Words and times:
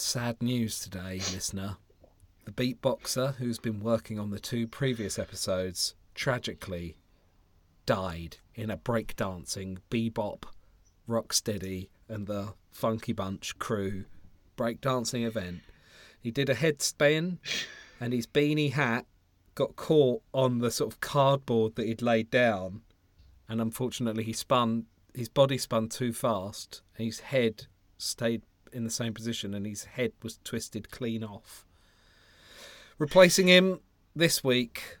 sad 0.00 0.40
news 0.40 0.78
today, 0.78 1.20
listener. 1.32 1.76
The 2.44 2.52
beatboxer 2.52 3.34
who's 3.34 3.58
been 3.58 3.80
working 3.80 4.18
on 4.18 4.30
the 4.30 4.38
two 4.38 4.68
previous 4.68 5.18
episodes 5.18 5.94
tragically 6.14 6.96
died 7.84 8.36
in 8.54 8.70
a 8.70 8.76
breakdancing 8.76 9.78
bebop, 9.90 10.44
rocksteady, 11.08 11.88
and 12.08 12.26
the 12.26 12.54
Funky 12.70 13.12
Bunch 13.12 13.58
crew 13.58 14.04
breakdancing 14.56 15.26
event. 15.26 15.60
He 16.20 16.30
did 16.30 16.48
a 16.48 16.54
headspin, 16.54 17.38
and 18.00 18.12
his 18.12 18.26
beanie 18.26 18.72
hat 18.72 19.04
got 19.56 19.74
caught 19.74 20.22
on 20.32 20.58
the 20.58 20.70
sort 20.70 20.92
of 20.92 21.00
cardboard 21.00 21.74
that 21.74 21.86
he'd 21.86 22.02
laid 22.02 22.30
down, 22.30 22.82
and 23.48 23.60
unfortunately 23.60 24.22
he 24.22 24.32
spun. 24.32 24.86
His 25.12 25.28
body 25.28 25.58
spun 25.58 25.88
too 25.88 26.12
fast, 26.12 26.82
and 26.96 27.06
his 27.06 27.20
head 27.20 27.66
stayed 27.98 28.42
in 28.72 28.84
the 28.84 28.90
same 28.90 29.14
position, 29.14 29.54
and 29.54 29.66
his 29.66 29.84
head 29.84 30.12
was 30.22 30.38
twisted 30.44 30.90
clean 30.90 31.24
off. 31.24 31.64
Replacing 32.98 33.48
him 33.48 33.80
this 34.14 34.42
week, 34.42 34.98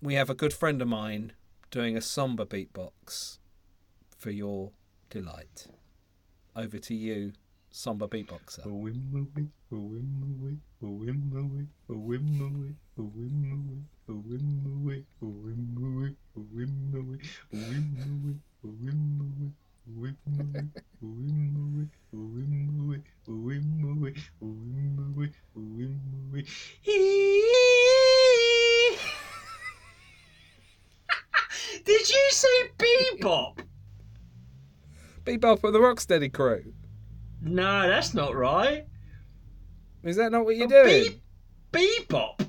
we 0.00 0.14
have 0.14 0.30
a 0.30 0.34
good 0.34 0.52
friend 0.52 0.80
of 0.80 0.88
mine 0.88 1.32
doing 1.70 1.96
a 1.96 2.00
somber 2.00 2.44
beatbox 2.44 3.38
for 4.16 4.30
your 4.30 4.70
delight. 5.10 5.66
Over 6.54 6.78
to 6.78 6.94
you, 6.94 7.32
somber 7.70 8.06
beatboxer. 8.06 8.64
Did 31.84 32.10
you 32.10 32.28
say 32.30 32.48
bebop? 32.78 33.58
Bebop 35.24 35.62
with 35.62 35.72
the 35.72 35.78
Rocksteady 35.80 36.32
crew. 36.32 36.72
No, 37.40 37.88
that's 37.88 38.14
not 38.14 38.34
right. 38.36 38.86
Is 40.04 40.16
that 40.16 40.30
not 40.32 40.44
what 40.44 40.56
you're 40.56 40.66
Oh, 40.66 40.84
doing? 40.84 41.20
Be- 41.72 42.02
bebop. 42.08 42.46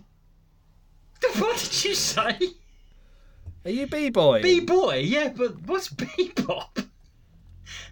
What 1.39 1.58
did 1.58 1.84
you 1.86 1.95
say? 1.95 2.38
Are 3.66 3.72
you 3.72 3.88
b-boy? 3.88 4.42
B 4.44 4.59
boy, 4.59 4.98
yeah, 4.98 5.30
but 5.36 5.59
what's 5.64 5.88
bebop? 5.89 6.83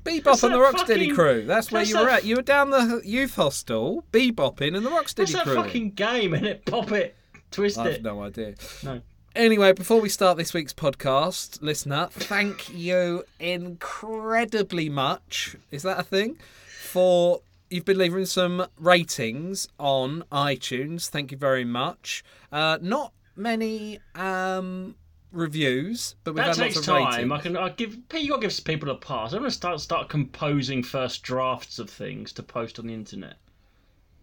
Bebop 0.04 0.24
That's 0.24 0.44
and 0.44 0.54
the 0.54 0.58
Rocksteady 0.60 0.88
fucking- 0.88 1.16
crew. 1.16 1.44
That's 1.46 1.72
where 1.72 1.82
that's 1.82 1.92
you 1.92 2.00
were 2.00 2.10
at. 2.10 2.24
You 2.26 2.36
were 2.38 2.42
down 2.42 2.70
the 2.70 3.02
youth 3.06 3.36
hostel, 3.36 4.04
bebopping, 4.12 4.76
and 4.76 4.86
the 4.86 4.90
That's 4.90 5.14
Rocksteady 5.14 5.32
that 5.34 5.44
crew. 5.44 5.56
fucking 5.56 5.92
game, 5.92 6.34
and 6.34 6.46
it 6.46 6.66
pop 6.66 6.92
it, 6.92 7.16
twist 7.52 7.78
I've 7.78 7.88
it. 7.96 8.04
no 8.04 8.22
idea. 8.24 8.56
No. 8.84 9.02
Anyway, 9.36 9.72
before 9.72 10.02
we 10.02 10.10
start 10.10 10.38
this 10.38 10.54
week's 10.54 10.74
podcast, 10.74 11.62
listener, 11.62 12.10
thank 12.12 12.70
you 12.74 13.24
incredibly 13.40 14.90
much. 14.90 15.56
Is 15.72 15.84
that 15.84 16.00
a 16.00 16.04
thing? 16.04 16.38
For 16.68 17.42
you've 17.70 17.86
been 17.86 17.98
leaving 17.98 18.26
some 18.26 18.66
ratings 18.78 19.70
on 19.80 20.26
iTunes. 20.32 21.08
Thank 21.08 21.32
you 21.32 21.38
very 21.38 21.64
much. 21.64 22.24
Uh, 22.52 22.78
not 22.82 23.14
many 23.38 24.00
um, 24.16 24.96
reviews, 25.32 26.16
but 26.24 26.34
we've 26.34 26.44
That 26.44 26.56
had 26.58 26.64
takes 26.74 26.82
time. 26.82 27.06
ratings. 27.30 27.32
I 27.32 27.40
can. 27.42 27.58
I 27.58 27.70
give. 27.70 27.98
You 28.14 28.30
got 28.30 28.42
to 28.42 28.48
give 28.48 28.64
people 28.66 28.90
a 28.90 28.96
pass. 28.96 29.34
I'm 29.34 29.40
gonna 29.40 29.52
start 29.52 29.80
start 29.80 30.10
composing 30.10 30.84
first 30.84 31.24
drafts 31.24 31.80
of 31.80 31.90
things 31.90 32.32
to 32.34 32.44
post 32.44 32.80
on 32.80 32.88
the 32.88 32.94
internet. 32.94 33.38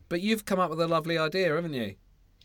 But 0.08 0.20
you've 0.20 0.44
come 0.44 0.58
up 0.58 0.70
with 0.70 0.80
a 0.80 0.86
lovely 0.88 1.18
idea, 1.18 1.54
haven't 1.54 1.74
you? 1.74 1.94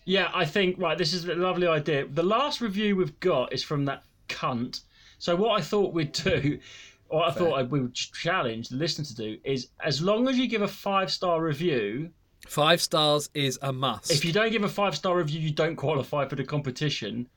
Yeah, 0.05 0.29
I 0.33 0.45
think 0.45 0.77
right. 0.79 0.97
This 0.97 1.13
is 1.13 1.25
a 1.25 1.35
lovely 1.35 1.67
idea. 1.67 2.05
The 2.07 2.23
last 2.23 2.59
review 2.61 2.95
we've 2.95 3.19
got 3.19 3.53
is 3.53 3.63
from 3.63 3.85
that 3.85 4.03
cunt. 4.27 4.81
So 5.19 5.35
what 5.35 5.57
I 5.57 5.61
thought 5.63 5.93
we'd 5.93 6.11
do, 6.11 6.59
or 7.07 7.23
I 7.25 7.31
thought 7.31 7.53
I- 7.53 7.63
we 7.63 7.79
would 7.79 7.93
challenge 7.95 8.67
the 8.69 8.75
listener 8.75 9.05
to 9.05 9.15
do, 9.15 9.37
is 9.45 9.69
as 9.81 10.01
long 10.01 10.27
as 10.27 10.37
you 10.37 10.47
give 10.47 10.61
a 10.61 10.67
five 10.67 11.09
star 11.11 11.41
review, 11.41 12.09
Five 12.45 12.81
stars 12.81 13.29
is 13.33 13.57
a 13.61 13.71
must. 13.71 14.11
if 14.11 14.25
you 14.25 14.33
don't 14.33 14.51
give 14.51 14.65
a 14.65 14.69
five 14.69 14.95
star 14.97 15.15
review, 15.17 15.39
you 15.39 15.51
don't 15.51 15.77
qualify 15.77 16.27
for 16.27 16.35
the 16.35 16.43
competition. 16.43 17.29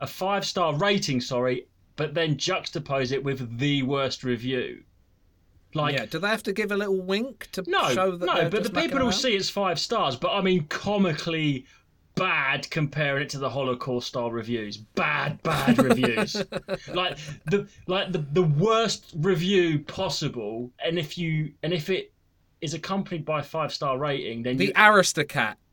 A 0.00 0.06
five 0.06 0.44
star 0.44 0.74
rating, 0.74 1.20
sorry, 1.20 1.66
but 1.96 2.14
then 2.14 2.36
juxtapose 2.36 3.12
it 3.12 3.22
with 3.22 3.58
the 3.58 3.82
worst 3.82 4.24
review. 4.24 4.82
Like 5.74 5.94
yeah, 5.94 6.06
do 6.06 6.18
they 6.18 6.28
have 6.28 6.42
to 6.44 6.52
give 6.52 6.72
a 6.72 6.76
little 6.76 7.00
wink 7.00 7.48
to 7.52 7.62
No, 7.66 7.88
show 7.90 8.16
that 8.16 8.26
no, 8.26 8.48
but 8.48 8.64
the 8.64 8.70
people 8.70 8.98
will 8.98 9.12
see 9.12 9.36
it's 9.36 9.50
five 9.50 9.78
stars. 9.78 10.16
But 10.16 10.32
I 10.32 10.40
mean, 10.40 10.66
comically 10.66 11.66
bad 12.16 12.68
comparing 12.70 13.22
it 13.22 13.28
to 13.30 13.38
the 13.38 13.48
Holocaust 13.48 14.08
style 14.08 14.30
reviews. 14.30 14.76
Bad, 14.76 15.42
bad 15.42 15.78
reviews. 15.82 16.36
like 16.92 17.18
the 17.46 17.68
like 17.86 18.12
the 18.12 18.18
the 18.18 18.42
worst 18.42 19.12
review 19.16 19.78
possible. 19.80 20.70
And 20.84 20.98
if 20.98 21.16
you 21.16 21.52
and 21.62 21.72
if 21.72 21.88
it 21.88 22.12
is 22.60 22.74
accompanied 22.74 23.24
by 23.24 23.40
a 23.40 23.42
five 23.42 23.72
star 23.72 23.98
rating, 23.98 24.42
then 24.42 24.56
the 24.56 24.66
you, 24.66 24.72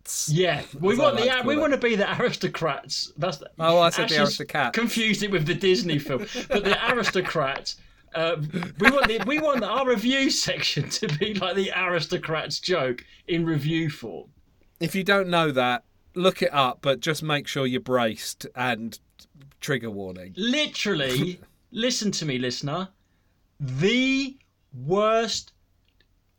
aristocrats. 0.08 0.30
yeah, 0.30 0.64
we 0.80 0.98
want 0.98 1.16
like 1.16 1.26
the 1.26 1.42
to 1.42 1.48
we 1.48 1.56
it. 1.56 1.60
want 1.60 1.74
to 1.74 1.78
be 1.80 1.96
the 1.96 2.22
aristocrats. 2.22 3.12
That's 3.18 3.38
the, 3.38 3.50
Oh, 3.60 3.80
I 3.80 3.90
said 3.90 4.10
the 4.10 4.18
Ash's 4.18 4.38
aristocats. 4.40 4.74
Confused 4.74 5.24
it 5.24 5.32
with 5.32 5.46
the 5.46 5.54
Disney 5.56 6.00
film, 6.00 6.26
but 6.50 6.64
the 6.64 6.78
aristocrats. 6.92 7.78
Uh, 8.16 8.38
we 8.80 8.90
want 8.90 9.08
the, 9.08 9.22
we 9.28 9.40
want 9.40 9.64
our 9.64 9.88
review 9.88 10.30
section 10.30 10.90
to 10.90 11.08
be 11.20 11.34
like 11.36 11.56
the 11.56 11.72
aristocrats 11.76 12.60
joke 12.60 13.04
in 13.28 13.46
review 13.46 13.90
form. 13.90 14.28
If 14.80 14.96
you 14.96 15.04
don't 15.04 15.28
know 15.28 15.52
that, 15.52 15.84
look 16.16 16.42
it 16.42 16.54
up, 16.54 16.80
but 16.82 17.00
just 17.00 17.22
make 17.22 17.48
sure 17.48 17.66
you're 17.68 17.82
braced 17.82 18.48
and 18.56 18.98
trigger 19.60 19.92
warning. 19.92 20.34
Literally, 20.38 21.40
listen 21.72 22.12
to 22.12 22.26
me, 22.26 22.38
listener. 22.40 22.90
The 23.60 24.38
worst 24.86 25.52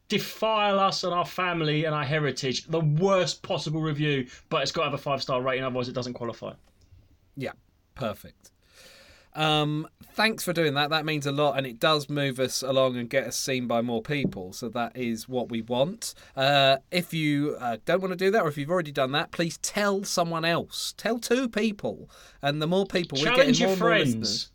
defile 0.09 0.79
us 0.79 1.05
and 1.05 1.13
our 1.13 1.27
family 1.27 1.85
and 1.85 1.95
our 1.95 2.05
heritage. 2.05 2.67
The 2.67 2.81
worst 2.81 3.43
possible 3.43 3.81
review, 3.81 4.27
but 4.49 4.63
it's 4.63 4.73
got 4.73 4.83
to 4.83 4.91
have 4.91 4.95
a 4.95 5.03
five 5.03 5.23
star 5.23 5.41
rating, 5.43 5.65
otherwise 5.65 5.89
it 5.89 5.95
doesn't 5.95 6.15
qualify. 6.15 6.53
Yeah, 7.37 7.53
perfect. 7.95 8.51
Um, 9.35 9.87
thanks 10.15 10.43
for 10.43 10.53
doing 10.53 10.75
that. 10.75 10.91
That 10.91 11.05
means 11.05 11.25
a 11.27 11.31
lot, 11.31 11.57
and 11.57 11.67
it 11.67 11.79
does 11.79 12.09
move 12.09 12.41
us 12.41 12.63
along 12.63 12.97
and 12.97 13.09
get 13.09 13.25
us 13.25 13.37
seen 13.37 13.69
by 13.69 13.83
more 13.83 14.03
people. 14.03 14.53
So 14.53 14.69
that 14.71 14.97
is 14.97 15.29
what 15.29 15.49
we 15.49 15.63
want. 15.63 16.15
Uh, 16.35 16.79
if 16.91 17.15
you 17.15 17.57
uh, 17.61 17.77
don't 17.85 18.01
want 18.01 18.13
to 18.13 18.17
do 18.17 18.31
that, 18.33 18.43
or 18.43 18.49
if 18.49 18.59
you've 18.59 18.71
already 18.71 18.91
done 18.91 19.13
that, 19.13 19.31
please 19.31 19.59
tell 19.59 20.03
someone 20.03 20.45
else. 20.45 20.93
Tell 20.97 21.19
two 21.21 21.49
people, 21.49 22.11
and 22.43 22.61
the 22.61 22.67
more 22.67 22.87
people 22.87 23.19
Challenge 23.19 23.37
getting 23.37 23.55
your 23.55 23.69
more 23.69 23.77
more 23.77 23.89
friends. 23.89 24.07
listeners. 24.07 24.51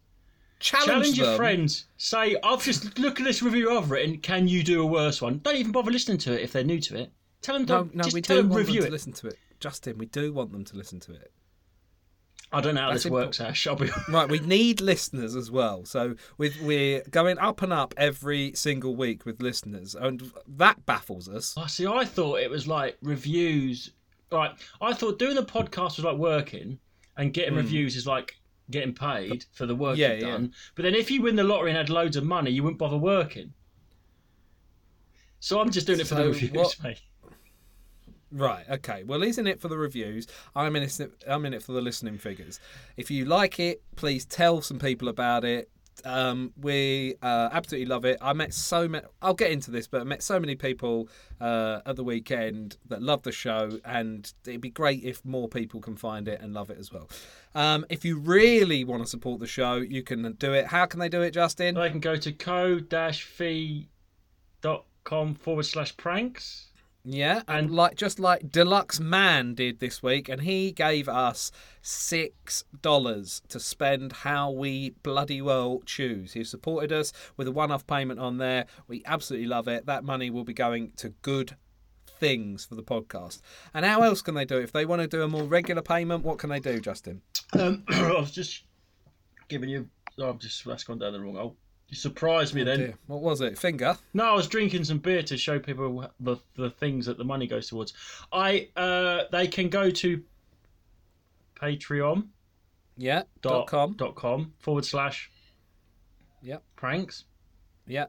Challenge, 0.63 0.88
Challenge 0.88 1.18
your 1.18 1.28
them. 1.28 1.35
friends. 1.35 1.85
Say, 1.97 2.38
I've 2.41 2.63
just 2.63 2.97
look 2.97 3.19
at 3.19 3.25
this 3.25 3.41
review 3.41 3.78
I've 3.78 3.91
written. 3.91 4.18
Can 4.19 4.47
you 4.47 4.63
do 4.63 4.81
a 4.81 4.85
worse 4.85 5.22
one? 5.22 5.40
Don't 5.40 5.57
even 5.57 5.74
bother 5.74 5.91
listening 5.91 6.19
to 6.19 6.31
it 6.31 6.40
if 6.40 6.53
they're 6.53 6.63
new 6.63 6.79
to 6.79 6.96
it. 6.96 7.12
Tell 7.41 7.56
them 7.56 7.66
No, 7.66 7.84
to 7.84 7.97
no, 7.97 8.03
just 8.03 8.13
we 8.13 8.22
tell 8.22 8.38
do 8.38 8.44
them 8.44 8.50
want 8.50 8.59
review 8.59 8.79
them 8.79 8.85
it. 8.85 8.88
to 8.88 8.91
listen 8.94 9.12
to 9.12 9.28
it. 9.28 9.38
Justin, 9.59 9.97
we 9.97 10.06
do 10.06 10.31
want 10.31 10.53
them 10.53 10.63
to 10.63 10.78
listen 10.78 11.02
to 11.02 11.12
it. 11.12 11.34
I 12.53 12.62
don't 12.62 12.75
know 12.75 12.81
how 12.81 12.91
That's 12.91 13.03
this 13.03 13.12
works, 13.12 13.41
Ash. 13.41 13.68
I'll 13.68 13.75
be. 13.75 13.90
Right, 14.07 14.29
we 14.29 14.40
need 14.40 14.79
listeners 14.79 15.35
as 15.35 15.52
well. 15.52 15.84
So 15.84 16.16
with 16.38 16.62
we're 16.62 17.02
going 17.12 17.40
up 17.40 17.62
and 17.62 17.73
up 17.73 17.94
every 17.97 18.53
single 18.53 18.96
week 18.96 19.25
with 19.25 19.41
listeners, 19.41 19.96
and 19.96 20.31
that 20.47 20.85
baffles 20.85 21.28
us. 21.28 21.56
Oh, 21.57 21.66
see, 21.66 21.88
I 21.88 22.06
thought 22.06 22.40
it 22.40 22.50
was 22.50 22.69
like 22.69 22.97
reviews. 23.02 23.91
Right, 24.31 24.52
I 24.79 24.94
thought 24.94 25.19
doing 25.19 25.35
the 25.35 25.44
podcast 25.44 25.97
was 25.97 26.06
like 26.06 26.18
working, 26.18 26.79
and 27.18 27.34
getting 27.34 27.53
hmm. 27.53 27.59
reviews 27.59 27.97
is 27.97 28.07
like 28.07 28.38
getting 28.72 28.94
paid 28.94 29.46
for 29.51 29.66
the 29.66 29.75
work. 29.75 29.97
Yeah, 29.97 30.13
you've 30.13 30.22
yeah. 30.22 30.31
done. 30.31 30.53
But 30.75 30.84
then 30.84 30.96
if 30.96 31.12
you 31.12 31.22
win 31.22 31.35
the 31.35 31.44
lottery 31.44 31.69
and 31.72 31.78
had 31.78 31.90
loads 31.90 32.16
of 32.16 32.24
money, 32.24 32.51
you 32.51 32.63
wouldn't 32.63 32.79
bother 32.79 32.97
working. 32.97 33.53
So 35.40 35.59
I'm 35.59 35.72
just 35.72 35.88
doing 35.88 36.00
it 36.00 36.07
for 36.07 36.16
the 36.16 36.22
So 36.22 36.28
reviews, 36.28 36.51
what- 36.51 36.78
mate. 36.84 37.02
Right, 38.32 38.66
okay. 38.67 39.03
Well, 39.03 39.22
he's 39.22 39.37
in 39.37 39.46
it 39.46 39.61
for 39.61 39.67
the 39.67 39.78
reviews. 39.78 40.26
I'm 40.55 40.76
in 40.76 40.82
it. 40.82 40.99
I'm 41.28 41.46
in 41.46 41.53
it 41.53 41.61
for 41.61 41.73
the 41.73 41.82
listening 41.82 42.17
figures. 42.17 42.59
If 42.97 43.11
you 43.11 43.26
like 43.26 43.59
it, 43.59 43.84
please 43.96 44.26
tell 44.26 44.59
some 44.64 44.79
people 44.79 45.08
about 45.08 45.46
it. 45.46 45.70
Um, 46.05 46.53
we 46.59 47.16
uh, 47.22 47.49
absolutely 47.51 47.87
love 47.87 48.05
it. 48.05 48.17
I 48.22 48.34
met 48.34 48.53
so 48.53 48.87
many. 48.87 49.05
I'll 49.22 49.34
get 49.34 49.51
into 49.51 49.72
this, 49.72 49.87
but 49.87 50.01
I 50.01 50.03
met 50.03 50.22
so 50.23 50.40
many 50.40 50.55
people 50.55 51.09
uh, 51.40 51.81
at 51.85 51.95
the 51.95 52.03
weekend 52.03 52.78
that 52.90 53.01
love 53.01 53.23
the 53.23 53.31
show, 53.31 53.79
and 53.85 54.31
it'd 54.45 54.61
be 54.61 54.69
great 54.69 55.03
if 55.03 55.23
more 55.25 55.47
people 55.47 55.79
can 55.79 55.95
find 55.95 56.28
it 56.28 56.41
and 56.41 56.53
love 56.53 56.69
it 56.69 56.78
as 56.78 56.91
well. 56.91 57.09
Um, 57.55 57.85
if 57.90 58.03
you 58.03 58.19
really 58.19 58.84
want 58.84 59.03
to 59.03 59.09
support 59.09 59.40
the 59.40 59.47
show, 59.47 59.75
you 59.75 60.03
can 60.03 60.34
do 60.34 60.53
it. 60.53 60.67
How 60.67 60.85
can 60.85 60.99
they 60.99 61.09
do 61.09 61.22
it, 61.22 61.31
Justin? 61.31 61.75
They 61.75 61.90
can 61.90 61.99
go 61.99 62.16
to 62.16 62.31
Ko-fi.com 62.31 63.85
forward 65.35 65.66
slash 65.66 65.96
pranks. 65.97 66.69
Yeah, 67.05 67.41
and 67.50 67.67
And- 67.67 67.76
like 67.76 67.96
just 67.96 68.17
like 68.17 68.50
Deluxe 68.50 69.00
Man 69.00 69.55
did 69.55 69.79
this 69.79 70.02
week, 70.02 70.29
and 70.29 70.41
he 70.41 70.72
gave 70.72 71.09
us 71.09 71.52
six 71.82 72.64
dollars 72.82 73.41
to 73.50 73.59
spend 73.59 74.14
how 74.14 74.50
we 74.52 74.91
bloody 75.03 75.41
well 75.41 75.82
choose. 75.85 76.32
He 76.34 76.44
supported 76.46 76.94
us 76.94 77.11
with 77.35 77.47
a 77.47 77.52
one-off 77.52 77.85
payment 77.85 78.22
on 78.22 78.38
there. 78.38 78.66
We 78.88 79.03
absolutely 79.05 79.47
love 79.47 79.67
it. 79.67 79.85
That 79.85 80.05
money 80.05 80.29
will 80.29 80.46
be 80.46 80.53
going 80.53 80.94
to 80.97 81.09
good 81.22 81.58
things 82.08 82.64
for 82.64 82.76
the 82.76 82.84
podcast. 82.84 83.41
And 83.73 83.85
how 83.85 84.02
else 84.03 84.22
can 84.22 84.35
they 84.35 84.46
do 84.46 84.59
it? 84.59 84.64
If 84.64 84.72
they 84.72 84.85
want 84.85 85.02
to 85.02 85.08
do 85.09 85.23
a 85.23 85.28
more 85.28 85.44
regular 85.44 85.82
payment, 85.82 86.23
what 86.23 86.38
can 86.40 86.49
they 86.49 86.61
do, 86.61 86.79
Justin? 86.79 87.22
Um, 87.59 87.84
I 87.90 88.14
was 88.14 88.32
just 88.32 88.64
giving 89.49 89.67
you. 89.67 89.90
Oh, 90.20 90.29
I've 90.29 90.40
just 90.40 90.64
that's 90.64 90.85
gone 90.85 90.99
down 90.99 91.11
the 91.11 91.20
wrong 91.20 91.35
hole. 91.35 91.58
You 91.93 91.97
surprised 91.97 92.55
me 92.55 92.63
then. 92.63 92.79
Dear. 92.79 92.93
What 93.05 93.22
was 93.22 93.41
it? 93.41 93.55
Finger? 93.55 93.95
No, 94.16 94.23
I 94.25 94.34
was 94.34 94.47
drinking 94.47 94.84
some 94.84 94.97
beer 94.97 95.22
to 95.22 95.37
show 95.37 95.59
people 95.59 96.09
the 96.19 96.37
the 96.55 96.72
things 96.72 97.05
that 97.05 97.19
the 97.19 97.23
money 97.23 97.45
goes 97.45 97.67
towards. 97.67 97.93
I 98.31 98.69
uh, 98.75 99.25
they 99.31 99.45
can 99.45 99.69
go 99.69 99.91
to 99.91 100.23
Patreon 101.61 102.28
Yeah. 102.97 103.23
dot 103.41 103.53
Dot 103.53 103.67
com. 103.67 103.93
dot 103.93 104.16
com 104.16 104.53
forward 104.57 104.85
slash 104.85 105.29
Yep. 106.41 106.63
pranks, 106.75 107.25
Yeah. 107.85 108.05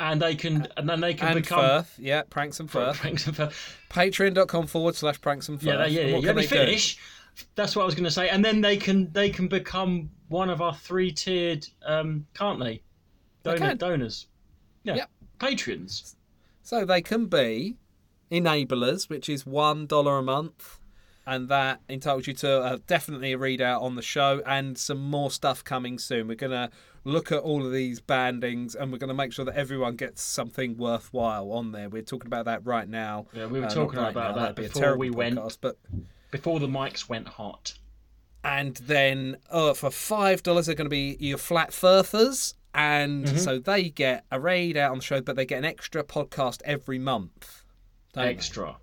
and 0.00 0.22
they 0.22 0.34
can 0.34 0.66
and 0.78 0.88
then 0.88 1.00
they 1.02 1.12
can 1.12 1.28
And 1.28 1.42
become 1.42 1.60
Firth. 1.60 1.94
Yeah. 1.98 2.22
Pranks 2.30 2.60
and 2.60 2.70
Firth. 2.70 2.96
pranks 2.96 3.26
and 3.26 3.36
Firth. 3.36 3.76
Patreon.com 3.90 4.66
forward 4.68 4.94
slash 4.96 5.20
pranks 5.20 5.50
and 5.50 5.60
Firth. 5.60 5.66
Yeah, 5.66 5.84
yeah, 5.86 6.06
yeah. 6.06 6.16
Let 6.16 6.34
me 6.36 6.46
they 6.46 6.48
do? 6.48 6.64
finish. 6.64 6.96
That's 7.56 7.76
what 7.76 7.82
I 7.82 7.84
was 7.84 7.94
going 7.94 8.04
to 8.04 8.10
say, 8.10 8.30
and 8.30 8.42
then 8.42 8.62
they 8.62 8.78
can 8.78 9.12
they 9.12 9.28
can 9.28 9.48
become 9.48 10.10
one 10.28 10.48
of 10.48 10.62
our 10.62 10.74
three 10.74 11.12
tiered, 11.12 11.66
um, 11.84 12.26
can't 12.32 12.58
they? 12.58 12.80
Donor, 13.42 13.74
donors. 13.74 14.26
Yeah. 14.84 14.94
Yep. 14.96 15.10
Patrons. 15.38 16.16
So 16.62 16.84
they 16.84 17.02
can 17.02 17.26
be 17.26 17.76
enablers, 18.30 19.08
which 19.08 19.28
is 19.28 19.44
one 19.46 19.86
dollar 19.86 20.18
a 20.18 20.22
month, 20.22 20.78
and 21.26 21.48
that 21.48 21.80
entitles 21.88 22.26
you 22.26 22.32
to 22.34 22.60
uh, 22.62 22.78
definitely 22.86 23.32
a 23.32 23.38
readout 23.38 23.82
on 23.82 23.94
the 23.96 24.02
show 24.02 24.42
and 24.46 24.76
some 24.78 24.98
more 24.98 25.30
stuff 25.30 25.62
coming 25.64 25.98
soon. 25.98 26.28
We're 26.28 26.34
gonna 26.36 26.70
look 27.04 27.32
at 27.32 27.40
all 27.40 27.66
of 27.66 27.72
these 27.72 28.00
bandings 28.00 28.74
and 28.76 28.92
we're 28.92 28.98
gonna 28.98 29.14
make 29.14 29.32
sure 29.32 29.44
that 29.44 29.56
everyone 29.56 29.96
gets 29.96 30.22
something 30.22 30.76
worthwhile 30.76 31.50
on 31.52 31.72
there. 31.72 31.88
We're 31.88 32.02
talking 32.02 32.28
about 32.28 32.44
that 32.44 32.64
right 32.64 32.88
now. 32.88 33.26
Yeah, 33.32 33.46
we 33.46 33.58
were 33.60 33.66
Uh, 33.66 33.70
talking 33.70 33.98
right 33.98 34.10
about 34.10 34.36
now, 34.36 34.42
that 34.46 34.56
that'd 34.56 34.68
before 34.68 34.82
terrible 34.82 35.00
we 35.00 35.10
went 35.10 35.36
podcast, 35.38 35.58
but 35.60 35.78
before 36.30 36.60
the 36.60 36.68
mics 36.68 37.08
went 37.08 37.26
hot. 37.28 37.74
and 38.44 38.76
then 38.76 39.36
uh, 39.50 39.74
for 39.74 39.90
five 39.90 40.42
dollars 40.42 40.66
they're 40.66 40.74
going 40.76 40.86
to 40.86 40.90
be 40.90 41.16
your 41.20 41.38
flat 41.38 41.72
furthers 41.72 42.54
and 42.74 43.26
Mm-hmm. 43.26 43.36
so 43.38 43.58
they 43.58 43.90
get 43.90 44.24
a 44.30 44.40
raid 44.40 44.76
out 44.76 44.92
on 44.92 44.98
the 44.98 45.04
show 45.04 45.20
but 45.20 45.36
they 45.36 45.44
get 45.46 45.58
an 45.58 45.64
extra 45.64 46.02
podcast 46.02 46.62
every 46.64 46.98
month? 46.98 47.64
Extra. 48.16 48.76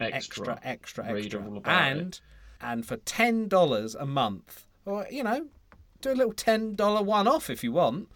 Extra. 0.00 0.58
extra 0.64 1.04
extra 1.04 1.04
extra 1.18 1.40
and 1.64 2.20
and 2.60 2.84
for 2.86 2.96
ten 2.96 3.46
dollars 3.48 3.94
a 3.94 4.06
month 4.06 4.66
or 4.84 5.06
you 5.10 5.22
know 5.22 5.46
do 6.00 6.10
a 6.10 6.14
little 6.14 6.32
ten 6.32 6.74
dollar 6.74 7.02
one 7.02 7.28
off 7.28 7.48
if 7.48 7.62
you 7.62 7.70
want 7.70 8.08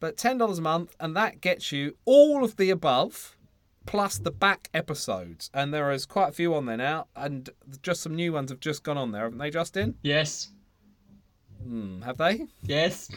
but 0.00 0.16
ten 0.16 0.36
dollars 0.38 0.58
a 0.58 0.62
month 0.62 0.96
and 0.98 1.14
that 1.16 1.40
gets 1.40 1.70
you 1.70 1.94
all 2.04 2.42
of 2.44 2.56
the 2.56 2.70
above 2.70 3.36
plus 3.86 4.18
the 4.18 4.32
back 4.32 4.68
episodes 4.74 5.48
and 5.54 5.72
there 5.72 5.92
is 5.92 6.04
quite 6.06 6.30
a 6.30 6.32
few 6.32 6.52
on 6.54 6.66
there 6.66 6.76
now 6.76 7.06
and 7.14 7.50
just 7.82 8.00
some 8.02 8.16
new 8.16 8.32
ones 8.32 8.50
have 8.50 8.58
just 8.60 8.82
gone 8.82 8.98
on 8.98 9.12
there 9.12 9.22
haven't 9.22 9.38
they 9.38 9.50
justin 9.50 9.94
Yes. 10.02 10.48
hmm, 11.62 12.02
have 12.02 12.18
they 12.18 12.46
Yes. 12.64 13.10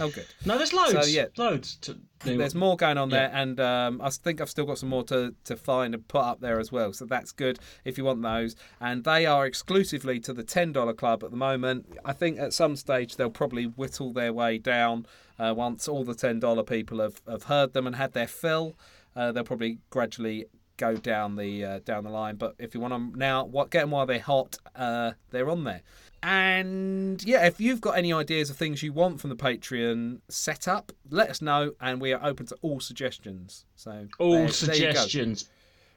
Oh 0.00 0.10
good 0.10 0.26
No, 0.44 0.56
there's 0.56 0.72
loads. 0.72 0.92
So, 0.92 1.04
yeah. 1.04 1.26
Loads 1.36 1.76
to. 1.76 1.98
There's 2.24 2.54
more 2.54 2.76
going 2.76 2.98
on 2.98 3.10
there, 3.10 3.30
and 3.32 3.60
um, 3.60 4.00
I 4.02 4.10
think 4.10 4.40
I've 4.40 4.50
still 4.50 4.66
got 4.66 4.78
some 4.78 4.88
more 4.88 5.04
to, 5.04 5.34
to 5.44 5.56
find 5.56 5.94
and 5.94 6.06
put 6.08 6.22
up 6.22 6.40
there 6.40 6.58
as 6.58 6.72
well. 6.72 6.92
So 6.92 7.04
that's 7.04 7.30
good 7.30 7.60
if 7.84 7.96
you 7.96 8.04
want 8.04 8.22
those. 8.22 8.56
And 8.80 9.04
they 9.04 9.24
are 9.24 9.46
exclusively 9.46 10.18
to 10.20 10.32
the 10.32 10.42
$10 10.42 10.96
club 10.96 11.22
at 11.22 11.30
the 11.30 11.36
moment. 11.36 11.86
I 12.04 12.12
think 12.12 12.40
at 12.40 12.52
some 12.52 12.74
stage 12.74 13.14
they'll 13.14 13.30
probably 13.30 13.66
whittle 13.66 14.12
their 14.12 14.32
way 14.32 14.58
down 14.58 15.06
uh, 15.38 15.54
once 15.56 15.86
all 15.86 16.04
the 16.04 16.14
$10 16.14 16.66
people 16.66 17.00
have, 17.00 17.20
have 17.28 17.44
heard 17.44 17.72
them 17.72 17.86
and 17.86 17.94
had 17.94 18.14
their 18.14 18.26
fill. 18.26 18.76
Uh, 19.14 19.30
they'll 19.30 19.44
probably 19.44 19.78
gradually 19.90 20.46
go 20.76 20.96
down 20.96 21.36
the 21.36 21.64
uh, 21.64 21.78
down 21.80 22.04
the 22.04 22.10
line. 22.10 22.36
But 22.36 22.54
if 22.58 22.74
you 22.74 22.80
want 22.80 22.92
them 22.94 23.12
now, 23.16 23.44
what 23.44 23.70
get 23.70 23.82
them 23.82 23.90
while 23.90 24.06
they're 24.06 24.18
hot, 24.18 24.56
uh, 24.74 25.12
they're 25.30 25.50
on 25.50 25.64
there. 25.64 25.82
And 26.22 27.22
yeah, 27.24 27.46
if 27.46 27.60
you've 27.60 27.80
got 27.80 27.96
any 27.96 28.12
ideas 28.12 28.50
of 28.50 28.56
things 28.56 28.82
you 28.82 28.92
want 28.92 29.20
from 29.20 29.30
the 29.30 29.36
Patreon 29.36 30.20
setup, 30.28 30.92
let 31.10 31.30
us 31.30 31.40
know, 31.40 31.72
and 31.80 32.00
we 32.00 32.12
are 32.12 32.24
open 32.24 32.46
to 32.46 32.56
all 32.62 32.80
suggestions. 32.80 33.64
So 33.76 34.08
All 34.18 34.32
there- 34.32 34.40
there 34.46 34.48
suggestions. 34.52 35.48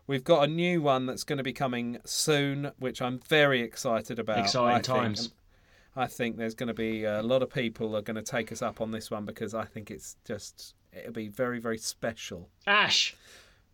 We've 0.08 0.24
got 0.24 0.44
a 0.44 0.48
new 0.48 0.82
one 0.82 1.06
that's 1.06 1.24
going 1.24 1.38
to 1.38 1.44
be 1.44 1.54
coming 1.54 2.00
soon, 2.06 2.72
which 2.80 3.02
I'm 3.02 3.20
very 3.20 3.62
excited 3.62 4.20
about. 4.20 4.40
Exciting 4.40 4.70
I 4.70 4.74
think. 4.76 4.86
times. 4.86 5.20
And 5.26 6.04
I 6.04 6.08
think 6.08 6.38
there's 6.38 6.56
going 6.56 6.68
to 6.68 6.74
be 6.74 7.06
uh, 7.06 7.22
a 7.22 7.24
lot 7.24 7.42
of 7.44 7.50
people 7.50 7.96
are 7.96 8.02
going 8.02 8.16
to 8.16 8.22
take 8.24 8.52
us 8.52 8.62
up 8.62 8.82
on 8.82 8.92
this 8.92 9.10
one 9.12 9.26
because 9.26 9.54
I 9.54 9.66
think 9.66 9.90
it's 9.92 10.18
just 10.26 10.74
it'll 10.94 11.14
be 11.14 11.28
very 11.30 11.60
very 11.60 11.78
special. 11.78 12.50
Ash, 12.68 13.16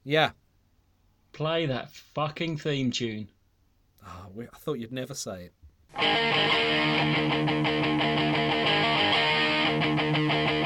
Yeah. 0.03 0.31
play 1.33 1.65
that 1.65 1.91
fucking 1.91 2.57
theme 2.57 2.91
tune. 2.91 3.29
Oh, 4.05 4.31
I 4.53 4.57
thought 4.57 4.79
you'd 4.79 4.91
never 4.91 5.13
say 5.13 5.45
it. 5.45 5.53
Sit 5.95 6.03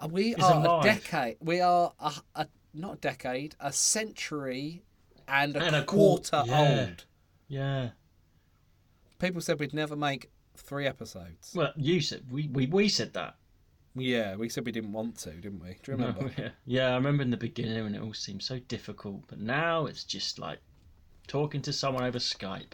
Uh, 0.00 0.08
We 0.08 0.34
Is 0.34 0.42
are 0.42 0.54
alive. 0.64 0.80
a 0.80 0.84
decade. 0.88 1.36
We 1.40 1.60
are 1.60 1.92
a, 2.00 2.12
a 2.34 2.46
not 2.72 2.94
a 2.94 2.96
decade, 2.96 3.54
a 3.60 3.70
century 3.70 4.82
and 5.28 5.54
a 5.54 5.62
And 5.64 5.76
a 5.76 5.84
quar- 5.84 6.16
quarter 6.16 6.42
yeah. 6.46 6.86
old. 6.88 7.04
Yeah. 7.48 7.90
People 9.18 9.42
said 9.42 9.60
we'd 9.60 9.74
never 9.74 9.96
make 9.96 10.30
three 10.56 10.86
episodes. 10.86 11.52
Well, 11.54 11.74
you 11.76 12.00
said 12.00 12.22
we 12.30 12.48
we, 12.48 12.66
we 12.68 12.88
said 12.88 13.12
that. 13.12 13.34
Yeah, 13.94 14.36
we 14.36 14.48
said 14.48 14.64
we 14.64 14.72
didn't 14.72 14.92
want 14.92 15.18
to, 15.18 15.30
didn't 15.32 15.60
we? 15.62 15.76
Do 15.82 15.92
you 15.92 15.98
remember? 15.98 16.30
yeah. 16.38 16.48
yeah, 16.64 16.92
I 16.92 16.94
remember 16.94 17.22
in 17.22 17.28
the 17.28 17.36
beginning 17.36 17.82
when 17.84 17.94
it 17.94 18.00
all 18.00 18.14
seemed 18.14 18.42
so 18.42 18.58
difficult, 18.60 19.24
but 19.28 19.38
now 19.38 19.84
it's 19.84 20.04
just 20.04 20.38
like 20.38 20.60
talking 21.26 21.60
to 21.62 21.72
someone 21.74 22.04
over 22.04 22.18
Skype. 22.18 22.72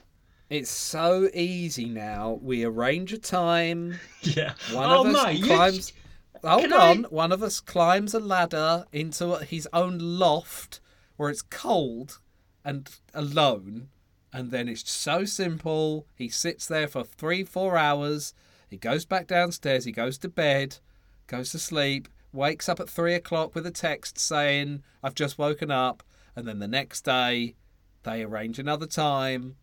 It's 0.50 0.70
so 0.70 1.28
easy 1.34 1.84
now. 1.86 2.38
We 2.42 2.64
arrange 2.64 3.12
a 3.12 3.18
time. 3.18 3.98
Yeah. 4.22 4.54
One 4.72 4.90
oh 4.90 5.00
of 5.06 5.14
us 5.14 5.24
mate, 5.26 5.44
climbs. 5.44 5.92
Hold 6.42 6.62
Can 6.62 6.72
I- 6.72 6.90
on. 6.90 7.04
One 7.04 7.32
of 7.32 7.42
us 7.42 7.60
climbs 7.60 8.14
a 8.14 8.20
ladder 8.20 8.84
into 8.92 9.36
his 9.36 9.68
own 9.72 9.98
loft 9.98 10.80
where 11.16 11.30
it's 11.30 11.42
cold 11.42 12.18
and 12.64 12.88
alone, 13.14 13.88
and 14.32 14.50
then 14.50 14.68
it's 14.68 14.90
so 14.90 15.24
simple. 15.24 16.06
He 16.14 16.28
sits 16.28 16.66
there 16.66 16.88
for 16.88 17.02
three, 17.04 17.44
four 17.44 17.76
hours. 17.76 18.34
He 18.70 18.76
goes 18.76 19.04
back 19.04 19.26
downstairs. 19.26 19.84
He 19.84 19.92
goes 19.92 20.18
to 20.18 20.28
bed, 20.28 20.78
goes 21.26 21.50
to 21.52 21.58
sleep, 21.58 22.08
wakes 22.32 22.68
up 22.68 22.78
at 22.80 22.88
three 22.90 23.14
o'clock 23.14 23.54
with 23.54 23.66
a 23.66 23.70
text 23.70 24.18
saying, 24.18 24.82
"I've 25.02 25.14
just 25.14 25.38
woken 25.38 25.70
up," 25.70 26.02
and 26.36 26.46
then 26.46 26.58
the 26.58 26.68
next 26.68 27.04
day, 27.04 27.54
they 28.02 28.22
arrange 28.22 28.58
another 28.58 28.86
time. 28.86 29.56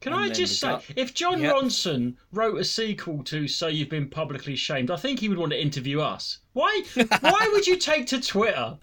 Can 0.00 0.12
I 0.14 0.30
just 0.30 0.58
say, 0.58 0.68
guy- 0.68 0.82
if 0.96 1.12
Jon 1.14 1.40
Yep. 1.42 1.54
Ronson 1.54 2.14
wrote 2.32 2.58
a 2.58 2.64
sequel 2.64 3.22
to 3.24 3.46
"So 3.46 3.66
You've 3.68 3.90
Been 3.90 4.08
Publicly 4.08 4.56
Shamed," 4.56 4.90
I 4.90 4.96
think 4.96 5.20
he 5.20 5.28
would 5.28 5.38
want 5.38 5.52
to 5.52 5.60
interview 5.60 6.00
us. 6.00 6.38
Why? 6.54 6.82
Why 7.20 7.48
would 7.52 7.66
you 7.66 7.76
take 7.76 8.06
to 8.08 8.20
Twitter? 8.20 8.78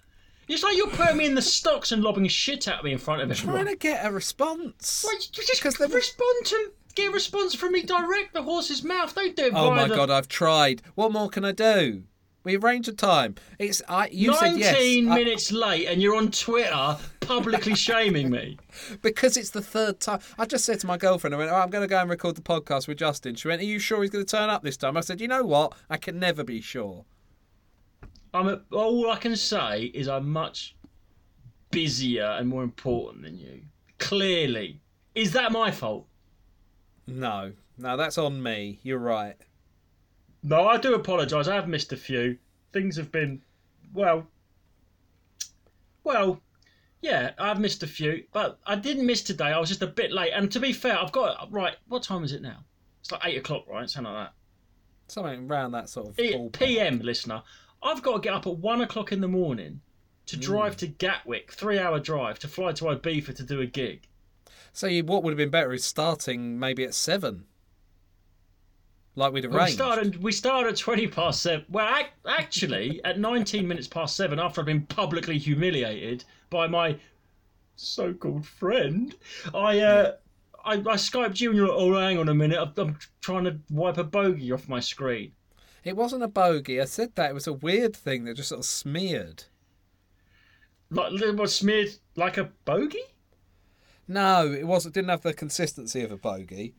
It's 0.46 0.62
like 0.62 0.76
you're 0.76 0.88
putting 0.88 1.16
me 1.18 1.26
in 1.26 1.34
the 1.34 1.42
stocks 1.42 1.92
and 1.92 2.02
lobbing 2.02 2.26
shit 2.28 2.68
at 2.68 2.82
me 2.84 2.92
in 2.92 2.98
front 2.98 3.20
of 3.20 3.28
this. 3.28 3.40
Trying 3.40 3.50
everyone. 3.56 3.72
to 3.74 3.78
get 3.78 4.06
a 4.06 4.10
response. 4.10 5.02
Why, 5.04 5.12
you 5.20 5.42
just 5.44 5.60
'Cause 5.62 5.74
they 5.74 5.86
were- 5.86 5.96
respond 5.96 6.46
to 6.46 6.72
get 6.94 7.08
a 7.08 7.10
response 7.10 7.54
from 7.54 7.72
me 7.72 7.82
direct. 7.82 8.32
The 8.32 8.42
horse's 8.42 8.82
mouth. 8.82 9.14
Don't 9.14 9.36
do 9.36 9.44
it 9.46 9.52
Oh 9.54 9.72
my 9.74 9.86
the- 9.88 9.94
god, 9.96 10.10
I've 10.10 10.28
tried. 10.28 10.82
What 10.94 11.12
more 11.12 11.28
can 11.28 11.44
I 11.44 11.52
do? 11.52 12.04
We 12.44 12.56
arranged 12.56 12.88
a 12.88 12.92
time. 12.92 13.34
It's 13.58 13.82
I. 13.88 14.08
You 14.10 14.32
said 14.34 14.56
yes 14.56 14.72
19 14.72 15.10
I- 15.10 15.14
minutes 15.16 15.52
late 15.52 15.86
and 15.86 16.00
you're 16.00 16.16
on 16.16 16.30
Twitter 16.30 16.96
publicly 17.28 17.74
shaming 17.74 18.30
me. 18.30 18.58
because 19.02 19.36
it's 19.36 19.50
the 19.50 19.60
third 19.60 20.00
time. 20.00 20.20
I 20.38 20.46
just 20.46 20.64
said 20.64 20.80
to 20.80 20.86
my 20.86 20.96
girlfriend, 20.96 21.34
I 21.34 21.38
went, 21.38 21.50
oh, 21.50 21.56
"I'm 21.56 21.70
going 21.70 21.82
to 21.82 21.88
go 21.88 22.00
and 22.00 22.08
record 22.08 22.34
the 22.34 22.42
podcast 22.42 22.88
with 22.88 22.98
Justin." 22.98 23.34
She 23.34 23.48
went, 23.48 23.60
"Are 23.60 23.66
you 23.66 23.78
sure 23.78 24.02
he's 24.02 24.10
going 24.10 24.24
to 24.24 24.36
turn 24.36 24.48
up 24.48 24.62
this 24.62 24.76
time?" 24.76 24.96
I 24.96 25.00
said, 25.00 25.20
"You 25.20 25.28
know 25.28 25.44
what? 25.44 25.74
I 25.90 25.98
can 25.98 26.18
never 26.18 26.42
be 26.42 26.60
sure." 26.60 27.04
I'm 28.34 28.48
a, 28.48 28.60
all 28.72 29.10
I 29.10 29.16
can 29.16 29.36
say 29.36 29.84
is 29.94 30.08
I'm 30.08 30.28
much 30.28 30.76
busier 31.70 32.36
and 32.38 32.48
more 32.48 32.62
important 32.62 33.22
than 33.22 33.38
you. 33.38 33.62
Clearly. 33.98 34.80
Is 35.14 35.32
that 35.32 35.52
my 35.52 35.70
fault? 35.70 36.06
No, 37.06 37.52
no, 37.78 37.96
that's 37.96 38.18
on 38.18 38.42
me. 38.42 38.80
You're 38.82 38.98
right. 38.98 39.36
No, 40.42 40.68
I 40.68 40.76
do 40.76 40.94
apologise. 40.94 41.48
I 41.48 41.54
have 41.54 41.68
missed 41.68 41.92
a 41.92 41.96
few. 41.96 42.38
Things 42.72 42.96
have 42.96 43.10
been, 43.10 43.40
well, 43.92 44.26
well, 46.04 46.40
yeah, 47.00 47.32
I've 47.38 47.60
missed 47.60 47.82
a 47.82 47.86
few, 47.86 48.24
but 48.32 48.58
I 48.66 48.74
didn't 48.74 49.06
miss 49.06 49.22
today. 49.22 49.46
I 49.46 49.58
was 49.58 49.68
just 49.68 49.82
a 49.82 49.86
bit 49.86 50.12
late. 50.12 50.32
And 50.34 50.50
to 50.52 50.60
be 50.60 50.72
fair, 50.72 50.98
I've 50.98 51.12
got 51.12 51.50
right. 51.50 51.76
What 51.88 52.02
time 52.02 52.24
is 52.24 52.32
it 52.32 52.42
now? 52.42 52.64
It's 53.00 53.12
like 53.12 53.22
eight 53.24 53.38
o'clock, 53.38 53.66
right? 53.68 53.88
Something 53.88 54.12
like 54.12 54.26
that. 54.26 54.32
Something 55.06 55.50
around 55.50 55.72
that 55.72 55.88
sort 55.88 56.08
of 56.08 56.16
ballpark. 56.16 56.52
PM, 56.52 56.98
listener. 57.00 57.42
I've 57.82 58.02
got 58.02 58.14
to 58.14 58.20
get 58.20 58.34
up 58.34 58.46
at 58.46 58.56
one 58.56 58.80
o'clock 58.80 59.12
in 59.12 59.20
the 59.20 59.28
morning 59.28 59.80
to 60.26 60.36
mm. 60.36 60.40
drive 60.40 60.76
to 60.78 60.86
Gatwick, 60.86 61.52
three-hour 61.52 62.00
drive 62.00 62.38
to 62.40 62.48
fly 62.48 62.72
to 62.72 62.84
Ibiza 62.84 63.34
to 63.36 63.42
do 63.42 63.60
a 63.60 63.66
gig. 63.66 64.08
So 64.72 64.88
what 65.00 65.22
would 65.22 65.30
have 65.30 65.38
been 65.38 65.50
better 65.50 65.72
is 65.72 65.84
starting 65.84 66.58
maybe 66.58 66.84
at 66.84 66.94
seven, 66.94 67.44
like 69.18 69.32
we'd 69.32 69.46
We 69.46 69.66
started. 69.66 70.22
We 70.22 70.32
started 70.32 70.70
at 70.70 70.76
twenty 70.76 71.06
past 71.06 71.42
seven. 71.42 71.66
Well, 71.68 72.04
actually, 72.26 73.02
at 73.04 73.18
nineteen 73.18 73.66
minutes 73.66 73.88
past 73.88 74.16
seven, 74.16 74.38
after 74.38 74.60
I'd 74.60 74.66
been 74.66 74.82
publicly 74.86 75.38
humiliated 75.38 76.24
by 76.50 76.66
my 76.68 76.98
so-called 77.76 78.46
friend, 78.46 79.14
I 79.52 79.80
uh, 79.80 80.12
I, 80.64 80.74
I 80.74 80.96
skyped 80.96 81.40
you 81.40 81.50
and 81.50 81.56
you're 81.58 81.68
like, 81.68 81.76
"Oh, 81.78 81.94
hang 81.94 82.18
on 82.18 82.28
a 82.28 82.34
minute, 82.34 82.58
I'm, 82.58 82.72
I'm 82.76 82.98
trying 83.20 83.44
to 83.44 83.58
wipe 83.70 83.98
a 83.98 84.04
bogey 84.04 84.52
off 84.52 84.68
my 84.68 84.80
screen." 84.80 85.32
It 85.84 85.96
wasn't 85.96 86.22
a 86.22 86.28
bogey. 86.28 86.80
I 86.80 86.84
said 86.84 87.14
that 87.16 87.30
it 87.30 87.34
was 87.34 87.46
a 87.46 87.52
weird 87.52 87.96
thing 87.96 88.24
that 88.24 88.34
just 88.36 88.50
sort 88.50 88.60
of 88.60 88.66
smeared. 88.66 89.44
Like 90.90 91.12
it 91.20 91.36
was 91.36 91.54
smeared 91.54 91.96
like 92.16 92.36
a 92.38 92.44
bogey, 92.64 93.02
No, 94.06 94.50
it 94.52 94.66
wasn't. 94.66 94.94
Didn't 94.94 95.10
have 95.10 95.22
the 95.22 95.34
consistency 95.34 96.02
of 96.02 96.12
a 96.12 96.16
bogey. 96.16 96.74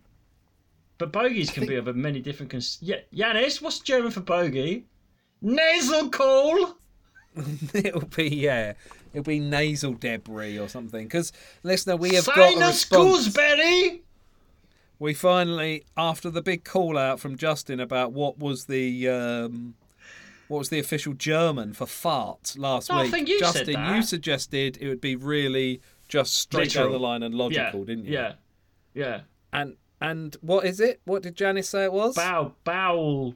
But 0.99 1.11
bogeys 1.11 1.49
can 1.49 1.65
be 1.65 1.75
of 1.75 1.87
a 1.87 1.93
many 1.93 2.19
different. 2.19 2.51
Cons- 2.51 2.77
yeah, 2.81 2.97
Yanis, 3.15 3.61
what's 3.61 3.79
German 3.79 4.11
for 4.11 4.19
bogey? 4.19 4.85
Nasal 5.41 6.09
call. 6.09 6.77
it'll 7.73 8.01
be 8.01 8.27
yeah, 8.27 8.73
it'll 9.13 9.23
be 9.23 9.39
nasal 9.39 9.93
debris 9.93 10.59
or 10.59 10.67
something. 10.67 11.05
Because 11.05 11.31
listener, 11.63 11.95
we 11.95 12.13
have 12.15 12.25
got 12.25 12.53
a 12.55 12.67
response. 12.67 13.25
gooseberry. 13.25 14.03
We 14.99 15.13
finally, 15.13 15.85
after 15.95 16.29
the 16.29 16.41
big 16.41 16.65
call 16.65 16.97
out 16.97 17.21
from 17.21 17.37
Justin 17.37 17.79
about 17.79 18.11
what 18.11 18.37
was 18.37 18.65
the 18.65 19.07
um, 19.07 19.75
what 20.49 20.57
was 20.57 20.69
the 20.69 20.79
official 20.79 21.13
German 21.13 21.73
for 21.73 21.85
fart 21.85 22.55
last 22.57 22.89
No, 22.89 22.97
I 22.97 23.03
week, 23.03 23.11
think 23.11 23.29
you 23.29 23.39
said 23.39 23.67
Justin, 23.67 23.95
you 23.95 24.01
suggested 24.01 24.77
it 24.81 24.89
would 24.89 24.99
be 24.99 25.15
really 25.15 25.79
just 26.09 26.35
straight 26.35 26.73
down 26.73 26.91
the 26.91 26.99
line 26.99 27.23
and 27.23 27.33
logical, 27.33 27.85
didn't 27.85 28.05
you? 28.05 28.13
Yeah, 28.13 28.33
yeah. 28.93 29.21
And 29.53 29.77
and 30.01 30.35
what 30.41 30.65
is 30.65 30.79
it? 30.79 31.01
What 31.05 31.23
did 31.23 31.35
Janice 31.35 31.69
say 31.69 31.83
it 31.83 31.93
was? 31.93 32.15
Bow, 32.15 32.53
bowel. 32.63 33.35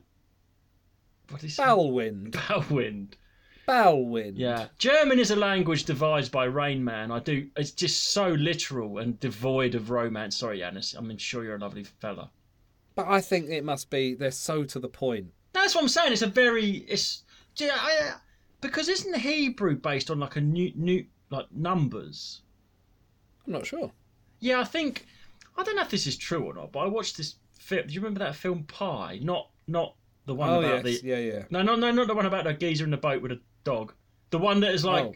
What 1.29 1.43
is 1.43 1.57
Bowel 1.57 1.91
wind. 1.91 2.37
Bow 2.47 2.63
wind. 2.69 3.17
Bowel 3.65 4.05
wind. 4.05 4.37
Yeah. 4.37 4.67
German 4.77 5.19
is 5.19 5.31
a 5.31 5.35
language 5.35 5.85
devised 5.85 6.31
by 6.31 6.45
Rain 6.45 6.83
Man. 6.83 7.11
I 7.11 7.19
do. 7.19 7.49
It's 7.55 7.71
just 7.71 8.09
so 8.09 8.29
literal 8.29 8.97
and 8.97 9.19
devoid 9.19 9.75
of 9.75 9.89
romance. 9.89 10.37
Sorry, 10.37 10.59
Janice. 10.59 10.93
I'm 10.93 11.17
sure 11.17 11.43
you're 11.43 11.55
a 11.55 11.59
lovely 11.59 11.83
fella. 11.83 12.29
But 12.95 13.07
I 13.07 13.21
think 13.21 13.49
it 13.49 13.63
must 13.63 13.89
be. 13.89 14.15
They're 14.15 14.31
so 14.31 14.63
to 14.65 14.79
the 14.79 14.89
point. 14.89 15.27
That's 15.53 15.75
what 15.75 15.81
I'm 15.81 15.89
saying. 15.89 16.13
It's 16.13 16.21
a 16.21 16.27
very. 16.27 16.85
It's. 16.87 17.23
Yeah. 17.55 17.75
I, 17.75 18.13
because 18.61 18.87
isn't 18.89 19.17
Hebrew 19.17 19.75
based 19.75 20.11
on 20.11 20.19
like 20.19 20.35
a 20.35 20.41
new 20.41 20.71
new 20.75 21.05
like 21.29 21.51
numbers? 21.51 22.41
I'm 23.45 23.53
not 23.53 23.65
sure. 23.65 23.91
Yeah, 24.39 24.59
I 24.59 24.65
think. 24.65 25.05
I 25.57 25.63
don't 25.63 25.75
know 25.75 25.81
if 25.83 25.89
this 25.89 26.07
is 26.07 26.17
true 26.17 26.43
or 26.43 26.53
not, 26.53 26.71
but 26.71 26.79
I 26.79 26.87
watched 26.87 27.17
this 27.17 27.35
film. 27.59 27.87
Do 27.87 27.93
you 27.93 27.99
remember 28.01 28.19
that 28.19 28.35
film 28.35 28.63
Pi? 28.63 29.19
Not 29.21 29.49
not 29.67 29.95
the 30.25 30.33
one 30.35 30.49
Oh 30.49 30.59
about 30.61 30.85
yes, 30.85 31.01
the. 31.01 31.07
yeah, 31.07 31.17
yeah. 31.17 31.43
No, 31.49 31.61
no, 31.61 31.75
no, 31.75 31.91
not 31.91 32.07
the 32.07 32.15
one 32.15 32.25
about 32.25 32.43
the 32.45 32.53
geezer 32.53 32.83
in 32.85 32.91
the 32.91 32.97
boat 32.97 33.21
with 33.21 33.31
a 33.31 33.39
dog. 33.63 33.93
The 34.29 34.39
one 34.39 34.59
that 34.61 34.73
is 34.73 34.83
like 34.83 35.05
oh, 35.05 35.13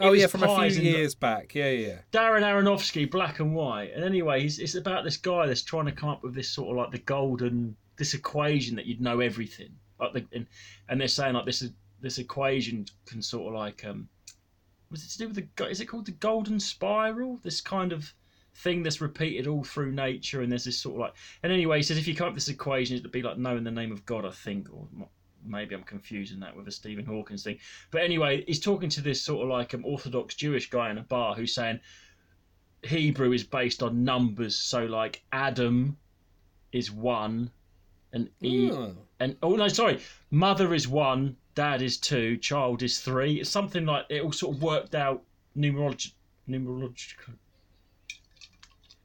oh 0.00 0.10
was 0.12 0.20
yeah, 0.20 0.26
from 0.26 0.42
a 0.44 0.46
pies 0.46 0.76
few 0.78 0.88
and- 0.88 0.96
years 0.96 1.14
back. 1.14 1.54
Yeah, 1.54 1.70
yeah. 1.70 1.98
Darren 2.12 2.42
Aronofsky, 2.42 3.10
black 3.10 3.40
and 3.40 3.54
white. 3.54 3.92
And 3.94 4.04
anyway, 4.04 4.42
he's, 4.42 4.58
it's 4.58 4.74
about 4.74 5.04
this 5.04 5.16
guy 5.16 5.46
that's 5.46 5.62
trying 5.62 5.86
to 5.86 5.92
come 5.92 6.08
up 6.08 6.22
with 6.22 6.34
this 6.34 6.48
sort 6.48 6.70
of 6.70 6.76
like 6.76 6.92
the 6.92 6.98
golden, 7.04 7.76
this 7.96 8.14
equation 8.14 8.76
that 8.76 8.86
you'd 8.86 9.00
know 9.00 9.20
everything. 9.20 9.70
Like 10.00 10.12
the, 10.14 10.24
and, 10.32 10.46
and 10.88 11.00
they're 11.00 11.08
saying 11.08 11.34
like 11.34 11.44
this 11.44 11.60
is 11.62 11.72
this 12.00 12.18
equation 12.18 12.86
can 13.06 13.20
sort 13.20 13.48
of 13.52 13.58
like 13.60 13.84
um, 13.84 14.08
was 14.90 15.04
it 15.04 15.10
to 15.10 15.18
do 15.18 15.26
with 15.26 15.34
the 15.34 15.42
go- 15.56 15.66
is 15.66 15.80
it 15.80 15.86
called 15.86 16.06
the 16.06 16.12
golden 16.12 16.58
spiral? 16.60 17.40
This 17.42 17.60
kind 17.60 17.92
of 17.92 18.14
thing 18.58 18.82
that's 18.82 19.00
repeated 19.00 19.46
all 19.46 19.62
through 19.64 19.92
nature, 19.92 20.42
and 20.42 20.50
there's 20.50 20.64
this 20.64 20.78
sort 20.78 20.96
of 20.96 21.00
like. 21.00 21.14
And 21.42 21.52
anyway, 21.52 21.78
he 21.78 21.82
says 21.82 21.98
if 21.98 22.06
you 22.08 22.14
come 22.14 22.28
up 22.28 22.34
with 22.34 22.44
this 22.44 22.52
equation, 22.54 22.96
it'd 22.96 23.10
be 23.12 23.22
like 23.22 23.38
knowing 23.38 23.64
the 23.64 23.70
name 23.70 23.92
of 23.92 24.04
God, 24.06 24.24
I 24.24 24.30
think, 24.30 24.68
or 24.72 24.86
maybe 25.44 25.74
I'm 25.74 25.84
confusing 25.84 26.40
that 26.40 26.56
with 26.56 26.66
a 26.68 26.72
Stephen 26.72 27.04
Hawkins 27.06 27.44
thing. 27.44 27.58
But 27.90 28.02
anyway, 28.02 28.44
he's 28.46 28.60
talking 28.60 28.88
to 28.90 29.00
this 29.00 29.22
sort 29.22 29.42
of 29.44 29.48
like 29.48 29.74
an 29.74 29.82
Orthodox 29.84 30.34
Jewish 30.34 30.68
guy 30.70 30.90
in 30.90 30.98
a 30.98 31.02
bar 31.02 31.34
who's 31.34 31.54
saying 31.54 31.80
Hebrew 32.82 33.32
is 33.32 33.44
based 33.44 33.82
on 33.82 34.04
numbers. 34.04 34.56
So 34.56 34.84
like 34.86 35.22
Adam 35.32 35.96
is 36.72 36.90
one, 36.90 37.50
and 38.12 38.28
E 38.42 38.70
Oh. 38.72 38.94
and 39.20 39.36
oh 39.42 39.54
no, 39.56 39.68
sorry, 39.68 40.00
mother 40.30 40.74
is 40.74 40.86
one, 40.88 41.36
dad 41.54 41.82
is 41.82 41.96
two, 41.98 42.36
child 42.38 42.82
is 42.82 43.00
three. 43.00 43.40
It's 43.40 43.50
something 43.50 43.86
like 43.86 44.06
it 44.08 44.22
all 44.22 44.32
sort 44.32 44.56
of 44.56 44.62
worked 44.62 44.94
out 44.94 45.22
numerolog- 45.56 46.12
numerological, 46.48 47.34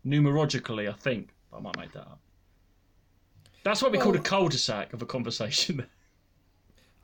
numerologically, 0.05 0.89
I 0.89 0.93
think. 0.93 1.29
I 1.55 1.59
might 1.59 1.77
make 1.77 1.91
that 1.93 2.01
up. 2.01 2.19
That's 3.63 3.81
what 3.81 3.91
we 3.91 3.97
call 3.97 4.15
a 4.15 4.19
cul-de-sac 4.19 4.93
of 4.93 5.01
a 5.01 5.05
conversation. 5.05 5.85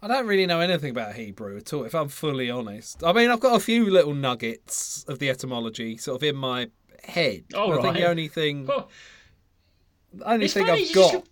I 0.01 0.08
don't 0.08 0.27
really 0.27 0.46
know 0.46 0.60
anything 0.60 0.91
about 0.91 1.13
Hebrew 1.13 1.58
at 1.58 1.74
all, 1.74 1.84
if 1.84 1.94
I'm 1.94 2.08
fully 2.08 2.50
honest. 2.50 3.03
I 3.03 3.13
mean, 3.13 3.29
I've 3.29 3.39
got 3.39 3.56
a 3.56 3.60
few 3.60 3.89
little 3.89 4.13
nuggets 4.13 5.06
of 5.08 5.20
the 5.20 5.29
etymology 5.29 5.98
sort 5.98 6.15
of 6.15 6.24
in 6.24 6.36
my 6.36 6.70
head. 7.03 7.44
All 7.56 7.77
I 7.77 7.82
think 7.82 7.96
the 7.96 8.08
only 8.08 8.27
thing, 8.27 8.65
well, 8.65 8.89
the 10.13 10.29
only 10.29 10.48
thing 10.48 10.70
I've 10.70 10.94
got. 10.94 11.12
just, 11.12 11.25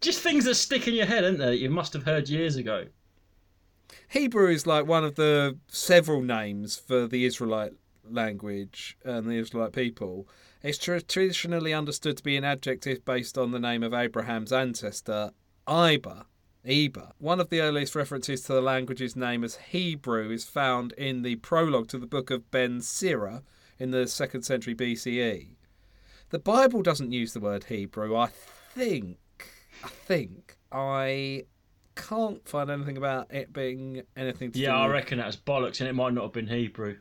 just 0.00 0.20
things 0.20 0.44
that 0.44 0.54
stick 0.54 0.86
in 0.86 0.94
your 0.94 1.06
head, 1.06 1.24
aren't? 1.24 1.38
That 1.38 1.58
you 1.58 1.70
must 1.70 1.92
have 1.94 2.04
heard 2.04 2.28
years 2.28 2.56
ago. 2.56 2.86
Hebrew 4.08 4.48
is 4.48 4.66
like 4.66 4.86
one 4.86 5.04
of 5.04 5.14
the 5.14 5.58
several 5.68 6.20
names 6.20 6.76
for 6.76 7.06
the 7.06 7.24
Israelite 7.24 7.72
language 8.08 8.98
and 9.04 9.26
the 9.26 9.34
Israelite 9.34 9.72
people. 9.72 10.28
It's 10.62 10.78
tra- 10.78 11.00
traditionally 11.00 11.72
understood 11.72 12.18
to 12.18 12.22
be 12.22 12.36
an 12.36 12.44
adjective 12.44 13.04
based 13.04 13.38
on 13.38 13.50
the 13.50 13.58
name 13.58 13.82
of 13.82 13.94
Abraham's 13.94 14.52
ancestor, 14.52 15.30
Iber. 15.66 16.24
Eber. 16.66 17.12
One 17.18 17.40
of 17.40 17.48
the 17.48 17.60
earliest 17.60 17.94
references 17.94 18.42
to 18.42 18.52
the 18.52 18.60
language's 18.60 19.16
name 19.16 19.42
as 19.42 19.56
Hebrew 19.56 20.30
is 20.30 20.44
found 20.44 20.92
in 20.92 21.22
the 21.22 21.36
prologue 21.36 21.88
to 21.88 21.98
the 21.98 22.06
book 22.06 22.30
of 22.30 22.50
Ben 22.50 22.80
Sirah 22.80 23.42
in 23.78 23.90
the 23.90 24.06
second 24.06 24.42
century 24.42 24.74
BCE. 24.74 25.56
The 26.28 26.38
Bible 26.38 26.82
doesn't 26.82 27.12
use 27.12 27.32
the 27.32 27.40
word 27.40 27.64
Hebrew. 27.64 28.14
I 28.14 28.26
think, 28.26 29.18
I 29.82 29.88
think, 29.88 30.58
I 30.70 31.44
can't 31.96 32.46
find 32.46 32.70
anything 32.70 32.98
about 32.98 33.32
it 33.32 33.52
being 33.52 34.02
anything 34.14 34.52
to 34.52 34.58
Yeah, 34.58 34.72
do 34.72 34.76
I 34.76 34.86
reckon 34.88 35.18
that's 35.18 35.36
bollocks, 35.36 35.80
and 35.80 35.88
it 35.88 35.94
might 35.94 36.12
not 36.12 36.24
have 36.24 36.32
been 36.32 36.46
Hebrew. 36.46 36.98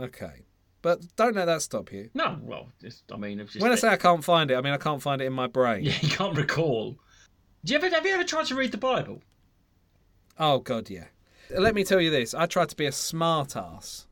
Okay. 0.00 0.43
But 0.84 1.00
don't 1.16 1.34
let 1.34 1.46
that 1.46 1.62
stop 1.62 1.90
you. 1.92 2.10
No, 2.12 2.38
well, 2.42 2.68
it's, 2.82 3.02
I 3.10 3.16
mean, 3.16 3.38
just 3.38 3.58
When 3.58 3.72
I 3.72 3.74
say 3.74 3.88
I 3.88 3.96
can't 3.96 4.22
find 4.22 4.50
it, 4.50 4.54
I 4.54 4.60
mean 4.60 4.74
I 4.74 4.76
can't 4.76 5.00
find 5.00 5.22
it 5.22 5.24
in 5.24 5.32
my 5.32 5.46
brain. 5.46 5.82
yeah, 5.82 5.94
you 6.02 6.10
can't 6.10 6.36
recall. 6.36 6.98
Do 7.64 7.72
you 7.72 7.78
ever 7.78 7.88
have 7.88 8.04
you 8.04 8.12
ever 8.12 8.22
tried 8.22 8.44
to 8.48 8.54
read 8.54 8.70
the 8.70 8.76
Bible? 8.76 9.22
Oh, 10.38 10.58
God, 10.58 10.90
yeah. 10.90 11.04
Let 11.48 11.74
me 11.74 11.84
tell 11.84 12.02
you 12.02 12.10
this. 12.10 12.34
I 12.34 12.44
tried 12.44 12.68
to 12.68 12.76
be 12.76 12.84
a 12.84 12.92
smart 12.92 13.56
ass. 13.56 14.06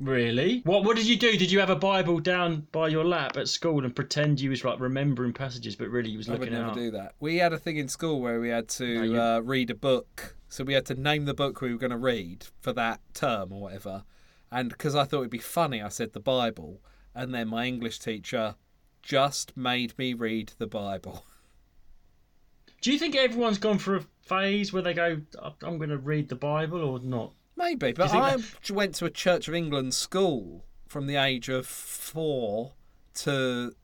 Really? 0.00 0.62
What 0.64 0.84
What 0.84 0.96
did 0.96 1.06
you 1.06 1.16
do? 1.16 1.36
Did 1.36 1.50
you 1.52 1.60
have 1.60 1.68
a 1.70 1.76
Bible 1.76 2.18
down 2.18 2.66
by 2.72 2.88
your 2.88 3.04
lap 3.04 3.36
at 3.36 3.46
school 3.46 3.84
and 3.84 3.94
pretend 3.94 4.40
you 4.40 4.48
was 4.48 4.64
like 4.64 4.80
remembering 4.80 5.34
passages, 5.34 5.76
but 5.76 5.88
really 5.90 6.10
you 6.10 6.16
was 6.18 6.28
looking 6.30 6.44
I 6.48 6.50
would 6.50 6.58
never 6.58 6.70
out? 6.70 6.74
do 6.76 6.90
that. 6.92 7.14
We 7.20 7.36
had 7.36 7.52
a 7.52 7.58
thing 7.58 7.76
in 7.76 7.88
school 7.88 8.22
where 8.22 8.40
we 8.40 8.48
had 8.48 8.68
to 8.70 9.08
No, 9.12 9.36
uh, 9.36 9.40
read 9.40 9.68
a 9.68 9.74
book. 9.74 10.34
So 10.48 10.64
we 10.64 10.72
had 10.72 10.86
to 10.86 10.94
name 10.94 11.26
the 11.26 11.34
book 11.34 11.60
we 11.60 11.72
were 11.72 11.78
going 11.78 11.90
to 11.90 11.98
read 11.98 12.46
for 12.62 12.72
that 12.72 13.00
term 13.12 13.52
or 13.52 13.60
whatever. 13.60 14.04
And 14.50 14.68
because 14.70 14.94
I 14.94 15.04
thought 15.04 15.20
it'd 15.20 15.30
be 15.30 15.38
funny, 15.38 15.82
I 15.82 15.88
said 15.88 16.12
the 16.12 16.20
Bible. 16.20 16.80
And 17.14 17.34
then 17.34 17.48
my 17.48 17.66
English 17.66 17.98
teacher 17.98 18.54
just 19.02 19.56
made 19.56 19.96
me 19.98 20.14
read 20.14 20.52
the 20.58 20.66
Bible. 20.66 21.24
Do 22.82 22.92
you 22.92 22.98
think 22.98 23.16
everyone's 23.16 23.58
gone 23.58 23.78
through 23.78 23.98
a 23.98 24.04
phase 24.22 24.72
where 24.72 24.82
they 24.82 24.94
go, 24.94 25.20
"I'm 25.62 25.78
going 25.78 25.90
to 25.90 25.96
read 25.96 26.28
the 26.28 26.36
Bible" 26.36 26.82
or 26.82 27.00
not? 27.00 27.32
Maybe, 27.56 27.92
but 27.92 28.12
I 28.12 28.36
went 28.70 28.94
to 28.96 29.06
a 29.06 29.10
Church 29.10 29.48
of 29.48 29.54
England 29.54 29.94
school 29.94 30.64
from 30.86 31.06
the 31.06 31.16
age 31.16 31.48
of 31.48 31.66
four 31.66 32.74
to 33.14 33.74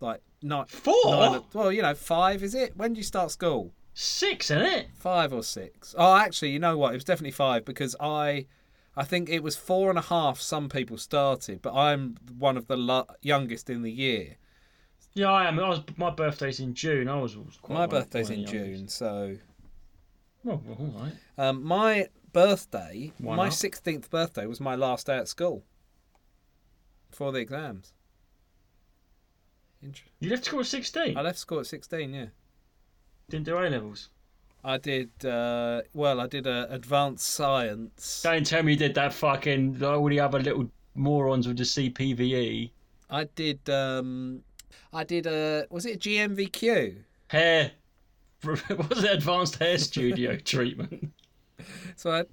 like 0.00 0.22
nine. 0.40 0.66
Four? 0.66 0.94
nine- 1.06 1.42
well, 1.52 1.72
you 1.72 1.82
know, 1.82 1.94
five 1.94 2.42
is 2.42 2.54
it? 2.54 2.76
When 2.76 2.94
do 2.94 2.98
you 2.98 3.04
start 3.04 3.32
school? 3.32 3.72
Six, 3.94 4.50
isn't 4.50 4.62
it? 4.62 4.86
Five 4.94 5.32
or 5.32 5.42
six? 5.42 5.94
Oh, 5.98 6.16
actually, 6.16 6.50
you 6.50 6.58
know 6.58 6.78
what? 6.78 6.92
It 6.92 6.96
was 6.96 7.04
definitely 7.04 7.32
five 7.32 7.64
because 7.64 7.94
I, 8.00 8.46
I 8.96 9.04
think 9.04 9.28
it 9.30 9.42
was 9.42 9.56
four 9.56 9.88
and 9.88 9.98
a 9.98 10.02
half. 10.02 10.40
Some 10.40 10.68
people 10.68 10.98
started, 10.98 11.62
but 11.62 11.74
I'm 11.74 12.16
one 12.38 12.56
of 12.56 12.66
the 12.66 12.76
lo- 12.76 13.06
youngest 13.22 13.70
in 13.70 13.82
the 13.82 13.90
year. 13.92 14.36
Yeah, 15.14 15.30
I 15.30 15.48
am. 15.48 15.58
I 15.58 15.68
was. 15.68 15.80
My 15.96 16.10
birthday's 16.10 16.60
in 16.60 16.74
June. 16.74 17.08
I 17.08 17.16
was. 17.20 17.36
quite 17.60 17.74
My 17.76 17.86
birthday's 17.86 18.30
in 18.30 18.40
of 18.44 18.50
the 18.50 18.52
youngest. 18.58 18.78
June, 18.80 18.88
so 18.88 19.36
Oh, 20.44 20.60
well, 20.64 20.76
all 20.80 21.02
right. 21.02 21.12
um, 21.38 21.62
my 21.64 22.08
birthday, 22.32 23.12
Why 23.18 23.36
my 23.36 23.48
sixteenth 23.48 24.10
birthday, 24.10 24.46
was 24.46 24.60
my 24.60 24.74
last 24.74 25.06
day 25.06 25.16
at 25.18 25.28
school 25.28 25.64
for 27.10 27.30
the 27.32 27.38
exams. 27.40 27.92
You 30.20 30.30
left 30.30 30.44
school 30.44 30.60
at 30.60 30.66
sixteen. 30.66 31.16
I 31.16 31.22
left 31.22 31.38
school 31.38 31.60
at 31.60 31.66
sixteen. 31.66 32.14
Yeah. 32.14 32.26
Didn't 33.28 33.46
do 33.46 33.56
A 33.58 33.68
levels. 33.68 34.08
I 34.64 34.78
did 34.78 35.10
uh, 35.24 35.82
well. 35.92 36.20
I 36.20 36.26
did 36.26 36.46
uh, 36.46 36.66
advanced 36.70 37.28
science. 37.28 38.22
Don't 38.22 38.46
tell 38.46 38.62
me 38.62 38.72
you 38.72 38.78
did 38.78 38.94
that 38.94 39.12
fucking 39.12 39.78
like 39.78 39.98
all 39.98 40.08
the 40.08 40.20
other 40.20 40.40
little 40.40 40.70
morons 40.94 41.48
with 41.48 41.56
the 41.56 41.64
CPVE 41.64 42.70
I 43.10 43.24
did. 43.24 43.68
Um, 43.68 44.42
I 44.92 45.04
did. 45.04 45.26
a. 45.26 45.66
was 45.70 45.84
it 45.86 45.96
a 45.96 45.98
GNVQ? 45.98 46.96
hair. 47.28 47.72
Was 48.44 49.04
it? 49.04 49.12
Advanced 49.12 49.56
hair 49.56 49.78
studio 49.78 50.36
treatment. 50.44 51.12
So 51.94 52.10
I, 52.10 52.24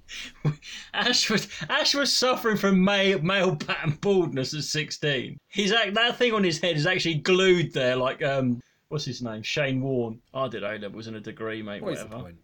Ash 0.94 1.30
was 1.30 1.46
Ash 1.68 1.94
was 1.94 2.12
suffering 2.12 2.56
from 2.56 2.82
male 2.82 3.22
male 3.22 3.54
pattern 3.54 3.96
baldness 4.00 4.52
at 4.52 4.64
sixteen. 4.64 5.38
He's 5.48 5.70
act, 5.72 5.94
that 5.94 6.16
thing 6.16 6.32
on 6.32 6.42
his 6.42 6.60
head 6.60 6.76
is 6.76 6.86
actually 6.86 7.14
glued 7.16 7.72
there, 7.72 7.94
like 7.94 8.24
um, 8.24 8.60
what's 8.90 9.06
his 9.06 9.22
name? 9.22 9.42
Shane 9.42 9.80
Warne. 9.80 10.20
I 10.34 10.48
did 10.48 10.62
A 10.62 10.76
levels 10.76 11.06
and 11.06 11.16
a 11.16 11.20
degree, 11.20 11.62
mate. 11.62 11.80
what 11.82 11.92
whatever. 11.92 12.18
point? 12.18 12.36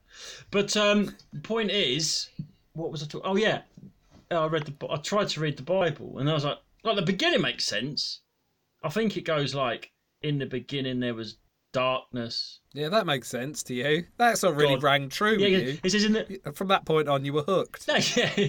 But 0.51 0.75
um, 0.77 1.15
the 1.33 1.41
point 1.41 1.71
is, 1.71 2.29
what 2.73 2.91
was 2.91 3.03
I 3.03 3.07
talking? 3.07 3.31
Oh 3.31 3.37
yeah, 3.37 3.63
I 4.31 4.47
read 4.47 4.65
the. 4.65 4.91
I 4.91 4.97
tried 4.97 5.29
to 5.29 5.41
read 5.41 5.57
the 5.57 5.63
Bible, 5.63 6.19
and 6.19 6.31
I 6.31 6.33
was 6.33 6.45
like, 6.45 6.59
like 6.85 6.97
the 6.97 7.03
beginning 7.03 7.43
makes 7.43 7.67
sense. 7.67 8.21
I 8.83 8.89
think 8.89 9.17
it 9.17 9.25
goes 9.25 9.55
like, 9.55 9.91
in 10.23 10.39
the 10.39 10.47
beginning 10.47 11.01
there 11.01 11.15
was 11.15 11.37
darkness. 11.73 12.61
Yeah, 12.73 12.89
that 12.91 13.07
makes 13.07 13.29
sense 13.29 13.63
to 13.65 13.75
you. 13.75 14.05
That's 14.17 14.43
of 14.45 14.57
really 14.57 14.75
God. 14.75 14.83
rang 14.83 15.09
true 15.09 15.37
Yeah, 15.39 15.75
it 15.83 15.91
says 15.91 16.05
in 16.05 16.13
the. 16.13 16.53
From 16.55 16.69
that 16.69 16.85
point 16.87 17.09
on, 17.09 17.25
you 17.25 17.33
were 17.33 17.43
hooked. 17.43 17.87
No, 17.89 17.97
yeah. 18.17 18.49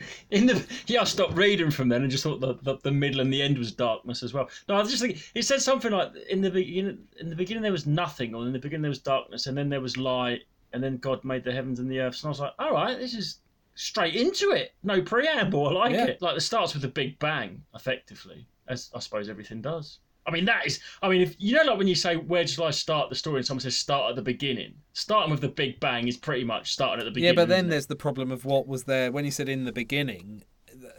In 0.30 0.46
the 0.46 0.64
yeah, 0.86 1.00
I 1.00 1.04
stopped 1.04 1.34
reading 1.34 1.70
from 1.70 1.88
then 1.88 2.02
and 2.02 2.10
just 2.10 2.22
thought 2.24 2.40
the, 2.40 2.54
the, 2.62 2.76
the 2.82 2.90
middle 2.90 3.20
and 3.20 3.32
the 3.32 3.42
end 3.42 3.58
was 3.58 3.72
darkness 3.72 4.22
as 4.22 4.32
well. 4.32 4.48
No, 4.68 4.76
I 4.76 4.80
was 4.80 4.90
just 4.90 5.02
think 5.02 5.18
it 5.34 5.42
said 5.44 5.60
something 5.62 5.90
like 5.92 6.12
in 6.30 6.40
the 6.40 6.50
beginning. 6.50 6.98
In 7.20 7.30
the 7.30 7.36
beginning 7.36 7.62
there 7.62 7.72
was 7.72 7.86
nothing, 7.86 8.34
or 8.34 8.46
in 8.46 8.52
the 8.52 8.58
beginning 8.58 8.82
there 8.82 8.90
was 8.90 8.98
darkness, 9.00 9.46
and 9.46 9.56
then 9.56 9.68
there 9.68 9.80
was 9.80 9.96
light, 9.96 10.42
and 10.72 10.82
then 10.82 10.98
God 10.98 11.24
made 11.24 11.44
the 11.44 11.52
heavens 11.52 11.80
and 11.80 11.90
the 11.90 12.00
earth. 12.00 12.16
And 12.22 12.26
I 12.26 12.28
was 12.28 12.40
like, 12.40 12.54
all 12.58 12.72
right, 12.72 12.98
this 12.98 13.14
is 13.14 13.40
straight 13.74 14.14
into 14.16 14.50
it. 14.50 14.74
No 14.82 15.00
preamble. 15.02 15.68
I 15.68 15.72
like 15.72 15.92
Yeah. 15.92 16.06
it. 16.06 16.22
Like 16.22 16.36
it 16.36 16.40
starts 16.42 16.74
with 16.74 16.84
a 16.84 16.88
big 16.88 17.18
bang, 17.18 17.62
effectively, 17.74 18.46
as 18.68 18.90
I 18.94 18.98
suppose 19.00 19.28
everything 19.28 19.62
does. 19.62 19.98
I 20.28 20.30
mean, 20.30 20.44
that 20.44 20.66
is. 20.66 20.80
I 21.02 21.08
mean, 21.08 21.22
if 21.22 21.34
you 21.38 21.56
know, 21.56 21.62
like 21.62 21.78
when 21.78 21.88
you 21.88 21.94
say, 21.94 22.16
"Where 22.16 22.46
shall 22.46 22.64
I 22.64 22.70
start 22.70 23.08
the 23.08 23.16
story?" 23.16 23.38
and 23.38 23.46
someone 23.46 23.62
says, 23.62 23.76
"Start 23.76 24.10
at 24.10 24.16
the 24.16 24.22
beginning." 24.22 24.74
Starting 24.92 25.30
with 25.30 25.40
the 25.40 25.48
big 25.48 25.80
bang 25.80 26.06
is 26.06 26.18
pretty 26.18 26.44
much 26.44 26.72
starting 26.72 27.00
at 27.00 27.04
the 27.06 27.10
beginning. 27.10 27.34
Yeah, 27.34 27.42
but 27.42 27.48
then 27.48 27.66
it? 27.66 27.70
there's 27.70 27.86
the 27.86 27.96
problem 27.96 28.30
of 28.30 28.44
what 28.44 28.68
was 28.68 28.84
there 28.84 29.10
when 29.10 29.24
you 29.24 29.30
said 29.30 29.48
in 29.48 29.64
the 29.64 29.72
beginning. 29.72 30.44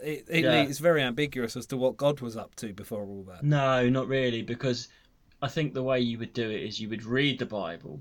It, 0.02 0.26
it, 0.28 0.44
Yeah. 0.44 0.62
It's 0.62 0.80
very 0.80 1.02
ambiguous 1.02 1.56
as 1.56 1.66
to 1.66 1.76
what 1.76 1.96
God 1.96 2.20
was 2.20 2.36
up 2.36 2.56
to 2.56 2.72
before 2.72 3.04
all 3.06 3.22
that. 3.28 3.44
No, 3.44 3.88
not 3.88 4.08
really, 4.08 4.42
because 4.42 4.88
I 5.40 5.48
think 5.48 5.74
the 5.74 5.82
way 5.82 6.00
you 6.00 6.18
would 6.18 6.32
do 6.32 6.50
it 6.50 6.62
is 6.62 6.80
you 6.80 6.88
would 6.88 7.04
read 7.04 7.38
the 7.38 7.46
Bible 7.46 8.00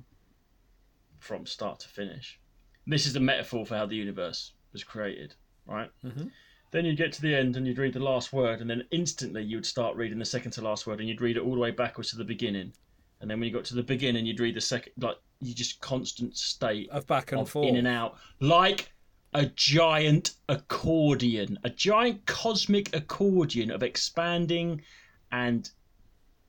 from 1.19 1.45
start 1.45 1.79
to 1.81 1.89
finish. 1.89 2.39
This 2.87 3.05
is 3.05 3.13
the 3.13 3.19
metaphor 3.19 3.65
for 3.65 3.75
how 3.75 3.85
the 3.85 3.95
universe 3.95 4.53
was 4.73 4.83
created, 4.83 5.35
right? 5.67 5.91
Mhm. 6.03 6.31
Then 6.71 6.85
you'd 6.85 6.97
get 6.97 7.11
to 7.13 7.21
the 7.21 7.35
end 7.35 7.57
and 7.57 7.65
you'd 7.65 7.79
read 7.79 7.93
the 7.93 7.99
last 7.99 8.31
word, 8.31 8.61
and 8.61 8.69
then 8.69 8.83
instantly 8.91 9.43
you'd 9.43 9.65
start 9.65 9.95
reading 9.95 10.19
the 10.19 10.25
second 10.25 10.51
to 10.51 10.61
last 10.61 10.85
word, 10.85 10.99
and 10.99 11.09
you'd 11.09 11.21
read 11.21 11.37
it 11.37 11.43
all 11.43 11.55
the 11.55 11.59
way 11.59 11.71
backwards 11.71 12.11
to 12.11 12.17
the 12.17 12.23
beginning. 12.23 12.71
And 13.21 13.29
then 13.29 13.39
when 13.39 13.49
you 13.49 13.53
got 13.53 13.65
to 13.65 13.75
the 13.75 13.83
beginning, 13.83 14.25
you'd 14.25 14.39
read 14.39 14.55
the 14.55 14.61
second, 14.61 14.93
like 14.99 15.17
you 15.41 15.53
just 15.53 15.81
constant 15.81 16.37
state 16.37 16.89
Of 16.89 17.07
back 17.07 17.31
and 17.31 17.41
of 17.41 17.49
forth. 17.49 17.67
in 17.67 17.75
and 17.77 17.87
out, 17.87 18.17
like 18.39 18.91
a 19.33 19.45
giant 19.47 20.35
accordion, 20.47 21.57
a 21.63 21.69
giant 21.69 22.25
cosmic 22.25 22.95
accordion 22.95 23.71
of 23.71 23.83
expanding 23.83 24.81
and 25.31 25.69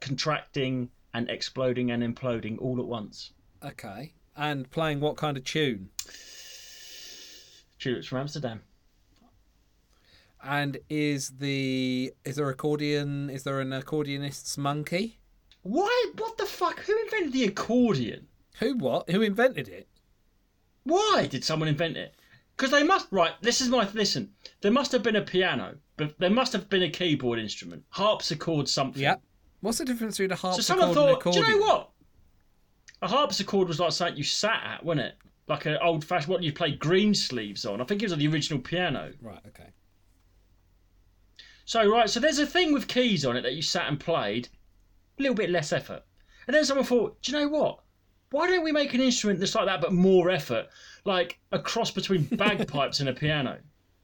contracting 0.00 0.90
and 1.12 1.28
exploding 1.28 1.90
and 1.90 2.02
imploding 2.02 2.58
all 2.60 2.78
at 2.78 2.86
once. 2.86 3.32
Okay. 3.64 4.12
And 4.36 4.70
playing 4.70 5.00
what 5.00 5.16
kind 5.16 5.36
of 5.36 5.44
tune? 5.44 5.90
Tulips 7.78 8.06
from 8.06 8.18
Amsterdam. 8.18 8.62
And 10.42 10.78
is 10.88 11.30
the 11.38 12.12
is 12.24 12.36
there 12.36 12.48
accordion? 12.48 13.30
Is 13.30 13.42
there 13.42 13.60
an 13.60 13.70
accordionist's 13.70 14.56
monkey? 14.56 15.18
Why? 15.62 16.12
What 16.16 16.38
the 16.38 16.46
fuck? 16.46 16.80
Who 16.80 16.98
invented 17.04 17.32
the 17.32 17.44
accordion? 17.44 18.26
Who 18.58 18.76
what? 18.76 19.10
Who 19.10 19.22
invented 19.22 19.68
it? 19.68 19.88
Why 20.84 21.26
did 21.30 21.44
someone 21.44 21.68
invent 21.68 21.96
it? 21.96 22.14
Because 22.56 22.70
they 22.70 22.82
must. 22.82 23.06
Right. 23.10 23.32
This 23.42 23.60
is 23.60 23.68
my 23.68 23.88
listen. 23.92 24.32
There 24.60 24.72
must 24.72 24.92
have 24.92 25.02
been 25.02 25.16
a 25.16 25.22
piano, 25.22 25.76
but 25.96 26.18
there 26.18 26.30
must 26.30 26.52
have 26.52 26.68
been 26.70 26.82
a 26.82 26.90
keyboard 26.90 27.38
instrument, 27.38 27.84
harpsichord, 27.90 28.68
something. 28.68 29.02
Yeah. 29.02 29.16
What's 29.60 29.78
the 29.78 29.84
difference 29.84 30.16
between 30.16 30.32
a 30.32 30.36
harpsichord 30.36 30.64
So 30.64 30.72
someone 30.72 30.88
and 30.88 31.22
thought, 31.22 31.32
do 31.32 31.38
you 31.38 31.46
know 31.46 31.66
what? 31.66 31.90
A 33.02 33.08
harpsichord 33.08 33.68
was 33.68 33.80
like 33.80 33.92
something 33.92 34.16
you 34.16 34.24
sat 34.24 34.62
at, 34.64 34.84
wasn't 34.84 35.06
it? 35.06 35.14
Like 35.48 35.66
an 35.66 35.76
old 35.82 36.04
fashioned, 36.04 36.32
what 36.32 36.42
you 36.42 36.52
played 36.52 36.78
Greensleeves 36.78 37.66
on. 37.66 37.80
I 37.80 37.84
think 37.84 38.02
it 38.02 38.06
was 38.06 38.12
on 38.12 38.18
the 38.18 38.28
original 38.28 38.60
piano. 38.60 39.12
Right. 39.20 39.40
Okay. 39.48 39.68
So, 41.70 41.88
right, 41.88 42.10
so 42.10 42.18
there's 42.18 42.40
a 42.40 42.46
thing 42.48 42.72
with 42.72 42.88
keys 42.88 43.24
on 43.24 43.36
it 43.36 43.42
that 43.42 43.54
you 43.54 43.62
sat 43.62 43.86
and 43.86 44.00
played, 44.00 44.48
a 45.20 45.22
little 45.22 45.36
bit 45.36 45.50
less 45.50 45.72
effort. 45.72 46.02
And 46.48 46.56
then 46.56 46.64
someone 46.64 46.84
thought, 46.84 47.22
do 47.22 47.30
you 47.30 47.38
know 47.38 47.46
what? 47.48 47.78
Why 48.32 48.48
don't 48.48 48.64
we 48.64 48.72
make 48.72 48.92
an 48.92 49.00
instrument 49.00 49.38
that's 49.38 49.54
like 49.54 49.66
that 49.66 49.80
but 49.80 49.92
more 49.92 50.30
effort? 50.30 50.66
Like 51.04 51.38
a 51.52 51.60
cross 51.60 51.92
between 51.92 52.24
bagpipes 52.32 52.98
and 52.98 53.08
a 53.08 53.12
piano. 53.12 53.56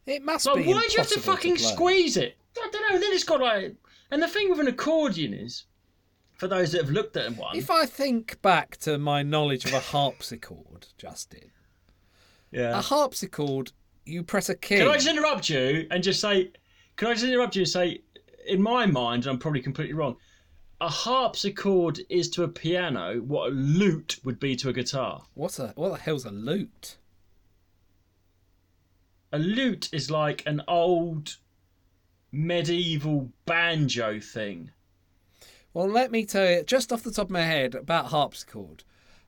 It 0.06 0.22
must 0.22 0.46
Like, 0.46 0.64
be. 0.64 0.72
why 0.72 0.86
do 0.86 0.92
you 0.92 0.98
have 0.98 1.08
to 1.08 1.18
fucking 1.18 1.56
play. 1.56 1.64
squeeze 1.64 2.16
it? 2.16 2.36
I 2.56 2.68
don't 2.70 2.92
know. 2.92 3.00
Then 3.00 3.12
it's 3.12 3.24
got 3.24 3.40
like. 3.40 3.74
And 4.12 4.22
the 4.22 4.28
thing 4.28 4.48
with 4.48 4.60
an 4.60 4.68
accordion 4.68 5.34
is, 5.34 5.64
for 6.34 6.46
those 6.46 6.70
that 6.70 6.82
have 6.82 6.92
looked 6.92 7.16
at 7.16 7.36
one, 7.36 7.56
If 7.56 7.68
I 7.68 7.84
think 7.84 8.40
back 8.42 8.76
to 8.82 8.96
my 8.96 9.24
knowledge 9.24 9.64
of 9.64 9.72
a 9.72 9.80
harpsichord, 9.80 10.86
Justin, 10.98 11.50
yeah. 12.52 12.78
a 12.78 12.80
harpsichord, 12.80 13.72
you 14.04 14.22
press 14.22 14.48
a 14.48 14.54
key. 14.54 14.76
Can 14.76 14.86
I 14.86 14.94
just 14.94 15.08
interrupt 15.08 15.48
you 15.50 15.88
and 15.90 16.00
just 16.00 16.20
say, 16.20 16.52
can 16.96 17.08
I 17.08 17.12
just 17.12 17.24
interrupt 17.24 17.56
you 17.56 17.62
and 17.62 17.68
say, 17.68 18.00
in 18.46 18.62
my 18.62 18.86
mind, 18.86 19.24
and 19.24 19.32
I'm 19.32 19.38
probably 19.38 19.60
completely 19.60 19.94
wrong, 19.94 20.16
a 20.80 20.88
harpsichord 20.88 22.00
is 22.08 22.28
to 22.30 22.44
a 22.44 22.48
piano 22.48 23.20
what 23.20 23.48
a 23.48 23.54
lute 23.54 24.18
would 24.24 24.38
be 24.38 24.56
to 24.56 24.68
a 24.68 24.72
guitar. 24.72 25.22
What's 25.34 25.58
a 25.58 25.72
what 25.76 25.92
the 25.92 25.98
hell's 25.98 26.24
a 26.24 26.30
lute? 26.30 26.96
A 29.32 29.38
lute 29.38 29.88
is 29.92 30.10
like 30.10 30.42
an 30.46 30.62
old 30.68 31.36
medieval 32.30 33.30
banjo 33.46 34.20
thing. 34.20 34.70
Well, 35.72 35.88
let 35.88 36.10
me 36.10 36.24
tell 36.24 36.48
you, 36.48 36.62
just 36.62 36.92
off 36.92 37.02
the 37.02 37.10
top 37.10 37.26
of 37.26 37.30
my 37.30 37.42
head, 37.42 37.74
about 37.74 38.06
harpsichord. 38.06 38.84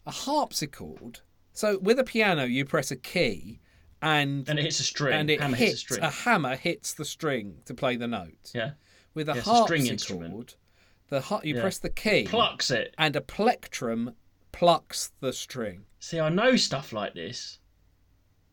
A 0.06 0.10
harpsichord. 0.10 1.20
So 1.52 1.78
with 1.78 1.98
a 1.98 2.04
piano, 2.04 2.44
you 2.44 2.64
press 2.64 2.90
a 2.90 2.96
key, 2.96 3.60
and 4.02 4.48
And 4.48 4.58
it 4.58 4.62
hits 4.62 4.80
a 4.80 4.84
string. 4.84 5.14
and 5.14 5.30
it 5.30 5.40
Hammer 5.40 5.56
hits 5.56 5.74
a 5.74 5.76
string. 5.78 6.02
a 6.02 6.10
hammer 6.10 6.56
hits 6.56 6.92
the 6.94 7.04
string 7.04 7.62
to 7.66 7.74
play 7.74 7.96
the 7.96 8.06
note. 8.06 8.52
yeah. 8.54 8.72
With 9.14 9.28
a 9.28 9.32
Yeah, 9.32 9.38
it's 9.38 9.46
a 9.48 9.62
string 9.64 9.80
harpsichord, 9.86 9.92
instrument. 9.92 10.56
the 11.08 11.20
har- 11.22 11.40
you 11.42 11.54
Yeah. 11.56 11.60
press 11.62 11.78
the 11.78 11.90
key, 11.90 12.24
Plucks 12.24 12.70
it. 12.70 12.94
and 12.98 13.16
a 13.16 13.20
plectrum 13.20 14.14
plucks 14.52 15.12
the 15.20 15.32
string. 15.32 15.84
See, 15.98 16.20
I 16.20 16.28
know 16.28 16.54
stuff 16.56 16.92
like 16.92 17.14
this. 17.14 17.58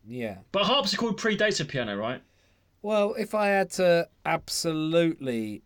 Yeah. 0.04 0.38
But 0.52 0.64
harpsichord 0.64 1.16
predates 1.16 1.60
a 1.60 1.64
piano, 1.64 1.96
right? 1.96 2.22
Well, 2.82 3.14
if 3.14 3.34
I 3.34 3.48
had 3.48 3.70
to 3.72 4.08
absolutely 4.24 5.62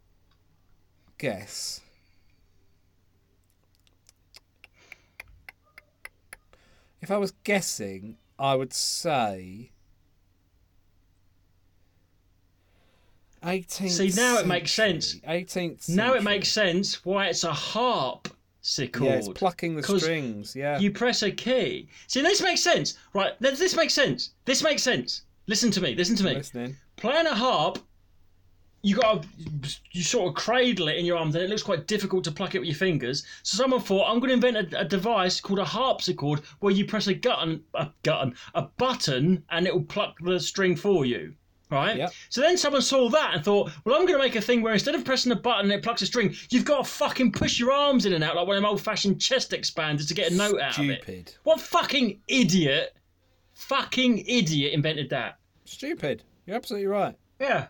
guess. 1.19 1.81
If 7.01 7.11
I 7.11 7.17
was 7.17 7.33
guessing, 7.45 8.19
I 8.41 8.57
would 8.57 8.73
say 8.73 9.71
18th 13.45 13.91
See, 13.91 14.21
now 14.21 14.39
it 14.39 14.47
makes 14.47 14.73
sense. 14.73 15.15
18th 15.29 15.89
Now 15.91 16.15
it 16.15 16.23
makes 16.23 16.49
sense 16.49 17.05
why 17.05 17.27
it's 17.27 17.45
a 17.45 17.53
harp 17.53 18.29
Harpsichord. 18.61 19.07
Yeah, 19.07 19.15
it's 19.15 19.29
plucking 19.29 19.77
the 19.77 19.83
strings. 19.83 20.55
Yeah. 20.55 20.79
You 20.79 20.91
press 20.91 21.23
a 21.23 21.31
key. 21.31 21.89
See, 22.07 22.21
this 22.21 22.43
makes 22.43 22.63
sense, 22.63 22.99
right? 23.15 23.33
This 23.41 23.59
this 23.59 23.75
makes 23.75 23.95
sense. 23.95 24.35
This 24.45 24.63
makes 24.63 24.83
sense. 24.83 25.23
Listen 25.47 25.71
to 25.73 25.81
me. 25.81 25.95
Listen 25.95 26.17
to 26.17 26.25
me. 26.25 26.35
Listening. 26.35 26.77
Playing 26.97 27.27
a 27.27 27.35
harp, 27.35 27.79
you 28.83 28.97
got 28.97 29.23
to 29.23 29.29
you 29.93 30.03
sort 30.03 30.29
of 30.29 30.35
cradle 30.35 30.89
it 30.89 30.97
in 30.97 31.05
your 31.05 31.19
arms, 31.19 31.35
and 31.35 31.45
it 31.45 31.51
looks 31.51 31.63
quite 31.63 31.87
difficult 31.87 32.25
to 32.25 32.33
pluck 32.33 32.55
it 32.55 32.61
with 32.61 32.69
your 32.69 32.77
fingers. 32.77 33.25
So 33.43 33.57
someone 33.57 33.81
thought, 33.81 34.09
I'm 34.09 34.21
going 34.21 34.29
to 34.29 34.47
invent 34.47 34.75
a, 34.75 34.81
a 34.81 34.85
device 34.85 35.41
called 35.41 35.59
a 35.59 35.65
harpsichord, 35.65 36.41
where 36.61 36.73
you 36.73 36.85
press 36.87 37.09
a 37.09 37.15
button, 37.15 37.63
a 37.75 37.89
button, 38.03 38.35
a 38.55 38.63
button, 38.63 39.45
and 39.51 39.67
it 39.67 39.75
will 39.75 39.83
pluck 39.83 40.17
the 40.21 40.41
string 40.41 40.77
for 40.77 41.05
you. 41.05 41.35
Right. 41.71 41.99
Yep. 41.99 42.13
So 42.31 42.41
then 42.41 42.59
someone 42.59 42.83
saw 42.83 43.09
that 43.11 43.35
and 43.35 43.45
thought, 43.45 43.71
well, 43.85 43.95
I'm 43.95 44.05
going 44.05 44.19
to 44.19 44.25
make 44.25 44.35
a 44.35 44.41
thing 44.41 44.61
where 44.61 44.73
instead 44.73 44.97
of 44.97 45.05
pressing 45.05 45.31
a 45.31 45.37
button 45.37 45.67
and 45.67 45.73
it 45.73 45.85
plucks 45.85 46.03
a 46.03 46.07
string, 46.07 46.35
you've 46.51 46.65
got 46.65 46.85
to 46.85 46.91
fucking 46.91 47.31
push 47.31 47.61
your 47.61 47.71
arms 47.71 48.07
in 48.07 48.13
and 48.13 48.25
out 48.25 48.35
like 48.35 48.45
one 48.45 48.57
of 48.57 48.63
them 48.63 48.69
old-fashioned 48.69 49.21
chest 49.21 49.53
expanders 49.53 50.09
to 50.09 50.15
get 50.15 50.33
a 50.33 50.35
note 50.35 50.61
out 50.61 50.77
of 50.79 50.91
it. 50.91 51.05
Stupid. 51.05 51.33
What 51.45 51.61
fucking 51.61 52.19
idiot, 52.27 52.97
fucking 53.55 54.25
idiot 54.27 54.73
invented 54.73 55.11
that? 55.11 55.39
Stupid. 55.65 56.25
You're 56.45 56.57
absolutely 56.57 56.89
right. 56.89 57.15
Yeah. 57.41 57.69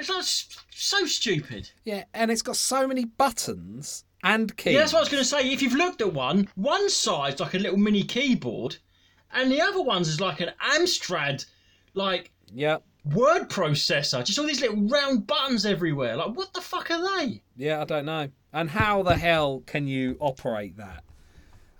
It's 0.00 0.08
like 0.08 0.60
so 0.70 1.06
stupid. 1.06 1.70
Yeah, 1.84 2.04
and 2.14 2.30
it's 2.30 2.42
got 2.42 2.56
so 2.56 2.86
many 2.88 3.04
buttons 3.04 4.04
and 4.24 4.54
keys. 4.56 4.74
Yeah, 4.74 4.80
that's 4.80 4.92
what 4.92 4.98
I 5.00 5.02
was 5.02 5.08
going 5.08 5.22
to 5.22 5.28
say. 5.28 5.50
If 5.50 5.62
you've 5.62 5.74
looked 5.74 6.00
at 6.00 6.12
one, 6.12 6.48
one 6.54 6.88
side's 6.90 7.40
like 7.40 7.54
a 7.54 7.58
little 7.58 7.78
mini 7.78 8.02
keyboard, 8.02 8.76
and 9.32 9.50
the 9.50 9.60
other 9.60 9.82
one's 9.82 10.08
is 10.08 10.20
like 10.20 10.40
an 10.40 10.50
Amstrad, 10.74 11.44
like 11.94 12.30
Yeah. 12.52 12.78
word 13.04 13.48
processor. 13.48 14.24
Just 14.24 14.38
all 14.38 14.46
these 14.46 14.60
little 14.60 14.82
round 14.88 15.26
buttons 15.26 15.64
everywhere. 15.66 16.16
Like, 16.16 16.34
what 16.36 16.52
the 16.52 16.60
fuck 16.60 16.90
are 16.90 17.18
they? 17.18 17.42
Yeah, 17.56 17.80
I 17.80 17.84
don't 17.84 18.06
know. 18.06 18.28
And 18.52 18.68
how 18.68 19.02
the 19.02 19.16
hell 19.16 19.62
can 19.66 19.86
you 19.86 20.16
operate 20.18 20.76
that? 20.78 21.04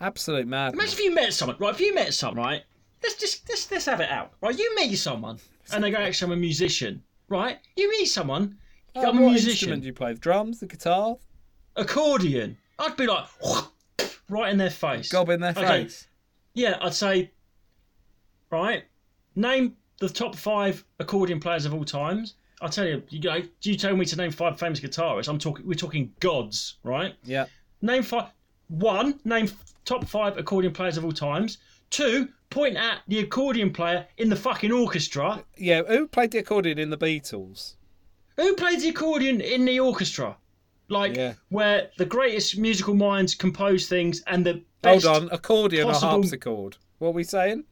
Absolute 0.00 0.46
madness. 0.46 0.74
Imagine 0.80 0.98
if 0.98 1.04
you 1.04 1.14
met 1.14 1.33
someone, 1.35 1.56
right? 1.59 1.74
If 1.74 1.80
you 1.80 1.94
met 1.94 2.14
someone, 2.14 2.44
right? 2.46 2.62
Let's 3.02 3.16
just 3.16 3.48
let's, 3.48 3.70
let's 3.70 3.87
have 3.87 4.00
it 4.00 4.11
out, 4.11 4.33
right? 4.40 4.56
You 4.56 4.74
meet 4.76 4.94
someone, 4.96 5.38
and 5.72 5.83
they 5.83 5.90
go, 5.90 5.98
"Actually, 5.98 6.33
I'm 6.33 6.38
a 6.38 6.40
musician," 6.40 7.02
right? 7.30 7.58
You 7.76 7.88
meet 7.90 8.06
someone, 8.06 8.58
Oh, 8.94 9.08
I'm 9.08 9.18
a 9.18 9.22
what 9.22 9.30
musician. 9.30 9.50
instrument 9.52 9.82
do 9.82 9.86
you 9.86 9.92
play? 9.94 10.12
The 10.12 10.18
drums, 10.18 10.60
the 10.60 10.66
guitar, 10.66 11.16
accordion. 11.76 12.58
I'd 12.78 12.96
be 12.96 13.06
like, 13.06 13.24
right 14.28 14.50
in 14.52 14.58
their 14.58 14.68
face. 14.70 15.08
gob 15.10 15.30
in 15.30 15.40
their 15.40 15.50
Okay. 15.52 15.66
face. 15.84 16.06
Yeah, 16.54 16.76
I'd 16.82 16.92
say, 16.94 17.30
right, 18.50 18.84
name 19.36 19.76
the 20.00 20.08
top 20.08 20.34
five 20.34 20.84
accordion 20.98 21.40
players 21.40 21.64
of 21.66 21.72
all 21.74 21.84
times. 21.84 22.34
I'll 22.60 22.68
tell 22.68 22.86
you, 22.86 23.02
you 23.08 23.20
go, 23.20 23.40
do 23.60 23.70
you 23.70 23.76
tell 23.76 23.96
me 23.96 24.04
to 24.06 24.16
name 24.16 24.32
five 24.32 24.58
famous 24.58 24.80
guitarists. 24.80 25.28
I'm 25.28 25.38
talking, 25.38 25.66
we're 25.66 25.74
talking 25.74 26.12
gods, 26.20 26.76
right? 26.82 27.14
Yeah. 27.24 27.46
Name 27.80 28.02
five. 28.02 28.30
One, 28.68 29.18
name 29.24 29.50
top 29.84 30.04
five 30.06 30.36
accordion 30.36 30.72
players 30.72 30.96
of 30.96 31.04
all 31.04 31.12
times. 31.12 31.58
Two, 31.90 32.28
point 32.50 32.76
at 32.76 32.98
the 33.08 33.20
accordion 33.20 33.72
player 33.72 34.06
in 34.18 34.28
the 34.28 34.36
fucking 34.36 34.72
orchestra. 34.72 35.42
Yeah, 35.56 35.82
who 35.84 36.06
played 36.08 36.32
the 36.32 36.38
accordion 36.38 36.78
in 36.78 36.90
the 36.90 36.98
Beatles? 36.98 37.76
Who 38.36 38.54
played 38.56 38.80
the 38.80 38.88
accordion 38.90 39.40
in 39.40 39.64
the 39.64 39.78
orchestra? 39.80 40.36
Like 40.88 41.16
Yeah. 41.16 41.34
where 41.50 41.90
the 41.98 42.04
greatest 42.04 42.58
musical 42.58 42.94
minds 42.94 43.34
compose 43.36 43.86
things 43.88 44.22
and 44.26 44.44
the 44.44 44.52
Hold 44.54 44.64
best 44.82 45.06
on, 45.06 45.28
accordion 45.30 45.86
possible- 45.86 46.08
or 46.08 46.10
harpsichord? 46.12 46.76
What 46.98 47.08
are 47.08 47.12
we 47.12 47.24
saying? 47.24 47.64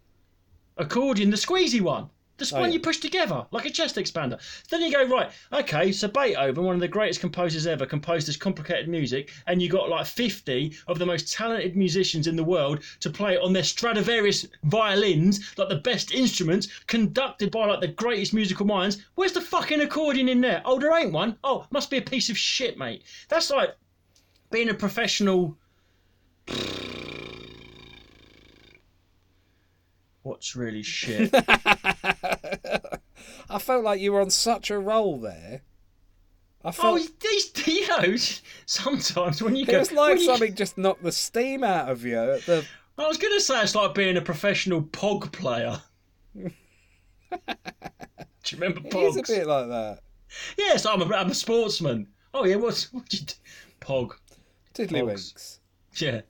accordion, 0.77 1.31
the 1.31 1.37
squeezy 1.37 1.81
one. 1.81 2.09
The 2.39 2.51
Oh, 2.55 2.61
one 2.61 2.71
yeah. 2.71 2.75
you 2.75 2.81
push 2.81 2.99
together, 2.99 3.45
like 3.51 3.67
a 3.67 3.71
chest 3.71 3.97
expander. 3.97 4.39
Then 4.71 4.81
you 4.81 4.93
go, 4.93 5.05
right, 5.07 5.31
okay, 5.53 5.91
so 5.91 6.07
Beethoven, 6.09 6.65
one 6.65 6.77
of 6.77 6.81
the 6.81 6.87
greatest 6.89 7.21
composers 7.21 7.67
ever, 7.67 7.85
composed 7.85 8.29
this 8.29 8.37
complicated 8.37 8.89
music, 8.89 9.33
and 9.49 9.61
you 9.61 9.69
got 9.69 9.89
like 9.89 10.07
50 10.07 10.73
of 10.87 10.99
the 11.01 11.07
most 11.07 11.33
talented 11.33 11.77
musicians 11.77 12.27
in 12.29 12.37
the 12.37 12.45
world 12.45 12.85
to 13.01 13.11
play 13.11 13.37
on 13.37 13.53
their 13.53 13.65
Stradivarius 13.65 14.47
violins, 14.63 15.53
like 15.59 15.69
the 15.69 15.77
best 15.77 16.13
instruments, 16.13 16.69
conducted 16.87 17.51
by 17.51 17.67
like 17.67 17.81
the 17.81 17.89
greatest 17.89 18.33
musical 18.33 18.67
minds. 18.67 19.05
Where's 19.17 19.33
the 19.33 19.41
fucking 19.41 19.81
accordion 19.81 20.29
in 20.29 20.41
there? 20.41 20.63
Oh, 20.65 20.79
there 20.79 20.97
ain't 20.97 21.13
one. 21.13 21.37
Oh, 21.43 21.67
must 21.73 21.91
be 21.91 21.97
a 21.99 22.03
piece 22.03 22.31
of 22.31 22.39
shit, 22.39 22.79
mate. 22.79 23.03
That's 23.29 23.51
like 23.51 23.77
being 24.51 24.69
a 24.69 24.75
professional. 24.75 25.57
What's 30.23 30.55
really 30.57 30.83
shit? 30.83 31.31
I 33.51 33.59
felt 33.59 33.85
like 33.85 34.01
you 34.01 34.13
were 34.13 34.21
on 34.21 34.31
such 34.31 34.71
a 34.71 34.79
roll 34.79 35.19
there. 35.19 35.63
I 36.65 36.73
Oh, 36.81 36.99
these, 37.21 37.53
you 37.67 37.89
know, 37.89 38.17
sometimes 38.67 39.41
when 39.43 39.55
you 39.57 39.63
it 39.63 39.69
go, 39.71 39.79
was 39.79 39.93
like 39.93 40.09
when 40.15 40.19
you- 40.19 40.25
something 40.27 40.55
just 40.55 40.77
knocked 40.77 41.03
the 41.03 41.13
steam 41.13 41.63
out 41.65 41.89
of 41.89 42.05
you. 42.05 42.19
at 42.19 42.43
The, 42.43 42.65
I 42.99 43.07
was 43.07 43.17
going 43.17 43.33
to 43.35 43.41
say 43.41 43.63
it's 43.63 43.75
like 43.75 43.95
being 43.95 44.17
a 44.17 44.21
professional 44.23 44.83
pog 44.83 45.31
player. 45.33 45.81
Do 46.35 46.51
you 48.57 48.59
remember 48.59 48.81
it 48.87 48.95
is 48.95 49.17
a 49.17 49.23
pogs? 49.23 49.27
bit 49.29 49.47
like 49.47 49.69
that. 49.69 50.01
Yes, 50.59 50.85
I'm 50.85 51.01
a, 51.01 51.15
I'm 51.15 51.31
a 51.31 51.35
sportsman. 51.35 52.09
Oh 52.35 52.45
yeah, 52.45 52.57
what's 52.57 52.93
what 52.93 53.11
you 53.13 53.21
do? 53.21 53.35
Pog? 53.81 54.13
Tiddlywinks. 54.75 55.59
Yeah. 55.97 56.21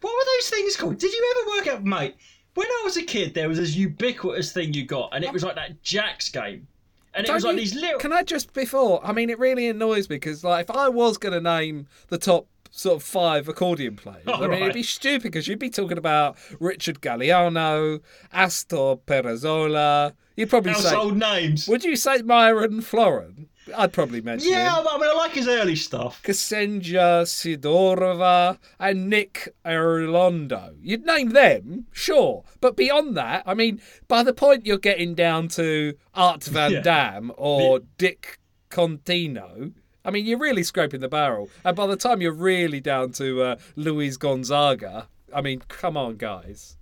What 0.00 0.12
were 0.14 0.24
those 0.38 0.48
things 0.50 0.76
called? 0.76 0.98
Did 0.98 1.12
you 1.12 1.34
ever 1.36 1.58
work 1.58 1.66
out, 1.74 1.84
mate? 1.84 2.16
When 2.54 2.66
I 2.66 2.82
was 2.84 2.96
a 2.96 3.02
kid, 3.02 3.34
there 3.34 3.48
was 3.48 3.58
this 3.58 3.74
ubiquitous 3.76 4.52
thing 4.52 4.74
you 4.74 4.84
got, 4.84 5.10
and 5.12 5.24
it 5.24 5.32
was 5.32 5.42
like 5.44 5.54
that 5.54 5.82
Jacks 5.82 6.28
game, 6.28 6.66
and 7.14 7.26
it 7.26 7.32
was 7.32 7.44
like 7.44 7.54
you- 7.54 7.60
these 7.60 7.74
little. 7.74 7.98
Can 8.00 8.12
I 8.12 8.22
just 8.22 8.52
before? 8.52 9.00
I 9.04 9.12
mean, 9.12 9.30
it 9.30 9.38
really 9.38 9.68
annoys 9.68 10.08
me 10.10 10.16
because, 10.16 10.42
like, 10.44 10.68
if 10.68 10.74
I 10.76 10.88
was 10.88 11.16
going 11.18 11.32
to 11.34 11.40
name 11.40 11.86
the 12.08 12.18
top 12.18 12.46
sort 12.72 12.96
of 12.96 13.02
five 13.02 13.48
accordion 13.48 13.96
players, 13.96 14.22
Oh, 14.26 14.44
I 14.44 14.48
mean, 14.48 14.62
it'd 14.62 14.74
be 14.74 14.82
stupid 14.82 15.22
because 15.22 15.46
you'd 15.48 15.58
be 15.58 15.70
talking 15.70 15.98
about 15.98 16.36
Richard 16.60 17.00
Galliano, 17.00 18.00
Astor 18.32 18.96
Piazzolla. 19.06 20.12
You'd 20.36 20.50
probably 20.50 20.74
say, 20.74 20.88
Household 20.88 21.16
names. 21.18 21.68
would 21.68 21.84
you 21.84 21.96
say 21.96 22.22
Myron 22.22 22.80
Floren? 22.80 23.46
I'd 23.76 23.92
probably 23.92 24.20
mention 24.20 24.50
Yeah, 24.50 24.78
him. 24.80 24.86
I 24.88 24.98
mean, 24.98 25.08
I 25.10 25.14
like 25.14 25.32
his 25.32 25.48
early 25.48 25.76
stuff. 25.76 26.22
Ksenija 26.22 27.24
Sidorova 27.24 28.58
and 28.78 29.08
Nick 29.08 29.54
Ariondo. 29.64 30.74
You'd 30.80 31.04
name 31.06 31.30
them, 31.30 31.86
sure. 31.92 32.44
But 32.60 32.76
beyond 32.76 33.16
that, 33.16 33.42
I 33.46 33.54
mean, 33.54 33.80
by 34.08 34.22
the 34.22 34.32
point 34.34 34.66
you're 34.66 34.78
getting 34.78 35.14
down 35.14 35.48
to 35.48 35.94
Art 36.14 36.44
Van 36.44 36.70
Yeah. 36.72 36.80
Damme 36.80 37.32
or 37.36 37.80
Dick 37.98 38.38
Contino, 38.70 39.72
I 40.04 40.10
mean, 40.10 40.24
you're 40.26 40.38
really 40.38 40.62
scraping 40.62 41.00
the 41.00 41.08
barrel. 41.08 41.50
And 41.64 41.76
by 41.76 41.86
the 41.86 41.96
time 41.96 42.20
you're 42.20 42.32
really 42.32 42.80
down 42.80 43.12
to 43.12 43.42
uh, 43.42 43.56
Luis 43.76 44.16
Gonzaga, 44.16 45.08
I 45.34 45.40
mean, 45.42 45.62
come 45.68 45.96
on, 45.96 46.16
guys. 46.16 46.76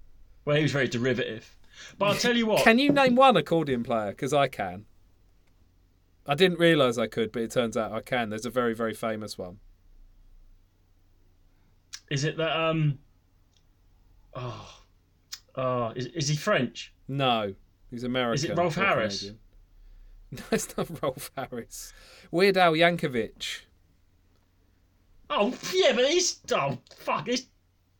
Well, 0.45 0.57
he 0.57 0.63
was 0.63 0.73
very 0.73 0.89
derivative. 0.89 1.57
But 1.99 2.07
I'll 2.07 2.15
tell 2.15 2.37
you 2.37 2.47
what. 2.49 2.63
Can 2.65 2.79
you 2.79 2.91
name 2.93 3.15
one 3.17 3.37
accordion 3.37 3.83
player? 3.83 4.11
Because 4.11 4.33
I 4.33 4.49
can. 4.49 4.85
I 6.29 6.35
didn't 6.35 6.59
realise 6.59 6.99
I 6.99 7.07
could, 7.07 7.33
but 7.33 7.43
it 7.43 7.51
turns 7.51 7.77
out 7.77 7.91
I 7.91 8.01
can. 8.01 8.29
There's 8.29 8.45
a 8.45 8.51
very, 8.51 8.75
very 8.75 8.93
famous 8.93 9.39
one. 9.39 9.59
Is 12.11 12.25
it 12.25 12.37
that 12.37 12.55
um? 12.55 12.99
Oh, 14.35 14.81
oh, 15.57 15.93
is, 15.97 16.07
is 16.07 16.29
he 16.29 16.37
French? 16.37 16.93
No, 17.09 17.55
he's 17.91 18.05
American. 18.05 18.35
Is 18.35 18.45
it 18.45 18.57
Rolf 18.57 18.75
Harris? 18.75 19.21
Canadian. 19.21 19.41
No, 20.31 20.43
it's 20.51 20.77
not 20.77 21.03
Rolf 21.03 21.31
Harris. 21.39 21.95
Weird 22.31 22.59
Al 22.59 22.75
Yankovic. 22.75 23.61
Oh 25.31 25.55
yeah, 25.73 25.93
but 25.95 26.07
he's 26.07 26.41
oh 26.53 26.77
fuck, 26.95 27.27
he's 27.27 27.47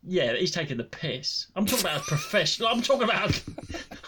yeah, 0.03 0.35
he's 0.35 0.51
taking 0.51 0.77
the 0.77 0.83
piss. 0.83 1.47
I'm 1.55 1.65
talking 1.65 1.85
about 1.85 2.01
a 2.01 2.03
professional. 2.03 2.69
I'm 2.69 2.83
talking 2.83 3.03
about 3.03 3.41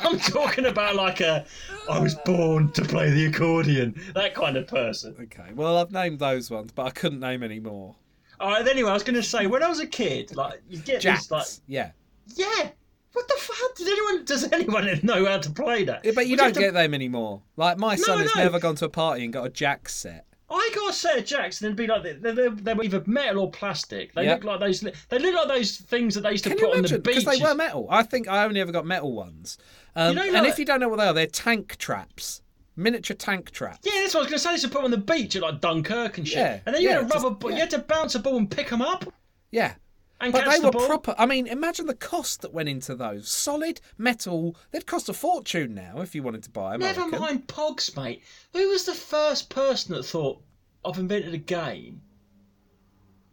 I'm 0.03 0.19
talking 0.19 0.65
about 0.65 0.95
like 0.95 1.21
a 1.21 1.45
I 1.89 1.99
was 1.99 2.15
born 2.25 2.71
to 2.73 2.81
play 2.83 3.09
the 3.11 3.25
accordion 3.27 3.99
that 4.15 4.33
kind 4.35 4.57
of 4.57 4.67
person. 4.67 5.15
Okay, 5.21 5.51
well 5.53 5.77
I've 5.77 5.91
named 5.91 6.19
those 6.19 6.49
ones, 6.51 6.71
but 6.71 6.85
I 6.85 6.89
couldn't 6.91 7.19
name 7.19 7.43
any 7.43 7.59
more. 7.59 7.95
All 8.39 8.49
right. 8.49 8.67
Anyway, 8.67 8.89
I 8.89 8.93
was 8.93 9.03
going 9.03 9.15
to 9.15 9.23
say 9.23 9.45
when 9.47 9.61
I 9.63 9.69
was 9.69 9.79
a 9.79 9.85
kid, 9.87 10.35
like 10.35 10.61
you 10.69 10.79
get 10.79 11.01
Jacks. 11.01 11.23
these 11.27 11.31
like 11.31 11.47
Yeah. 11.67 11.91
yeah. 12.35 12.69
What 13.13 13.27
the 13.27 13.35
fuck? 13.37 13.75
Did 13.75 13.87
anyone? 13.89 14.25
Does 14.25 14.51
anyone 14.51 14.99
know 15.03 15.25
how 15.25 15.37
to 15.37 15.49
play 15.51 15.83
that? 15.83 16.05
Yeah, 16.05 16.13
but 16.15 16.25
you 16.27 16.31
Would 16.33 16.37
don't 16.39 16.53
to- 16.53 16.59
get 16.59 16.73
them 16.73 16.93
anymore. 16.93 17.41
Like 17.57 17.77
my 17.77 17.95
son 17.95 18.19
I 18.19 18.21
has 18.23 18.35
know. 18.35 18.43
never 18.43 18.59
gone 18.59 18.75
to 18.75 18.85
a 18.85 18.89
party 18.89 19.23
and 19.25 19.33
got 19.33 19.45
a 19.45 19.49
Jack 19.49 19.89
set. 19.89 20.25
I 20.51 20.71
got 20.75 20.89
a 20.89 20.93
set 20.93 21.17
of 21.19 21.25
jacks, 21.25 21.61
and 21.61 21.69
they'd 21.71 21.75
be 21.81 21.87
like 21.87 22.03
they, 22.03 22.13
they, 22.13 22.49
they 22.49 22.73
were 22.73 22.83
either 22.83 23.03
metal 23.05 23.43
or 23.43 23.51
plastic. 23.51 24.13
They 24.13 24.25
Yep. 24.25 24.43
look 24.43 24.51
like 24.51 24.59
those. 24.59 24.81
They 24.81 25.19
look 25.19 25.33
like 25.35 25.47
those 25.47 25.77
things 25.77 26.15
that 26.15 26.21
they 26.21 26.31
used 26.31 26.43
to 26.43 26.49
Can 26.49 26.57
put 26.59 26.63
you 26.63 26.67
on 26.67 26.73
the 26.73 26.79
imagine? 26.79 27.01
beach. 27.01 27.15
Because 27.23 27.37
they 27.39 27.43
were 27.43 27.55
metal. 27.55 27.87
I 27.89 28.03
think 28.03 28.27
I 28.27 28.43
only 28.45 28.59
ever 28.61 28.71
got 28.71 28.85
metal 28.85 29.13
ones. 29.13 29.57
Um, 29.95 30.15
know, 30.15 30.23
and 30.23 30.33
like- 30.33 30.47
if 30.49 30.59
you 30.59 30.65
don't 30.65 30.79
know 30.79 30.89
what 30.89 30.97
they 30.99 31.07
are, 31.07 31.13
they're 31.13 31.25
tank 31.27 31.77
traps, 31.77 32.41
miniature 32.75 33.15
tank 33.15 33.51
traps. 33.51 33.79
Yeah, 33.83 33.91
that's 34.01 34.13
what 34.13 34.21
I 34.21 34.23
was 34.23 34.27
going 34.29 34.37
to 34.37 34.39
say. 34.39 34.49
They 34.49 34.53
used 34.53 34.63
to 34.65 34.69
put 34.69 34.83
on 34.83 34.91
the 34.91 34.97
beach 34.97 35.35
at 35.35 35.41
like 35.41 35.61
Dunkirk 35.61 36.17
and 36.17 36.27
shit. 36.27 36.37
Yeah, 36.37 36.59
and 36.65 36.75
then 36.75 36.81
you 36.81 36.89
yeah, 36.89 36.95
had 37.01 37.03
a 37.03 37.07
rubber 37.07 37.29
ball. 37.31 37.49
yeah. 37.51 37.55
You 37.57 37.61
had 37.61 37.69
to 37.71 37.79
bounce 37.79 38.15
a 38.15 38.19
ball 38.19 38.37
and 38.37 38.49
pick 38.51 38.69
them 38.69 38.81
up 38.81 39.05
Yeah. 39.51 39.73
And 40.21 40.31
But 40.31 40.45
they 40.45 40.59
the 40.59 40.65
were 40.67 40.71
ball. 40.71 40.85
proper. 40.87 41.15
I 41.17 41.25
mean, 41.25 41.47
imagine 41.47 41.87
the 41.87 41.95
cost 41.95 42.41
that 42.41 42.53
went 42.53 42.69
into 42.69 42.95
those. 42.95 43.29
Solid 43.29 43.81
metal. 43.97 44.55
They'd 44.71 44.85
cost 44.85 45.09
a 45.09 45.13
fortune 45.13 45.73
now 45.73 45.99
if 46.01 46.13
you 46.15 46.23
wanted 46.23 46.43
to 46.43 46.49
buy 46.49 46.71
them. 46.73 46.81
Never 46.81 47.07
mind 47.07 47.47
pogs, 47.47 47.95
mate. 47.95 48.23
Who 48.53 48.69
was 48.69 48.85
the 48.85 48.93
first 48.93 49.49
person 49.49 49.95
that 49.95 50.03
thought 50.03 50.41
I've 50.85 50.97
invented 50.97 51.33
a 51.33 51.37
game 51.37 52.01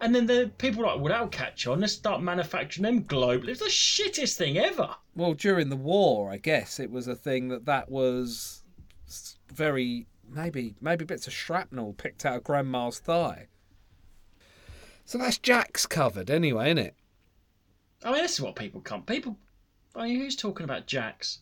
And 0.01 0.15
then 0.15 0.27
the 0.27 0.51
people 0.59 0.83
were 0.83 0.87
like, 0.89 1.01
well, 1.01 1.09
that'll 1.13 1.29
catch 1.29 1.67
on. 1.67 1.81
Let's 1.81 1.93
start 1.93 2.23
manufacturing 2.23 2.85
them 2.85 3.05
globally. 3.05 3.49
It's 3.49 3.61
the 3.61 3.67
shittest 3.67 4.37
thing 4.37 4.57
ever. 4.57 4.95
Well, 5.15 5.35
during 5.35 5.69
the 5.71 5.77
war, 5.77 6.31
I 6.31 6.37
guess 6.37 6.79
it 6.79 6.91
was 6.91 7.09
a 7.09 7.17
thing 7.17 7.49
that 7.49 7.65
that 7.67 7.91
was 7.91 8.63
very 9.53 10.07
maybe 10.31 10.75
maybe 10.81 11.05
bits 11.05 11.27
of 11.27 11.33
shrapnel 11.33 11.95
picked 11.95 12.25
out 12.27 12.37
of 12.37 12.45
grandma's 12.45 12.99
thigh. 13.01 13.49
So 15.09 15.17
that's 15.17 15.39
Jack's 15.39 15.87
covered 15.87 16.31
anyway, 16.31 16.67
isn't 16.67 16.79
it? 16.79 16.95
I 18.05 18.13
mean, 18.13 18.21
this 18.21 18.35
is 18.35 18.43
what 18.43 18.57
people 18.57 18.83
come. 18.83 19.01
People. 19.05 19.39
I 19.97 20.05
mean, 20.07 20.19
who's 20.21 20.37
talking 20.37 20.65
about 20.65 20.87
jacks? 20.87 21.39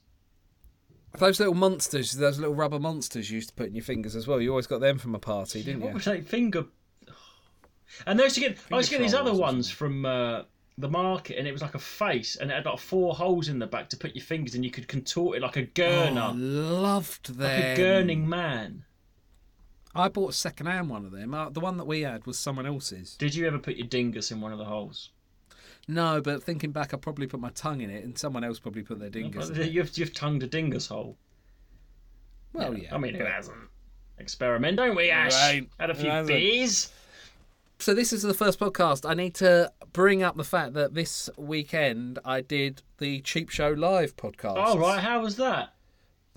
Those 1.18 1.40
little 1.40 1.52
monsters, 1.54 2.12
those 2.12 2.38
little 2.38 2.54
rubber 2.54 2.78
monsters 2.78 3.28
you 3.28 3.34
used 3.34 3.48
to 3.48 3.54
put 3.56 3.66
in 3.66 3.74
your 3.74 3.82
fingers 3.82 4.14
as 4.14 4.28
well. 4.28 4.40
You 4.40 4.50
always 4.50 4.68
got 4.68 4.80
them 4.80 4.98
from 4.98 5.16
a 5.16 5.18
party, 5.18 5.64
didn't 5.64 5.80
What 5.80 5.88
you? 5.88 5.94
was 5.94 6.04
that 6.04 6.28
finger? 6.28 6.66
And 8.06 8.20
those 8.20 8.36
again, 8.36 8.54
I 8.70 8.76
used 8.76 8.90
to 8.90 8.96
get 8.98 9.02
these 9.02 9.14
other 9.14 9.34
ones 9.34 9.68
from 9.68 10.06
uh, 10.06 10.42
the 10.78 10.88
market, 10.88 11.36
and 11.38 11.48
it 11.48 11.52
was 11.52 11.62
like 11.62 11.74
a 11.74 11.80
face, 11.80 12.36
and 12.36 12.52
it 12.52 12.54
had 12.54 12.66
like 12.66 12.78
four 12.78 13.14
holes 13.14 13.48
in 13.48 13.58
the 13.58 13.66
back 13.66 13.88
to 13.90 13.96
put 13.96 14.14
your 14.14 14.24
fingers, 14.24 14.54
and 14.54 14.64
you 14.64 14.70
could 14.70 14.86
contort 14.86 15.36
it 15.36 15.42
like 15.42 15.56
a 15.56 15.62
Oh, 15.62 15.66
gurner, 15.74 16.32
loved 16.36 17.34
them. 17.36 17.44
like 17.50 17.78
a 17.78 17.80
gurning 17.80 18.26
man. 18.26 18.84
I 19.96 20.08
bought 20.08 20.30
a 20.30 20.34
second-hand 20.34 20.88
one 20.90 21.04
of 21.04 21.12
them. 21.12 21.34
Uh, 21.34 21.48
the 21.50 21.60
one 21.60 21.76
that 21.78 21.86
we 21.86 22.02
had 22.02 22.26
was 22.26 22.38
someone 22.38 22.66
else's. 22.66 23.16
Did 23.16 23.34
you 23.34 23.46
ever 23.46 23.58
put 23.58 23.76
your 23.76 23.86
dingus 23.86 24.30
in 24.30 24.40
one 24.40 24.52
of 24.52 24.58
the 24.58 24.64
holes? 24.64 25.10
No, 25.88 26.20
but 26.20 26.42
thinking 26.42 26.72
back, 26.72 26.92
I 26.92 26.96
probably 26.96 27.26
put 27.26 27.40
my 27.40 27.50
tongue 27.50 27.80
in 27.80 27.90
it, 27.90 28.04
and 28.04 28.18
someone 28.18 28.42
else 28.44 28.58
probably 28.58 28.82
put 28.82 28.98
their 28.98 29.10
dingus. 29.10 29.50
in 29.50 29.60
it. 29.60 29.70
You've 29.70 29.96
you've 29.96 30.12
tongued 30.12 30.42
a 30.42 30.46
dingus 30.46 30.88
hole. 30.88 31.16
Well, 32.52 32.76
yeah. 32.76 32.94
I 32.94 32.98
mean, 32.98 33.14
who 33.14 33.24
hasn't? 33.24 33.56
Experiment, 34.18 34.78
don't 34.78 34.96
we, 34.96 35.10
Ash? 35.10 35.32
Right. 35.34 35.68
Had 35.78 35.90
a 35.90 35.94
Who 35.94 36.00
few 36.00 36.10
hasn't? 36.10 36.28
beers. 36.28 36.90
So 37.78 37.92
this 37.94 38.12
is 38.14 38.22
the 38.22 38.32
first 38.34 38.58
podcast. 38.58 39.08
I 39.08 39.12
need 39.14 39.34
to 39.36 39.70
bring 39.92 40.22
up 40.22 40.36
the 40.36 40.44
fact 40.44 40.72
that 40.72 40.94
this 40.94 41.28
weekend 41.36 42.18
I 42.24 42.40
did 42.40 42.82
the 42.98 43.20
Cheap 43.20 43.50
Show 43.50 43.68
Live 43.72 44.16
podcast. 44.16 44.54
Oh 44.56 44.78
right, 44.78 44.98
how 45.00 45.20
was 45.20 45.36
that? 45.36 45.74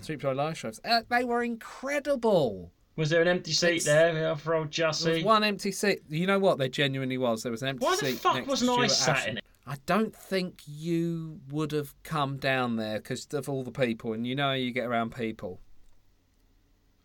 Cheap 0.04 0.20
Show 0.20 0.32
Live 0.32 0.58
shows. 0.58 0.78
Uh, 0.84 1.00
they 1.08 1.24
were 1.24 1.42
incredible. 1.42 2.70
Was 3.00 3.08
there 3.10 3.22
an 3.22 3.28
empty 3.28 3.52
seat 3.52 3.76
It's- 3.76 3.84
there 3.86 4.36
for 4.36 4.54
old 4.54 4.72
There 4.72 4.86
was 4.88 5.02
Jussie? 5.02 5.24
one 5.24 5.42
empty 5.42 5.72
seat. 5.72 6.02
You 6.10 6.26
know 6.26 6.38
what? 6.38 6.58
There 6.58 6.68
genuinely 6.68 7.16
was. 7.16 7.42
There 7.42 7.50
was 7.50 7.62
an 7.62 7.68
empty 7.68 7.84
Why 7.86 7.96
seat. 7.96 8.12
the 8.12 8.18
fuck 8.18 8.46
wasn't 8.46 8.70
I 8.78 8.86
sat 8.88 9.16
Ashton. 9.16 9.30
in 9.32 9.38
it? 9.38 9.44
I 9.66 9.76
don't 9.86 10.14
think 10.14 10.60
you 10.66 11.40
would 11.50 11.72
have 11.72 11.94
come 12.02 12.36
down 12.36 12.76
there 12.76 12.98
because 12.98 13.26
of 13.32 13.48
all 13.48 13.62
the 13.62 13.70
people, 13.70 14.12
and 14.12 14.26
you 14.26 14.34
know 14.34 14.48
how 14.48 14.52
you 14.52 14.70
get 14.70 14.84
around 14.86 15.14
people. 15.14 15.60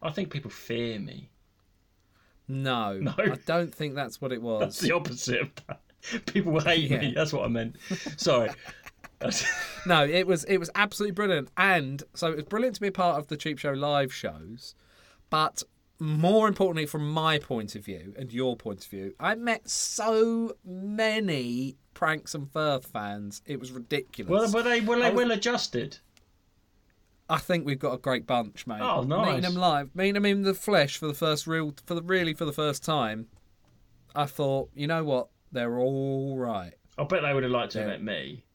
I 0.01 0.09
think 0.11 0.31
people 0.31 0.51
fear 0.51 0.99
me. 0.99 1.29
No, 2.47 2.99
No. 2.99 3.13
I 3.17 3.37
don't 3.45 3.73
think 3.73 3.95
that's 3.95 4.19
what 4.19 4.31
it 4.33 4.41
was. 4.41 4.59
That's 4.59 4.79
the 4.81 4.91
opposite 4.91 5.41
of 5.41 5.51
that. 5.67 6.25
People 6.25 6.59
hate 6.59 6.91
me. 6.91 7.13
That's 7.15 7.31
what 7.33 7.45
I 7.45 7.47
meant. 7.47 7.77
Sorry. 8.17 8.49
No, 9.87 10.03
it 10.05 10.27
was 10.27 10.43
it 10.43 10.57
was 10.57 10.69
absolutely 10.75 11.13
brilliant, 11.13 11.49
and 11.57 12.03
so 12.13 12.27
it 12.31 12.35
was 12.35 12.45
brilliant 12.45 12.75
to 12.75 12.81
be 12.81 12.87
a 12.87 12.91
part 12.91 13.17
of 13.17 13.27
the 13.27 13.37
Cheap 13.37 13.57
Show 13.57 13.71
live 13.71 14.13
shows. 14.13 14.75
But 15.29 15.63
more 15.99 16.47
importantly, 16.47 16.85
from 16.85 17.09
my 17.09 17.39
point 17.39 17.75
of 17.75 17.85
view 17.85 18.13
and 18.17 18.31
your 18.31 18.55
point 18.55 18.83
of 18.83 18.89
view, 18.89 19.13
I 19.19 19.35
met 19.35 19.69
so 19.69 20.53
many 20.63 21.77
Pranks 21.93 22.35
and 22.35 22.51
Firth 22.51 22.87
fans. 22.87 23.41
It 23.45 23.59
was 23.59 23.71
ridiculous. 23.71 24.29
well, 24.29 24.51
were 24.51 24.69
they 24.69 24.81
were 24.81 24.99
they 24.99 25.11
well 25.11 25.31
adjusted? 25.31 25.97
I 27.27 27.39
think 27.39 27.65
we've 27.65 27.79
got 27.79 27.93
a 27.93 27.97
great 27.97 28.27
bunch, 28.27 28.67
mate. 28.67 28.81
Oh, 28.81 29.01
nice. 29.01 29.27
Meeting 29.27 29.41
them 29.41 29.55
live, 29.55 29.95
meeting 29.95 30.13
them 30.13 30.25
in 30.25 30.43
the 30.43 30.53
flesh 30.53 30.97
for 30.97 31.07
the 31.07 31.13
first 31.13 31.47
real, 31.47 31.73
for 31.85 31.95
the 31.95 32.03
really 32.03 32.33
for 32.33 32.45
the 32.45 32.53
first 32.53 32.83
time. 32.83 33.27
I 34.15 34.25
thought, 34.25 34.69
you 34.75 34.87
know 34.87 35.03
what, 35.03 35.29
they're 35.51 35.79
all 35.79 36.37
right. 36.37 36.73
I 36.97 37.03
bet 37.03 37.23
they 37.23 37.33
would 37.33 37.43
have 37.43 37.51
liked 37.51 37.71
to 37.73 37.79
have 37.79 37.87
met 37.87 38.03
me. 38.03 38.45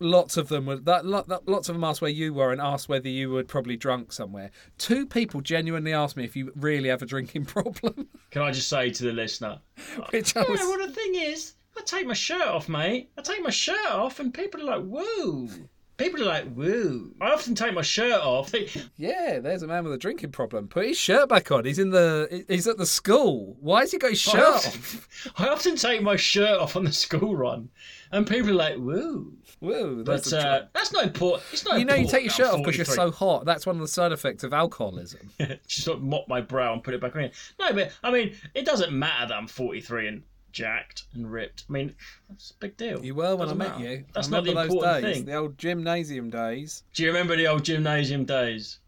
Lots 0.00 0.36
of 0.36 0.48
them 0.48 0.66
were 0.66 0.76
that. 0.76 1.04
Lots 1.06 1.68
of 1.68 1.74
them 1.74 1.84
asked 1.84 2.00
where 2.02 2.10
you 2.10 2.34
were 2.34 2.50
and 2.52 2.60
asked 2.60 2.88
whether 2.88 3.08
you 3.08 3.30
were 3.30 3.44
probably 3.44 3.76
drunk 3.76 4.12
somewhere. 4.12 4.50
Two 4.76 5.06
people 5.06 5.40
genuinely 5.40 5.92
asked 5.92 6.16
me 6.16 6.24
if 6.24 6.34
you 6.36 6.52
really 6.56 6.88
have 6.88 7.00
a 7.02 7.06
drinking 7.06 7.44
problem, 7.54 8.08
Can 8.30 8.42
I 8.42 8.50
just 8.50 8.68
say 8.68 8.90
to 8.90 9.04
the 9.04 9.12
listener? 9.12 9.60
which 10.10 10.36
I 10.36 10.42
Yeah, 10.42 10.50
was. 10.50 10.60
well, 10.60 10.86
the 10.86 10.92
thing 10.92 11.14
is, 11.14 11.54
I 11.76 11.82
take 11.82 12.06
my 12.06 12.14
shirt 12.14 12.42
off, 12.46 12.68
mate. 12.68 13.10
I 13.18 13.22
take 13.22 13.42
my 13.42 13.50
shirt 13.50 13.86
off, 13.90 14.20
and 14.20 14.32
people 14.34 14.60
are 14.62 14.78
like, 14.78 14.84
"Whoa." 14.86 15.48
People 15.96 16.22
are 16.22 16.26
like, 16.26 16.56
"Woo!" 16.56 17.14
I 17.20 17.30
often 17.30 17.54
take 17.54 17.72
my 17.72 17.82
shirt 17.82 18.20
off. 18.20 18.52
Yeah, 18.96 19.38
there's 19.40 19.62
a 19.62 19.66
man 19.66 19.84
with 19.84 19.92
a 19.92 19.98
drinking 19.98 20.32
problem. 20.32 20.68
Put 20.68 20.86
his 20.86 20.98
shirt 20.98 21.28
back 21.28 21.50
on. 21.50 21.64
He's 21.64 21.78
in 21.78 21.90
the. 21.90 22.44
He's 22.48 22.66
at 22.66 22.78
the 22.78 22.86
school. 22.86 23.56
Why 23.60 23.80
has 23.80 23.92
he 23.92 23.98
got 23.98 24.10
his 24.10 24.20
shirt 24.20 24.34
I, 24.34 24.56
off? 24.56 25.32
I 25.38 25.48
often 25.48 25.76
take 25.76 26.02
my 26.02 26.16
shirt 26.16 26.58
off 26.58 26.76
on 26.76 26.84
the 26.84 26.92
school 26.92 27.36
run, 27.36 27.68
and 28.12 28.26
people 28.26 28.50
are 28.50 28.54
like, 28.54 28.76
"Woo!" 28.78 29.36
But 29.60 30.04
that's 30.04 30.32
a 30.32 30.38
uh, 30.38 30.66
that's 30.72 30.92
not 30.92 31.04
important. 31.04 31.44
It's 31.52 31.64
not. 31.64 31.78
You 31.78 31.84
know, 31.84 31.94
you 31.94 32.06
take 32.06 32.24
your 32.24 32.32
shirt 32.32 32.48
off 32.48 32.58
because 32.58 32.76
you're 32.76 32.84
so 32.84 33.10
hot. 33.10 33.44
That's 33.44 33.66
one 33.66 33.76
of 33.76 33.82
the 33.82 33.88
side 33.88 34.12
effects 34.12 34.44
of 34.44 34.52
alcoholism. 34.52 35.30
Just 35.38 35.84
sort 35.84 35.98
of 35.98 36.04
mop 36.04 36.28
my 36.28 36.40
brow 36.40 36.72
and 36.72 36.82
put 36.82 36.94
it 36.94 37.00
back 37.00 37.16
on. 37.16 37.30
No, 37.58 37.72
but 37.72 37.92
I 38.02 38.10
mean, 38.10 38.34
it 38.54 38.64
doesn't 38.66 38.92
matter 38.92 39.28
that 39.28 39.34
I'm 39.34 39.46
43 39.48 40.08
and 40.08 40.22
jacked 40.54 41.04
and 41.14 41.30
ripped. 41.30 41.64
I 41.68 41.72
mean, 41.72 41.94
that's 42.30 42.52
a 42.52 42.54
big 42.54 42.76
deal. 42.76 43.04
You 43.04 43.14
were 43.14 43.36
when 43.36 43.48
Doesn't 43.48 43.60
I 43.60 43.64
met 43.66 43.78
matter. 43.80 43.90
you. 43.90 44.04
That's 44.14 44.28
not 44.28 44.44
the 44.44 44.54
those 44.54 44.70
important 44.70 45.04
days, 45.04 45.16
thing. 45.16 45.24
the 45.26 45.34
old 45.34 45.58
gymnasium 45.58 46.30
days. 46.30 46.84
Do 46.94 47.02
you 47.02 47.08
remember 47.08 47.36
the 47.36 47.48
old 47.48 47.64
gymnasium 47.64 48.24
days? 48.24 48.78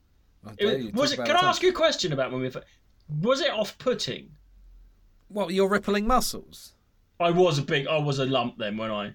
I 0.46 0.52
It 0.58 0.80
you, 0.80 0.90
was, 0.94 1.12
it? 1.12 1.16
Can 1.16 1.36
I 1.36 1.40
ask 1.48 1.62
you 1.62 1.70
a 1.70 1.74
question 1.74 2.12
about 2.12 2.32
when 2.32 2.40
we? 2.40 2.50
Was 3.20 3.40
it 3.40 3.50
off-putting? 3.50 4.30
What 5.28 5.52
your 5.52 5.68
rippling 5.68 6.06
muscles? 6.06 6.74
I 7.18 7.30
was 7.30 7.58
a 7.58 7.62
big. 7.62 7.86
I 7.88 7.98
was 7.98 8.20
a 8.20 8.26
lump 8.26 8.56
then 8.56 8.76
when 8.76 8.90
I. 8.90 9.14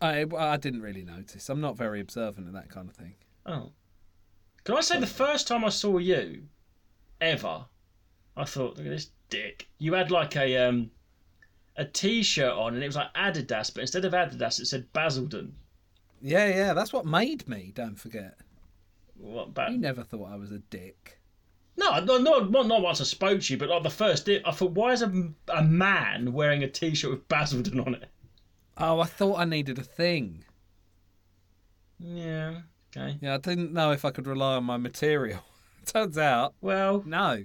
I 0.00 0.24
I 0.36 0.56
didn't 0.56 0.82
really 0.82 1.02
notice. 1.02 1.48
I'm 1.48 1.60
not 1.60 1.76
very 1.76 2.00
observant 2.00 2.46
of 2.46 2.54
that 2.54 2.70
kind 2.70 2.88
of 2.88 2.94
thing. 2.94 3.14
Oh. 3.46 3.72
Can 4.64 4.76
I 4.76 4.80
say 4.80 5.00
the 5.00 5.06
first 5.06 5.48
time 5.48 5.64
I 5.64 5.70
saw 5.70 5.98
you, 5.98 6.42
ever, 7.20 7.64
I 8.36 8.44
thought, 8.44 8.76
look 8.76 8.86
at 8.86 8.90
this 8.90 9.10
dick. 9.30 9.66
You 9.78 9.94
had 9.94 10.10
like 10.10 10.36
a 10.36 10.56
um, 10.58 10.90
a 11.78 11.84
t-shirt 11.84 12.52
on, 12.52 12.74
and 12.74 12.82
it 12.82 12.86
was 12.86 12.96
like 12.96 13.14
Adidas, 13.14 13.72
but 13.72 13.80
instead 13.80 14.04
of 14.04 14.12
Adidas, 14.12 14.60
it 14.60 14.66
said 14.66 14.92
Basildon. 14.92 15.54
Yeah, 16.20 16.48
yeah, 16.48 16.74
that's 16.74 16.92
what 16.92 17.06
made 17.06 17.48
me. 17.48 17.72
Don't 17.74 17.94
forget. 17.94 18.36
What 19.16 19.48
about? 19.48 19.72
You 19.72 19.78
never 19.78 20.02
thought 20.02 20.30
I 20.30 20.36
was 20.36 20.50
a 20.50 20.58
dick. 20.58 21.20
No, 21.76 22.00
no, 22.00 22.18
no, 22.18 22.40
not, 22.40 22.66
not 22.66 22.82
once 22.82 23.00
I 23.00 23.04
spoke 23.04 23.40
to 23.40 23.52
you, 23.52 23.58
but 23.58 23.68
like 23.68 23.84
the 23.84 23.90
first 23.90 24.26
day, 24.26 24.42
I 24.44 24.50
thought, 24.50 24.72
why 24.72 24.92
is 24.92 25.02
a, 25.02 25.30
a 25.54 25.62
man 25.62 26.32
wearing 26.32 26.64
a 26.64 26.68
t-shirt 26.68 27.10
with 27.10 27.28
Basildon 27.28 27.78
on 27.78 27.94
it? 27.94 28.08
Oh, 28.76 28.98
I 29.00 29.06
thought 29.06 29.38
I 29.38 29.44
needed 29.44 29.78
a 29.78 29.84
thing. 29.84 30.44
Yeah, 32.00 32.62
okay. 32.96 33.16
Yeah, 33.20 33.34
I 33.34 33.38
didn't 33.38 33.72
know 33.72 33.92
if 33.92 34.04
I 34.04 34.10
could 34.10 34.26
rely 34.26 34.56
on 34.56 34.64
my 34.64 34.76
material. 34.76 35.44
Turns 35.86 36.18
out, 36.18 36.54
Well, 36.60 37.02
no, 37.06 37.44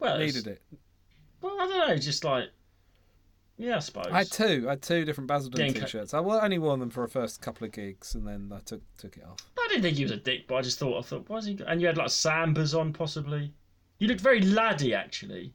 well, 0.00 0.18
needed 0.18 0.46
it. 0.48 0.62
Well, 1.40 1.56
I 1.60 1.66
don't 1.66 1.88
know, 1.88 1.96
just 1.96 2.24
like, 2.24 2.50
yeah, 3.60 3.76
I 3.76 3.78
suppose. 3.80 4.06
I 4.10 4.18
had 4.18 4.30
two. 4.32 4.64
I 4.66 4.70
had 4.70 4.82
two 4.82 5.04
different 5.04 5.28
Basildon 5.28 5.66
Didn't 5.66 5.82
t-shirts. 5.82 6.14
I 6.14 6.18
only 6.18 6.58
wore 6.58 6.76
them 6.78 6.90
for 6.90 7.04
a 7.04 7.08
first 7.08 7.40
couple 7.42 7.66
of 7.66 7.72
gigs, 7.72 8.14
and 8.14 8.26
then 8.26 8.50
I 8.54 8.60
took 8.60 8.80
took 8.96 9.16
it 9.16 9.24
off. 9.24 9.38
I 9.58 9.66
didn't 9.68 9.82
think 9.82 9.96
he 9.98 10.02
was 10.04 10.12
a 10.12 10.16
dick, 10.16 10.48
but 10.48 10.56
I 10.56 10.62
just 10.62 10.78
thought, 10.78 10.98
I 10.98 11.02
thought, 11.02 11.28
why 11.28 11.36
is 11.38 11.44
he? 11.44 11.58
And 11.66 11.80
you 11.80 11.86
had 11.86 11.96
like 11.98 12.08
sambas 12.08 12.78
on, 12.78 12.92
possibly. 12.92 13.52
You 13.98 14.08
looked 14.08 14.22
very 14.22 14.40
laddie, 14.40 14.94
actually. 14.94 15.52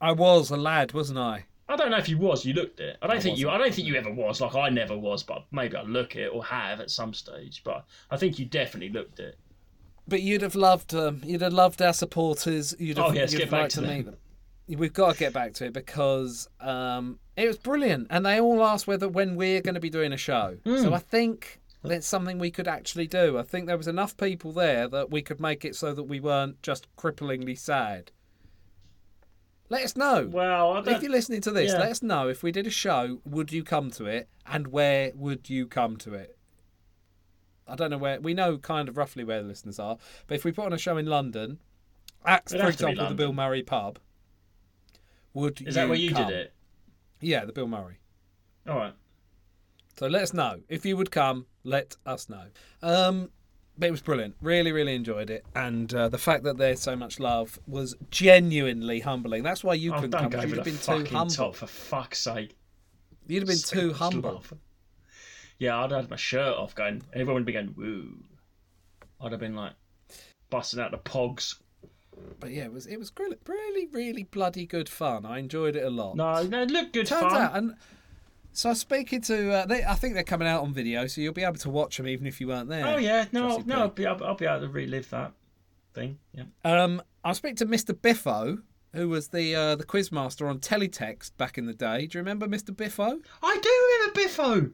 I 0.00 0.12
was 0.12 0.50
a 0.50 0.56
lad, 0.56 0.92
wasn't 0.92 1.18
I? 1.18 1.46
I 1.68 1.76
don't 1.76 1.90
know 1.90 1.96
if 1.96 2.08
you 2.08 2.18
was. 2.18 2.44
You 2.44 2.52
looked 2.52 2.80
it. 2.80 2.98
I 3.00 3.06
don't 3.06 3.16
I 3.16 3.20
think 3.20 3.38
you. 3.38 3.48
I 3.48 3.56
don't 3.56 3.72
think 3.72 3.88
you 3.88 3.94
ever 3.94 4.12
was. 4.12 4.40
Like 4.42 4.54
I 4.54 4.68
never 4.68 4.98
was, 4.98 5.22
but 5.22 5.44
maybe 5.52 5.76
I 5.76 5.82
look 5.82 6.16
it 6.16 6.26
or 6.32 6.44
have 6.44 6.80
at 6.80 6.90
some 6.90 7.14
stage. 7.14 7.62
But 7.64 7.86
I 8.10 8.16
think 8.18 8.38
you 8.38 8.44
definitely 8.44 8.90
looked 8.90 9.20
it. 9.20 9.38
But 10.06 10.20
you'd 10.20 10.42
have 10.42 10.56
loved 10.56 10.94
um, 10.94 11.22
you'd 11.24 11.40
have 11.40 11.52
loved 11.52 11.80
our 11.80 11.92
supporters. 11.94 12.74
You'd 12.78 12.98
have, 12.98 13.06
Oh, 13.06 13.12
yes, 13.12 13.32
you'd 13.32 13.38
get 13.38 13.44
have 13.44 13.50
back 13.52 13.60
liked 13.62 13.74
to 13.76 13.80
to 13.80 13.86
them. 13.86 13.96
meet 13.96 14.04
them. 14.04 14.16
We've 14.76 14.92
got 14.92 15.12
to 15.12 15.18
get 15.18 15.32
back 15.32 15.54
to 15.54 15.66
it 15.66 15.72
because 15.72 16.48
um, 16.60 17.18
it 17.36 17.46
was 17.46 17.58
brilliant, 17.58 18.06
and 18.10 18.24
they 18.24 18.40
all 18.40 18.64
asked 18.64 18.86
whether 18.86 19.08
when 19.08 19.36
we're 19.36 19.60
going 19.60 19.74
to 19.74 19.80
be 19.80 19.90
doing 19.90 20.12
a 20.12 20.16
show. 20.16 20.56
Hmm. 20.64 20.78
So 20.78 20.94
I 20.94 20.98
think 20.98 21.60
that's 21.82 22.06
something 22.06 22.38
we 22.38 22.50
could 22.50 22.68
actually 22.68 23.06
do. 23.06 23.38
I 23.38 23.42
think 23.42 23.66
there 23.66 23.76
was 23.76 23.88
enough 23.88 24.16
people 24.16 24.52
there 24.52 24.88
that 24.88 25.10
we 25.10 25.22
could 25.22 25.40
make 25.40 25.64
it 25.64 25.74
so 25.74 25.92
that 25.94 26.04
we 26.04 26.20
weren't 26.20 26.62
just 26.62 26.86
cripplingly 26.96 27.58
sad. 27.58 28.12
Let 29.68 29.84
us 29.84 29.96
know. 29.96 30.28
Well, 30.30 30.72
I 30.86 30.90
if 30.90 31.02
you're 31.02 31.10
listening 31.10 31.40
to 31.42 31.50
this, 31.50 31.72
yeah. 31.72 31.78
let 31.78 31.90
us 31.90 32.02
know 32.02 32.28
if 32.28 32.42
we 32.42 32.52
did 32.52 32.66
a 32.66 32.70
show, 32.70 33.20
would 33.24 33.52
you 33.52 33.64
come 33.64 33.90
to 33.92 34.04
it, 34.04 34.28
and 34.46 34.68
where 34.68 35.12
would 35.14 35.48
you 35.48 35.66
come 35.66 35.96
to 35.98 36.14
it? 36.14 36.36
I 37.66 37.74
don't 37.74 37.90
know 37.90 37.98
where. 37.98 38.20
We 38.20 38.34
know 38.34 38.58
kind 38.58 38.88
of 38.88 38.96
roughly 38.98 39.24
where 39.24 39.40
the 39.40 39.48
listeners 39.48 39.78
are, 39.78 39.96
but 40.26 40.34
if 40.34 40.44
we 40.44 40.52
put 40.52 40.66
on 40.66 40.72
a 40.74 40.78
show 40.78 40.98
in 40.98 41.06
London, 41.06 41.58
at 42.24 42.42
It'd 42.46 42.60
for 42.60 42.66
have 42.66 42.76
to 42.76 42.86
example 42.86 43.08
the 43.08 43.14
Bill 43.14 43.32
Murray 43.32 43.62
pub, 43.62 43.98
would 45.34 45.60
is 45.66 45.74
that 45.74 45.88
where 45.88 45.96
you 45.98 46.12
come? 46.12 46.28
did 46.28 46.36
it? 46.36 46.52
Yeah, 47.20 47.44
the 47.44 47.52
Bill 47.52 47.68
Murray. 47.68 47.98
All 48.68 48.76
right. 48.76 48.94
So 49.98 50.06
let 50.06 50.22
us 50.22 50.32
know 50.34 50.60
if 50.68 50.84
you 50.86 50.96
would 50.96 51.10
come. 51.10 51.46
Let 51.64 51.96
us 52.06 52.28
know. 52.28 52.44
Um, 52.82 53.30
But 53.78 53.88
it 53.88 53.90
was 53.92 54.00
brilliant. 54.02 54.34
Really, 54.40 54.72
really 54.72 54.94
enjoyed 54.94 55.30
it, 55.30 55.44
and 55.54 55.92
uh, 55.94 56.08
the 56.08 56.18
fact 56.18 56.44
that 56.44 56.56
there's 56.58 56.80
so 56.80 56.94
much 56.96 57.18
love 57.20 57.58
was 57.66 57.94
genuinely 58.10 59.00
humbling. 59.00 59.42
That's 59.42 59.62
why 59.64 59.74
you 59.74 59.92
Oh, 59.94 60.00
couldn't 60.00 60.12
come. 60.18 60.30
go 60.30 60.40
You'd 60.42 60.56
have 60.56 60.64
been 60.64 60.76
too 60.78 61.04
humble. 61.16 61.34
top 61.34 61.54
for 61.56 61.66
fuck's 61.66 62.18
sake. 62.18 62.56
You'd 63.26 63.40
have 63.40 63.48
been 63.48 63.56
So 63.56 63.80
too 63.80 63.92
humble. 63.92 64.32
love. 64.34 64.52
Yeah, 65.58 65.78
I'd 65.78 65.90
have 65.92 66.00
had 66.02 66.10
my 66.10 66.16
shirt 66.16 66.56
off 66.56 66.74
going, 66.74 67.02
everyone 67.12 67.36
would 67.36 67.46
be 67.46 67.52
going, 67.52 67.74
woo. 67.76 68.18
I'd 69.20 69.30
have 69.32 69.40
been 69.40 69.54
like, 69.54 69.72
busting 70.50 70.80
out 70.80 70.90
the 70.90 70.98
pogs. 70.98 71.54
But 72.40 72.50
yeah, 72.50 72.64
it 72.64 72.72
was 72.72 72.86
it 72.86 72.98
was 72.98 73.12
really, 73.18 73.38
really, 73.46 73.86
really 73.86 74.22
bloody 74.24 74.66
good 74.66 74.88
fun. 74.88 75.24
I 75.24 75.38
enjoyed 75.38 75.76
it 75.76 75.84
a 75.84 75.90
lot. 75.90 76.16
No, 76.16 76.42
no, 76.42 76.64
look 76.64 76.92
good 76.92 77.06
Turns 77.06 77.22
fun. 77.32 77.40
out, 77.42 77.56
and 77.56 77.74
so 78.52 78.68
I 78.68 78.72
was 78.72 78.80
speaking 78.80 79.20
to. 79.22 79.52
Uh, 79.52 79.66
they, 79.66 79.84
I 79.84 79.94
think 79.94 80.14
they're 80.14 80.22
coming 80.22 80.48
out 80.48 80.62
on 80.62 80.72
video, 80.72 81.06
so 81.06 81.20
you'll 81.20 81.32
be 81.32 81.44
able 81.44 81.56
to 81.56 81.70
watch 81.70 81.96
them 81.96 82.06
even 82.06 82.26
if 82.26 82.40
you 82.40 82.48
weren't 82.48 82.68
there. 82.68 82.86
oh, 82.86 82.96
yeah, 82.98 83.26
no, 83.32 83.42
Jurassic 83.42 83.66
no, 83.66 83.78
I'll 83.80 83.88
be, 83.88 84.06
I'll, 84.06 84.24
I'll 84.24 84.34
be 84.34 84.44
able 84.46 84.60
to 84.60 84.68
relive 84.68 85.08
that 85.10 85.32
thing. 85.94 86.18
Yeah. 86.32 86.44
Um, 86.64 87.02
I 87.24 87.28
was 87.30 87.38
speaking 87.38 87.56
to 87.56 87.66
Mr. 87.66 88.00
Biffo, 88.00 88.58
who 88.92 89.08
was 89.08 89.28
the 89.28 89.54
uh, 89.54 89.76
the 89.76 89.84
quizmaster 89.84 90.48
on 90.48 90.58
Teletext 90.58 91.36
back 91.38 91.56
in 91.56 91.66
the 91.66 91.74
day. 91.74 92.06
Do 92.06 92.18
you 92.18 92.20
remember 92.20 92.46
Mr. 92.46 92.76
Biffo? 92.76 93.20
I 93.42 93.58
do 93.62 93.70
remember 93.98 94.20
Biffo. 94.20 94.70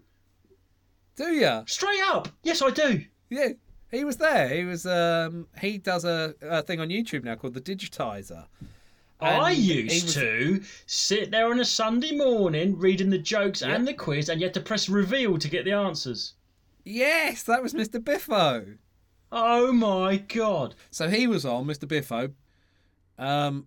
Do 1.17 1.33
you? 1.33 1.63
Straight 1.67 2.03
up. 2.09 2.29
Yes, 2.43 2.63
I 2.63 2.71
do. 2.71 3.05
Yeah, 3.31 3.49
he 3.91 4.05
was 4.05 4.17
there. 4.19 4.49
He 4.49 4.65
was. 4.65 4.85
Um, 4.87 5.47
he 5.61 5.79
does 5.79 6.05
a, 6.05 6.35
a 6.43 6.63
thing 6.63 6.81
on 6.81 6.89
YouTube 6.89 7.25
now 7.25 7.35
called 7.37 7.55
the 7.55 7.61
Digitizer. 7.61 8.47
I 9.21 9.51
And 9.51 9.57
he 9.57 9.83
used 9.83 10.05
was- 10.07 10.15
to 10.15 10.63
sit 10.87 11.31
there 11.31 11.51
on 11.51 11.59
a 11.61 11.65
Sunday 11.65 12.17
morning 12.17 12.79
reading 12.79 13.11
the 13.11 13.19
jokes 13.19 13.63
and 13.63 13.87
the 13.89 13.95
quiz, 13.95 14.29
and 14.29 14.41
you 14.41 14.47
had 14.47 14.55
to 14.55 14.61
press 14.61 14.89
reveal 14.89 15.39
to 15.39 15.49
get 15.49 15.65
the 15.65 15.73
answers. 15.73 16.35
Yes, 16.85 17.43
that 17.43 17.63
was 17.63 17.75
Mr. 17.75 18.03
Biffo. 18.03 18.77
Oh 19.33 19.73
my 19.73 20.17
god. 20.19 20.75
So 20.91 21.09
he 21.11 21.27
was 21.27 21.45
on, 21.45 21.67
Mr. 21.67 21.87
Biffo, 21.89 22.31
um, 23.19 23.67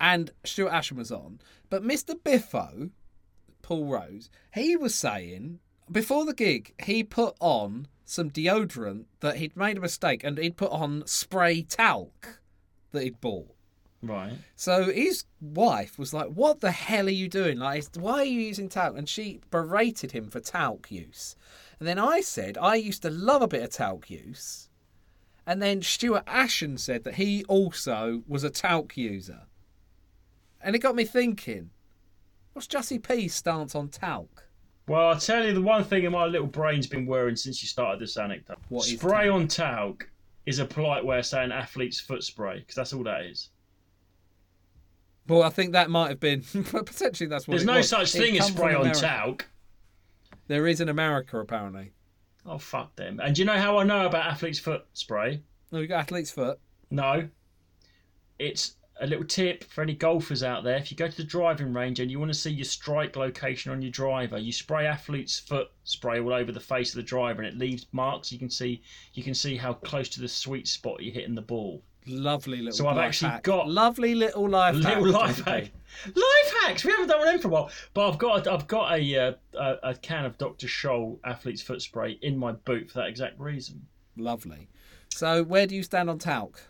and 0.00 0.30
Stuart 0.44 0.70
Ashen 0.72 0.96
was 0.96 1.12
on. 1.12 1.40
But 1.70 1.82
Mr. 1.84 2.14
Biffo, 2.22 2.90
Paul 3.62 3.86
Rose, 3.86 4.30
he 4.54 4.76
was 4.76 4.94
saying 4.94 5.60
before 5.90 6.24
the 6.24 6.34
gig, 6.34 6.72
he 6.82 7.04
put 7.04 7.36
on 7.38 7.86
some 8.06 8.30
deodorant 8.30 9.04
that 9.20 9.36
he'd 9.36 9.56
made 9.56 9.76
a 9.76 9.80
mistake 9.80 10.24
and 10.24 10.38
he'd 10.38 10.56
put 10.56 10.70
on 10.70 11.06
spray 11.06 11.60
talc 11.60 12.40
that 12.92 13.02
he'd 13.02 13.20
bought. 13.20 13.54
Right. 14.00 14.38
So 14.54 14.84
his 14.84 15.24
wife 15.40 15.98
was 15.98 16.14
like, 16.14 16.28
"What 16.28 16.60
the 16.60 16.70
hell 16.70 17.06
are 17.06 17.10
you 17.10 17.28
doing? 17.28 17.58
Like, 17.58 17.84
why 17.96 18.20
are 18.20 18.24
you 18.24 18.40
using 18.40 18.68
talc?" 18.68 18.96
And 18.96 19.08
she 19.08 19.40
berated 19.50 20.12
him 20.12 20.30
for 20.30 20.40
talc 20.40 20.90
use. 20.90 21.36
And 21.78 21.86
then 21.86 21.98
I 21.98 22.20
said, 22.20 22.56
"I 22.56 22.76
used 22.76 23.02
to 23.02 23.10
love 23.10 23.42
a 23.42 23.48
bit 23.48 23.62
of 23.62 23.70
talc 23.70 24.08
use." 24.08 24.70
And 25.46 25.60
then 25.60 25.82
Stuart 25.82 26.24
Ashen 26.26 26.78
said 26.78 27.04
that 27.04 27.16
he 27.16 27.44
also 27.44 28.22
was 28.26 28.44
a 28.44 28.50
talc 28.50 28.96
user. 28.96 29.46
And 30.60 30.74
it 30.74 30.80
got 30.80 30.96
me 30.96 31.04
thinking, 31.04 31.70
what's 32.52 32.66
Jussie 32.66 33.02
P's 33.02 33.34
stance 33.34 33.74
on 33.74 33.88
talc? 33.88 34.45
Well, 34.88 35.08
I'll 35.08 35.18
tell 35.18 35.44
you 35.44 35.52
the 35.52 35.62
one 35.62 35.82
thing 35.82 36.04
in 36.04 36.12
my 36.12 36.26
little 36.26 36.46
brain's 36.46 36.86
been 36.86 37.06
whirring 37.06 37.36
since 37.36 37.60
you 37.62 37.68
started 37.68 38.00
this 38.00 38.16
anecdote. 38.16 38.58
What 38.68 38.86
is 38.86 38.98
spray 38.98 39.28
on 39.28 39.48
talc 39.48 40.08
is 40.46 40.60
a 40.60 40.64
polite 40.64 41.04
way 41.04 41.18
of 41.18 41.26
saying 41.26 41.50
athlete's 41.50 41.98
foot 41.98 42.22
spray, 42.22 42.60
because 42.60 42.76
that's 42.76 42.92
all 42.92 43.02
that 43.02 43.22
is. 43.22 43.50
Well, 45.26 45.42
I 45.42 45.48
think 45.48 45.72
that 45.72 45.90
might 45.90 46.10
have 46.10 46.20
been 46.20 46.42
potentially 46.64 47.28
that's 47.28 47.48
what. 47.48 47.54
There's 47.54 47.66
no 47.66 47.78
was. 47.78 47.88
such 47.88 48.14
It 48.14 48.18
thing 48.18 48.38
as 48.38 48.46
spray 48.46 48.74
on 48.74 48.92
talc. 48.92 49.46
There 50.46 50.68
is 50.68 50.80
in 50.80 50.88
America 50.88 51.40
apparently. 51.40 51.90
Oh, 52.44 52.58
fuck 52.58 52.94
them. 52.94 53.18
And 53.20 53.34
do 53.34 53.42
you 53.42 53.46
know 53.46 53.58
how 53.58 53.78
I 53.78 53.82
know 53.82 54.06
about 54.06 54.26
athlete's 54.26 54.60
foot 54.60 54.84
spray? 54.92 55.42
Oh, 55.72 55.78
you 55.78 55.88
got 55.88 56.00
athlete's 56.00 56.30
foot. 56.30 56.60
No. 56.90 57.28
It's 58.38 58.76
a 59.00 59.06
little 59.06 59.24
tip 59.24 59.64
for 59.64 59.82
any 59.82 59.94
golfers 59.94 60.42
out 60.42 60.64
there. 60.64 60.76
If 60.76 60.90
you 60.90 60.96
go 60.96 61.08
to 61.08 61.16
the 61.16 61.24
driving 61.24 61.72
range 61.72 62.00
and 62.00 62.10
you 62.10 62.18
want 62.18 62.32
to 62.32 62.38
see 62.38 62.50
your 62.50 62.64
strike 62.64 63.14
location 63.16 63.70
on 63.70 63.82
your 63.82 63.90
driver, 63.90 64.38
you 64.38 64.52
spray 64.52 64.86
athlete's 64.86 65.38
foot 65.38 65.68
spray 65.84 66.18
all 66.20 66.32
over 66.32 66.50
the 66.50 66.60
face 66.60 66.90
of 66.90 66.96
the 66.96 67.02
driver 67.02 67.42
and 67.42 67.52
it 67.54 67.58
leaves 67.58 67.86
marks. 67.92 68.32
You 68.32 68.38
can 68.38 68.50
see 68.50 68.82
you 69.14 69.22
can 69.22 69.34
see 69.34 69.56
how 69.56 69.74
close 69.74 70.08
to 70.10 70.20
the 70.20 70.28
sweet 70.28 70.66
spot 70.66 71.02
you're 71.02 71.12
hitting 71.14 71.34
the 71.34 71.42
ball. 71.42 71.82
Lovely 72.08 72.58
little. 72.58 72.72
So 72.72 72.86
I've 72.88 72.98
actually 72.98 73.32
hack. 73.32 73.42
got- 73.42 73.68
lovely 73.68 74.14
little 74.14 74.48
life 74.48 74.80
hack. 74.82 75.00
life 75.00 75.44
hack. 75.44 75.72
Life 76.06 76.54
hacks. 76.62 76.84
We 76.84 76.92
haven't 76.92 77.08
done 77.08 77.18
one 77.18 77.34
in 77.34 77.40
for 77.40 77.48
a 77.48 77.50
while, 77.50 77.70
but 77.94 78.08
I've 78.08 78.18
got 78.18 78.46
I've 78.46 78.66
got 78.66 78.96
a 78.98 79.16
uh, 79.18 79.32
a, 79.54 79.90
a 79.90 79.94
can 79.94 80.24
of 80.24 80.38
Dr. 80.38 80.68
Scholl 80.68 81.18
athlete's 81.24 81.62
foot 81.62 81.82
spray 81.82 82.18
in 82.22 82.36
my 82.38 82.52
boot 82.52 82.90
for 82.90 82.98
that 83.00 83.08
exact 83.08 83.38
reason. 83.40 83.86
Lovely. 84.16 84.68
So 85.12 85.42
where 85.42 85.66
do 85.66 85.74
you 85.74 85.82
stand 85.82 86.08
on 86.08 86.18
talc? 86.18 86.60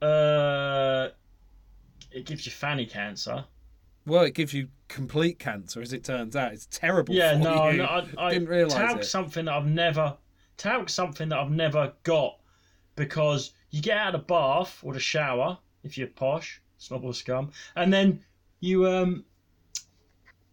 Uh, 0.00 1.08
it 2.10 2.24
gives 2.24 2.46
you 2.46 2.52
fanny 2.52 2.86
cancer. 2.86 3.44
Well, 4.06 4.22
it 4.22 4.34
gives 4.34 4.54
you 4.54 4.68
complete 4.88 5.38
cancer, 5.38 5.82
as 5.82 5.92
it 5.92 6.04
turns 6.04 6.34
out. 6.34 6.52
It's 6.52 6.66
terrible. 6.70 7.14
Yeah, 7.14 7.32
for 7.32 7.44
no, 7.44 7.72
no, 7.72 7.84
I, 7.84 8.06
I 8.18 8.30
didn't 8.32 8.48
realise 8.48 8.72
talc's 8.72 9.06
it. 9.06 9.10
something 9.10 9.44
that 9.46 9.54
I've 9.54 9.66
never 9.66 10.16
talc's 10.56 10.94
something 10.94 11.28
that 11.28 11.38
I've 11.38 11.50
never 11.50 11.92
got 12.02 12.38
because 12.96 13.52
you 13.70 13.80
get 13.80 13.96
out 13.96 14.14
of 14.14 14.20
the 14.20 14.26
bath 14.26 14.80
or 14.82 14.92
the 14.92 15.00
shower 15.00 15.58
if 15.84 15.96
you're 15.96 16.08
posh, 16.08 16.60
snob 16.78 17.04
or 17.04 17.14
scum, 17.14 17.52
and 17.76 17.92
then 17.92 18.20
you 18.60 18.86
um 18.86 19.24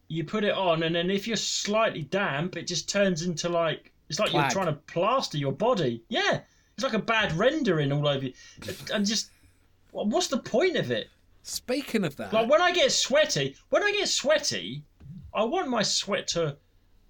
you 0.08 0.24
put 0.24 0.44
it 0.44 0.54
on, 0.54 0.84
and 0.84 0.96
then 0.96 1.10
if 1.10 1.28
you're 1.28 1.36
slightly 1.38 2.04
damp, 2.04 2.56
it 2.58 2.68
just 2.68 2.90
turns 2.90 3.24
into 3.24 3.50
like 3.50 3.92
it's 4.10 4.20
like 4.20 4.30
Clag. 4.30 4.44
you're 4.44 4.64
trying 4.64 4.74
to 4.74 4.80
plaster 4.82 5.38
your 5.38 5.52
body. 5.52 6.04
Yeah, 6.10 6.42
it's 6.76 6.84
like 6.84 6.94
a 6.94 7.00
bad 7.00 7.34
rendering 7.34 7.92
all 7.92 8.08
over 8.08 8.26
you, 8.26 8.34
and 8.94 9.06
just 9.06 9.32
what's 10.04 10.28
the 10.28 10.40
point 10.40 10.76
of 10.76 10.92
it? 10.92 11.08
Speaking 11.44 12.04
of 12.04 12.16
that, 12.18 12.34
Like 12.34 12.50
when 12.50 12.62
I 12.62 12.72
get 12.72 12.92
sweaty, 12.92 13.56
when 13.70 13.84
I 13.84 13.92
get 13.92 14.08
sweaty, 14.10 14.84
I 15.34 15.44
want 15.44 15.70
my 15.70 15.84
sweat 15.84 16.28
to 16.30 16.58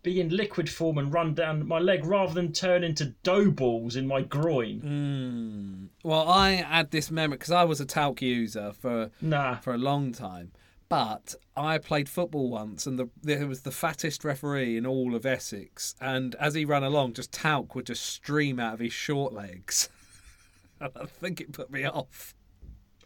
be 0.03 0.19
in 0.21 0.29
liquid 0.29 0.69
form 0.69 0.97
and 0.99 1.11
run 1.11 1.33
down 1.33 1.65
my 1.67 1.79
leg 1.79 2.05
rather 2.05 2.33
than 2.33 2.51
turn 2.51 2.83
into 2.83 3.05
dough 3.23 3.49
balls 3.49 3.95
in 3.95 4.05
my 4.05 4.21
groin. 4.21 4.81
Mm. 4.81 5.87
well, 6.03 6.29
I 6.29 6.51
had 6.51 6.91
this 6.91 7.09
memory 7.09 7.37
because 7.37 7.51
I 7.51 7.63
was 7.63 7.81
a 7.81 7.85
talc 7.85 8.21
user 8.21 8.71
for 8.73 9.09
Nah. 9.21 9.55
for 9.57 9.73
a 9.73 9.77
long 9.79 10.11
time. 10.11 10.51
But 10.87 11.33
I 11.57 11.79
played 11.79 12.07
football 12.07 12.51
once, 12.51 12.85
and 12.85 12.99
the, 12.99 13.09
there 13.23 13.47
was 13.47 13.63
the 13.63 13.71
fattest 13.71 14.23
referee 14.23 14.77
in 14.77 14.85
all 14.85 15.15
of 15.15 15.25
Essex. 15.25 15.95
And 15.99 16.35
as 16.35 16.53
he 16.53 16.63
ran 16.63 16.83
along, 16.83 17.13
just 17.13 17.31
talc 17.31 17.73
would 17.73 17.87
just 17.87 18.05
stream 18.05 18.59
out 18.59 18.75
of 18.75 18.79
his 18.81 18.93
short 18.93 19.33
legs. 19.33 19.89
and 20.79 20.91
I 20.95 21.05
think 21.05 21.41
it 21.41 21.51
put 21.53 21.71
me 21.71 21.83
off. 21.85 22.34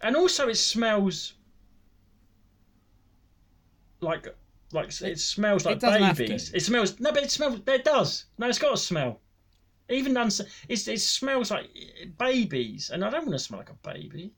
And 0.01 0.15
also 0.15 0.47
it 0.47 0.55
smells 0.55 1.33
like 4.01 4.27
like 4.71 4.89
it 5.01 5.19
smells 5.19 5.65
like 5.65 5.79
doesn't 5.79 6.01
have 6.01 6.17
babies. 6.17 6.51
to. 6.51 6.57
It 6.57 6.61
smells 6.61 6.99
no, 6.99 7.11
but 7.11 7.23
it 7.23 7.31
smells. 7.31 7.59
It 7.67 7.83
does. 7.83 8.25
No, 8.37 8.47
it's 8.47 8.59
got 8.59 8.73
a 8.73 8.77
smell. 8.77 9.19
Even 9.89 10.15
uns- 10.17 10.41
it's, 10.67 10.87
it 10.87 11.01
smells 11.01 11.49
like 11.49 11.67
babies, 12.19 12.91
and 12.91 13.03
I 13.03 13.09
don't 13.09 13.21
want 13.25 13.31
to 13.33 13.39
smell 13.39 13.59
like 13.59 13.71
a 13.71 13.73
baby. 13.93 14.31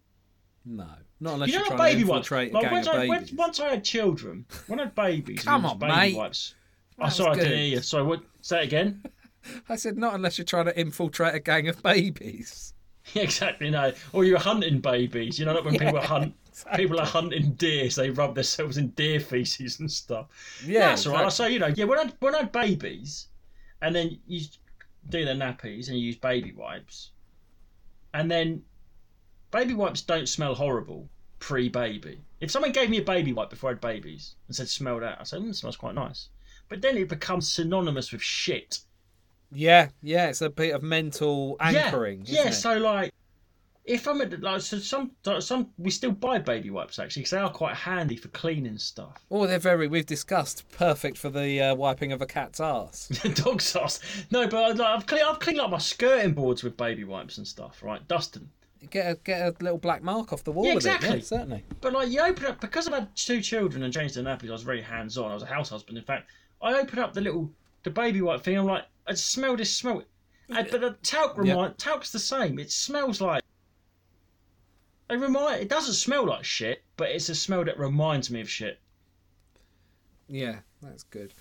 No, 0.63 0.87
not 1.19 1.33
unless 1.33 1.49
you 1.49 1.55
know 1.55 1.61
are 1.61 1.69
what 1.71 1.77
trying 1.77 1.77
to 1.91 1.95
baby 1.97 2.03
wipes? 2.05 2.17
infiltrate 2.31 2.51
a 2.51 2.53
Like 2.53 2.63
gang 2.63 2.71
once 2.73 2.87
of 2.87 2.93
I, 2.95 2.97
when, 3.07 3.19
babies. 3.19 3.33
once 3.33 3.59
I 3.59 3.69
had 3.69 3.83
children, 3.83 4.45
when 4.67 4.79
I 4.79 4.83
had 4.83 4.95
babies, 4.95 5.43
Come 5.43 5.65
on, 5.65 5.77
baby 5.79 5.91
mate. 5.93 6.15
wipes. 6.15 6.55
That 6.97 7.03
I 7.03 7.05
was 7.07 7.15
sorry, 7.15 7.31
I 7.31 7.35
didn't 7.35 7.57
hear 7.57 7.65
you. 7.67 7.81
Sorry, 7.81 8.03
what? 8.03 8.21
Say 8.41 8.61
it 8.61 8.65
again. 8.65 9.03
I 9.69 9.75
said 9.75 9.97
not 9.97 10.13
unless 10.13 10.37
you're 10.37 10.45
trying 10.45 10.65
to 10.65 10.79
infiltrate 10.79 11.35
a 11.35 11.39
gang 11.39 11.67
of 11.67 11.83
babies. 11.83 12.73
exactly. 13.15 13.69
No, 13.69 13.93
or 14.13 14.25
you're 14.25 14.39
hunting 14.39 14.79
babies. 14.79 15.39
You 15.39 15.45
know, 15.45 15.53
like 15.53 15.65
when 15.65 15.77
people 15.77 16.01
hunt, 16.01 16.35
people 16.75 16.99
are 16.99 17.05
hunting 17.05 17.53
deer, 17.53 17.89
so 17.89 18.01
they 18.01 18.09
rub 18.09 18.35
themselves 18.35 18.77
in 18.77 18.89
deer 18.89 19.19
feces 19.19 19.79
and 19.79 19.91
stuff. 19.91 20.27
Yeah, 20.65 20.89
that's 20.89 21.05
all 21.05 21.13
right. 21.13 21.25
exactly. 21.25 21.45
So 21.45 21.49
you 21.49 21.59
know, 21.59 21.67
yeah, 21.67 21.85
when 21.85 21.99
I 21.99 22.11
when 22.19 22.35
I 22.35 22.39
had 22.39 22.51
babies, 22.51 23.27
and 23.81 23.95
then 23.95 24.19
you 24.27 24.45
do 25.09 25.25
their 25.25 25.35
nappies 25.35 25.87
and 25.87 25.97
you 25.97 26.07
use 26.07 26.17
baby 26.17 26.51
wipes, 26.51 27.11
and 28.13 28.29
then 28.29 28.63
baby 29.51 29.73
wipes 29.73 30.01
don't 30.01 30.29
smell 30.29 30.55
horrible 30.55 31.09
pre-baby. 31.41 32.21
If 32.39 32.51
someone 32.51 32.71
gave 32.71 32.89
me 32.89 32.99
a 32.99 33.03
baby 33.03 33.33
wipe 33.33 33.49
before 33.49 33.71
I 33.71 33.73
had 33.73 33.81
babies 33.81 34.35
and 34.47 34.55
said 34.55 34.69
smell 34.69 34.99
that, 34.99 35.19
I 35.19 35.23
said, 35.23 35.41
mm, 35.41 35.49
it 35.49 35.55
smells 35.55 35.75
quite 35.75 35.95
nice. 35.95 36.29
But 36.69 36.81
then 36.81 36.95
it 36.95 37.09
becomes 37.09 37.51
synonymous 37.51 38.11
with 38.11 38.21
shit. 38.21 38.79
Yeah, 39.51 39.89
yeah, 40.01 40.27
it's 40.27 40.41
a 40.41 40.49
bit 40.49 40.73
of 40.73 40.83
mental 40.83 41.57
anchoring. 41.59 42.23
Yeah, 42.25 42.43
yeah. 42.43 42.49
it? 42.49 42.53
So 42.53 42.77
like, 42.77 43.13
if 43.83 44.07
I'm 44.07 44.21
at 44.21 44.39
like, 44.41 44.61
so 44.61 44.77
some 44.79 45.11
some 45.39 45.69
we 45.77 45.89
still 45.89 46.11
buy 46.11 46.37
baby 46.37 46.69
wipes 46.69 46.99
actually 46.99 47.21
because 47.21 47.31
they 47.31 47.37
are 47.37 47.51
quite 47.51 47.75
handy 47.75 48.15
for 48.15 48.29
cleaning 48.29 48.77
stuff. 48.77 49.17
Oh, 49.29 49.47
they're 49.47 49.59
very. 49.59 49.87
We've 49.87 50.05
discussed 50.05 50.69
perfect 50.71 51.17
for 51.17 51.29
the 51.29 51.61
uh, 51.61 51.75
wiping 51.75 52.11
of 52.11 52.21
a 52.21 52.25
cat's 52.25 52.59
ass. 52.59 53.07
Dog's 53.35 53.65
sauce. 53.65 53.99
No, 54.31 54.47
but 54.47 54.77
like, 54.77 54.87
I've 54.87 55.05
cleaned 55.05 55.25
I've 55.25 55.39
cleaned 55.39 55.59
up 55.59 55.71
my 55.71 55.79
skirting 55.79 56.33
boards 56.33 56.63
with 56.63 56.77
baby 56.77 57.03
wipes 57.03 57.37
and 57.37 57.47
stuff. 57.47 57.81
Right, 57.83 58.05
dusting. 58.07 58.49
Get 58.89 59.11
a 59.11 59.15
get 59.15 59.41
a 59.41 59.55
little 59.63 59.77
black 59.77 60.01
mark 60.01 60.31
off 60.31 60.43
the 60.43 60.51
wall. 60.51 60.65
Yeah, 60.65 60.75
with 60.75 60.85
it. 60.85 60.95
exactly. 60.95 61.19
Yeah, 61.19 61.23
certainly. 61.23 61.65
But 61.81 61.93
like 61.93 62.09
you 62.09 62.21
open 62.21 62.45
up 62.45 62.61
because 62.61 62.87
I've 62.87 62.93
had 62.93 63.15
two 63.15 63.41
children 63.41 63.83
and 63.83 63.93
changed 63.93 64.15
their 64.15 64.23
nappies. 64.23 64.49
I 64.49 64.53
was 64.53 64.63
very 64.63 64.81
hands 64.81 65.17
on. 65.17 65.29
I 65.31 65.33
was 65.33 65.43
a 65.43 65.47
house 65.47 65.69
husband. 65.69 65.97
In 65.97 66.03
fact, 66.03 66.29
I 66.61 66.79
opened 66.79 66.99
up 66.99 67.13
the 67.13 67.21
little 67.21 67.51
the 67.83 67.89
baby 67.89 68.21
wipe 68.21 68.43
thing. 68.43 68.57
I'm 68.57 68.65
like, 68.65 68.85
I 69.07 69.13
smell 69.13 69.55
this 69.57 69.75
smell. 69.75 70.03
But 70.47 70.69
the 70.71 70.97
talc 71.03 71.37
remind 71.37 71.77
talc's 71.77 72.11
the 72.11 72.19
same. 72.19 72.59
It 72.59 72.71
smells 72.71 73.21
like. 73.21 73.43
It 75.09 75.15
remind. 75.15 75.61
It 75.61 75.69
doesn't 75.69 75.93
smell 75.93 76.25
like 76.25 76.43
shit, 76.43 76.83
but 76.97 77.09
it's 77.09 77.29
a 77.29 77.35
smell 77.35 77.63
that 77.65 77.77
reminds 77.79 78.29
me 78.31 78.41
of 78.41 78.49
shit. 78.49 78.79
Yeah, 80.27 80.59
that's 80.81 81.03
good. 81.03 81.33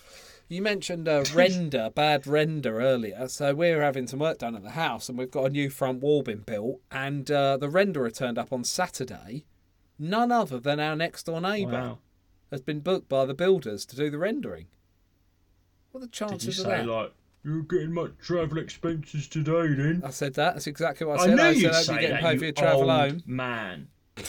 You 0.49 0.63
mentioned 0.63 1.09
uh, 1.09 1.25
render, 1.35 1.91
bad 1.91 2.27
render 2.27 2.81
earlier. 2.81 3.29
So 3.29 3.55
we're 3.55 3.83
having 3.83 4.07
some 4.09 4.19
work 4.19 4.39
done 4.39 4.57
at 4.57 4.63
the 4.65 4.71
house, 4.71 5.09
and 5.09 5.17
we've 5.17 5.31
got 5.31 5.45
a 5.47 5.51
new 5.51 5.71
front 5.71 6.01
wall 6.03 6.23
being 6.23 6.39
built. 6.41 6.81
And 6.91 7.31
uh, 7.31 7.57
the 7.57 7.69
renderer 7.69 8.13
turned 8.15 8.39
up 8.39 8.53
on 8.53 8.65
Saturday. 8.65 9.45
None 9.99 10.33
other 10.33 10.59
than 10.59 10.81
our 10.81 10.97
next 10.97 11.25
door 11.27 11.41
neighbour 11.41 11.73
Wow. 11.73 11.99
has 12.51 12.61
been 12.63 12.81
booked 12.81 13.09
by 13.09 13.27
the 13.27 13.35
builders 13.35 13.85
to 13.87 13.97
do 13.97 14.11
the 14.11 14.19
rendering. 14.19 14.67
What 15.93 15.99
are 16.03 16.07
the 16.07 16.11
Did 16.11 16.21
you 16.21 16.29
chances 16.29 16.59
of 16.61 16.65
say 16.67 16.71
that? 16.79 16.87
like 16.87 17.13
you're 17.45 17.63
getting 17.63 17.93
much 17.93 18.13
travel 18.23 18.59
expenses 18.59 19.29
today? 19.29 19.69
Then 19.75 20.03
I 20.05 20.11
said 20.11 20.35
that. 20.35 20.55
That's 20.55 20.67
exactly 20.67 21.07
what 21.07 21.21
I 21.21 21.23
I 21.23 21.27
said. 21.27 21.37
knew 21.37 21.43
I 21.43 21.51
you'd 21.51 21.75
say 21.75 21.93
"Hope 21.93 22.01
you're 22.01 22.01
getting 22.01 22.11
that. 22.17 22.23
paid 22.23 22.39
for 22.39 22.45
your 22.45 22.53
travel 22.55 22.91
home." 22.91 23.23
man. 23.27 23.89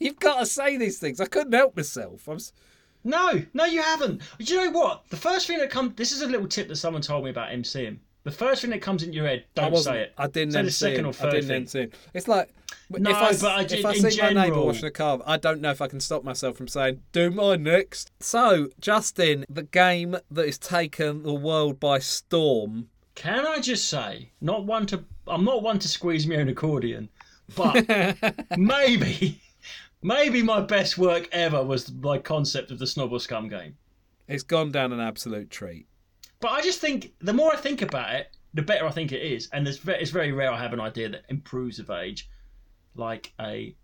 You've 0.00 0.18
got 0.18 0.40
to 0.40 0.46
say 0.46 0.76
these 0.76 0.98
things. 0.98 1.20
I 1.20 1.26
couldn't 1.26 1.52
help 1.52 1.76
myself. 1.76 2.28
I'm, 2.28 2.38
No, 3.04 3.42
no, 3.54 3.64
you 3.64 3.80
haven't. 3.80 4.22
Do 4.38 4.44
you 4.54 4.64
know 4.64 4.70
what? 4.70 5.04
The 5.08 5.16
first 5.16 5.46
thing 5.46 5.58
that 5.58 5.70
comes. 5.70 5.94
This 5.94 6.12
is 6.12 6.20
a 6.22 6.26
little 6.26 6.48
tip 6.48 6.68
that 6.68 6.76
someone 6.76 7.00
told 7.00 7.24
me 7.24 7.30
about 7.30 7.50
MCing. 7.50 7.98
The 8.24 8.30
first 8.30 8.62
thing 8.62 8.70
that 8.70 8.80
comes 8.80 9.02
into 9.02 9.14
your 9.14 9.26
head, 9.26 9.44
don't 9.54 9.76
say 9.76 10.00
it. 10.00 10.14
I 10.16 10.26
didn't 10.28 10.52
Say 10.52 10.62
the 10.62 10.70
second 10.70 11.04
or 11.04 11.10
I 11.10 11.12
third 11.12 11.30
didn't 11.42 11.66
thing. 11.66 11.92
It's 12.14 12.26
like 12.26 12.50
No, 12.88 13.10
if 13.10 13.16
I, 13.16 13.32
but 13.32 13.44
I 13.44 13.76
if 13.76 13.84
I 13.84 13.92
in 13.92 14.10
see 14.10 14.22
my 14.22 14.30
neighbour 14.30 14.62
washing 14.62 14.86
a 14.86 14.90
car, 14.90 15.20
I 15.26 15.36
don't 15.36 15.60
know 15.60 15.70
if 15.70 15.82
I 15.82 15.88
can 15.88 16.00
stop 16.00 16.24
myself 16.24 16.56
from 16.56 16.66
saying, 16.66 17.02
"Do 17.12 17.30
mine 17.30 17.64
next." 17.64 18.10
So, 18.20 18.70
Justin, 18.80 19.44
the 19.50 19.62
game 19.62 20.16
that 20.30 20.46
has 20.46 20.56
taken 20.56 21.22
the 21.22 21.34
world 21.34 21.78
by 21.78 21.98
storm. 21.98 22.88
Can 23.14 23.46
I 23.46 23.60
just 23.60 23.88
say, 23.88 24.30
not 24.40 24.64
one 24.64 24.86
to. 24.86 25.04
I'm 25.26 25.44
not 25.44 25.62
one 25.62 25.78
to 25.80 25.88
squeeze 25.88 26.26
my 26.26 26.36
own 26.36 26.48
accordion, 26.48 27.10
but 27.54 27.86
maybe, 28.56 29.38
maybe 30.02 30.42
my 30.42 30.62
best 30.62 30.96
work 30.96 31.28
ever 31.30 31.62
was 31.62 31.92
my 31.92 32.16
concept 32.16 32.70
of 32.70 32.78
the 32.78 32.86
Snob 32.86 33.12
or 33.12 33.20
Scum 33.20 33.48
game. 33.48 33.76
It's 34.28 34.42
gone 34.42 34.72
down 34.72 34.94
an 34.94 35.00
absolute 35.00 35.50
treat. 35.50 35.86
But 36.44 36.52
I 36.52 36.60
just 36.60 36.78
think 36.78 37.14
the 37.20 37.32
more 37.32 37.54
I 37.54 37.56
think 37.56 37.80
about 37.80 38.14
it, 38.14 38.36
the 38.52 38.60
better 38.60 38.86
I 38.86 38.90
think 38.90 39.12
it 39.12 39.22
is. 39.22 39.48
And 39.54 39.66
it's 39.66 39.78
very, 39.78 40.02
it's 40.02 40.10
very 40.10 40.30
rare 40.30 40.52
I 40.52 40.60
have 40.60 40.74
an 40.74 40.80
idea 40.80 41.08
that 41.08 41.22
improves 41.30 41.78
of 41.78 41.88
age, 41.88 42.28
like 42.94 43.32
a 43.40 43.74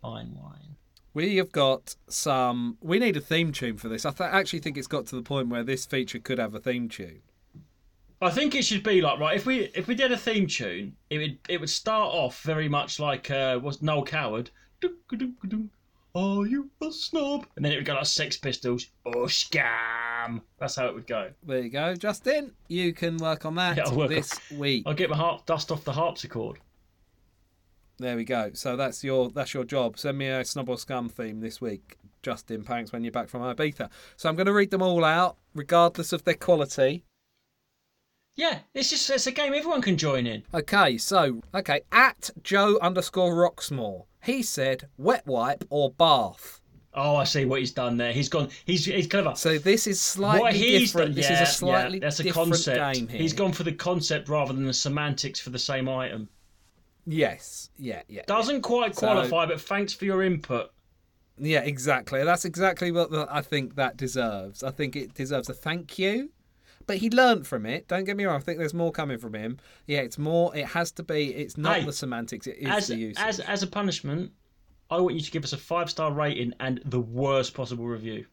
fine 0.00 0.32
wine. 0.40 0.76
We 1.12 1.38
have 1.38 1.50
got 1.50 1.96
some. 2.08 2.78
We 2.80 3.00
need 3.00 3.16
a 3.16 3.20
theme 3.20 3.50
tune 3.50 3.78
for 3.78 3.88
this. 3.88 4.06
I 4.06 4.12
th- 4.12 4.30
actually 4.30 4.60
think 4.60 4.76
it's 4.76 4.86
got 4.86 5.06
to 5.06 5.16
the 5.16 5.22
point 5.22 5.48
where 5.48 5.64
this 5.64 5.86
feature 5.86 6.20
could 6.20 6.38
have 6.38 6.54
a 6.54 6.60
theme 6.60 6.88
tune. 6.88 7.22
I 8.22 8.30
think 8.30 8.54
it 8.54 8.64
should 8.64 8.84
be 8.84 9.00
like 9.00 9.18
right. 9.18 9.36
If 9.36 9.44
we 9.44 9.72
if 9.74 9.88
we 9.88 9.96
did 9.96 10.12
a 10.12 10.16
theme 10.16 10.46
tune, 10.46 10.94
it 11.10 11.18
would 11.18 11.38
it 11.48 11.58
would 11.58 11.68
start 11.68 12.14
off 12.14 12.42
very 12.42 12.68
much 12.68 13.00
like 13.00 13.28
uh, 13.32 13.58
was 13.60 13.82
Noel 13.82 14.04
Coward. 14.04 14.52
Are 16.14 16.46
you 16.46 16.70
a 16.80 16.92
snob? 16.92 17.46
And 17.56 17.64
then 17.64 17.72
it 17.72 17.76
would 17.76 17.84
go 17.86 17.94
like 17.94 18.06
Sex 18.06 18.36
Pistols. 18.36 18.86
Oh 19.04 19.24
scam! 19.26 20.40
That's 20.58 20.76
how 20.76 20.86
it 20.86 20.94
would 20.94 21.06
go. 21.08 21.30
There 21.42 21.60
you 21.60 21.70
go, 21.70 21.94
Justin. 21.96 22.52
You 22.68 22.92
can 22.92 23.16
work 23.16 23.44
on 23.44 23.56
that 23.56 23.76
Yeah, 23.76 23.84
I'll 23.86 23.96
work 23.96 24.10
on- 24.10 24.14
this 24.16 24.38
week. 24.52 24.84
I'll 24.86 24.94
get 24.94 25.10
my 25.10 25.16
harp 25.16 25.44
dust 25.46 25.72
off 25.72 25.84
the 25.84 25.92
harpsichord. 25.92 26.58
There 27.98 28.16
we 28.16 28.24
go. 28.24 28.50
So 28.54 28.76
that's 28.76 29.02
your 29.04 29.30
that's 29.30 29.54
your 29.54 29.64
job. 29.64 29.98
Send 29.98 30.18
me 30.18 30.28
a 30.28 30.44
Snob 30.44 30.68
or 30.68 30.78
Scum 30.78 31.08
theme 31.08 31.40
this 31.40 31.60
week, 31.60 31.96
Justin 32.22 32.62
Panks, 32.64 32.92
when 32.92 33.02
you're 33.04 33.12
back 33.12 33.28
from 33.28 33.42
Ibiza. 33.42 33.88
So 34.16 34.28
I'm 34.28 34.34
going 34.36 34.46
to 34.46 34.52
read 34.52 34.70
them 34.70 34.82
all 34.82 35.04
out, 35.04 35.36
regardless 35.54 36.12
of 36.12 36.24
their 36.24 36.34
quality. 36.34 37.04
Yeah, 38.36 38.58
it's 38.74 38.90
just 38.90 39.08
it's 39.10 39.26
a 39.26 39.32
game 39.32 39.54
everyone 39.54 39.80
can 39.82 39.96
join 39.96 40.26
in. 40.26 40.42
Okay, 40.52 40.98
so 40.98 41.40
okay, 41.54 41.82
at 41.92 42.30
Joe 42.42 42.78
underscore 42.82 43.34
Roxmore, 43.34 44.06
he 44.24 44.42
said 44.42 44.88
wet 44.98 45.26
wipe 45.26 45.64
or 45.70 45.90
bath. 45.92 46.60
Oh, 46.96 47.16
I 47.16 47.24
see 47.24 47.44
what 47.44 47.60
he's 47.60 47.72
done 47.72 47.96
there. 47.96 48.12
He's 48.12 48.28
gone. 48.28 48.48
He's 48.66 48.84
he's 48.84 49.06
clever. 49.06 49.34
So 49.36 49.58
this 49.58 49.86
is 49.86 50.00
slightly 50.00 50.40
what 50.40 50.52
he's 50.54 50.90
different. 50.92 51.10
done, 51.10 51.14
this 51.16 51.30
yeah, 51.30 51.42
is 51.42 51.48
a 51.48 51.52
slightly 51.52 51.98
yeah, 51.98 52.04
that's 52.06 52.20
a 52.20 52.22
different 52.24 52.48
concept. 52.50 52.94
game 52.94 53.08
here. 53.08 53.20
He's 53.20 53.32
gone 53.32 53.52
for 53.52 53.62
the 53.62 53.72
concept 53.72 54.28
rather 54.28 54.52
than 54.52 54.64
the 54.66 54.74
semantics 54.74 55.38
for 55.40 55.50
the 55.50 55.58
same 55.58 55.88
item. 55.88 56.28
Yes, 57.06 57.70
yeah, 57.76 58.02
yeah, 58.08 58.22
Doesn't 58.26 58.62
quite 58.62 58.94
So- 58.94 59.00
qualify, 59.00 59.46
but 59.46 59.60
thanks 59.60 59.92
for 59.92 60.06
your 60.06 60.22
input. 60.22 60.70
yeah, 61.36 61.60
exactly. 61.60 62.24
That's 62.24 62.44
exactly 62.46 62.90
what 62.92 63.10
the, 63.10 63.26
I 63.30 63.42
think 63.42 63.74
that 63.74 63.96
deserves. 63.98 64.62
I 64.62 64.70
think 64.70 64.96
it 64.96 65.12
deserves 65.14 65.48
a 65.50 65.54
thank 65.54 65.98
you. 65.98 66.30
But 66.86 66.98
he 66.98 67.10
learned 67.10 67.46
from 67.46 67.66
it. 67.66 67.88
Don't 67.88 68.04
get 68.04 68.16
me 68.16 68.24
wrong. 68.24 68.36
I 68.36 68.40
think 68.40 68.58
there's 68.58 68.74
more 68.74 68.92
coming 68.92 69.18
from 69.18 69.34
him. 69.34 69.58
Yeah, 69.86 70.00
it's 70.00 70.18
more. 70.18 70.54
It 70.56 70.66
has 70.66 70.92
to 70.92 71.02
be. 71.02 71.34
It's 71.34 71.56
not 71.56 71.76
Hey, 71.76 71.84
the 71.84 71.92
semantics. 71.92 72.46
It 72.46 72.58
is 72.58 72.68
As 72.68 72.86
the 72.88 72.96
use. 72.96 73.16
as 73.18 73.40
as 73.40 73.62
a 73.62 73.66
punishment, 73.66 74.32
I 74.90 75.00
want 75.00 75.14
you 75.14 75.20
to 75.22 75.30
give 75.30 75.44
us 75.44 75.52
a 75.52 75.56
five 75.58 75.88
star 75.90 76.12
rating 76.12 76.52
and 76.60 76.80
the 76.84 77.00
worst 77.00 77.54
possible 77.54 77.86
review. 77.86 78.26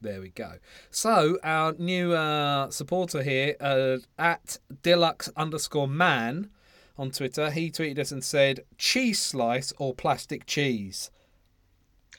There 0.00 0.20
we 0.20 0.28
go. 0.28 0.54
So 0.90 1.38
our 1.42 1.72
new 1.78 2.12
uh, 2.12 2.70
supporter 2.70 3.22
here 3.22 3.56
uh, 3.58 3.98
at 4.18 4.58
deluxe 4.82 5.30
underscore 5.36 5.88
man 5.88 6.50
on 6.98 7.10
Twitter, 7.10 7.50
he 7.50 7.70
tweeted 7.70 7.98
us 7.98 8.12
and 8.12 8.22
said, 8.22 8.60
"Cheese 8.78 9.20
slice 9.20 9.72
or 9.78 9.94
plastic 9.94 10.46
cheese." 10.46 11.10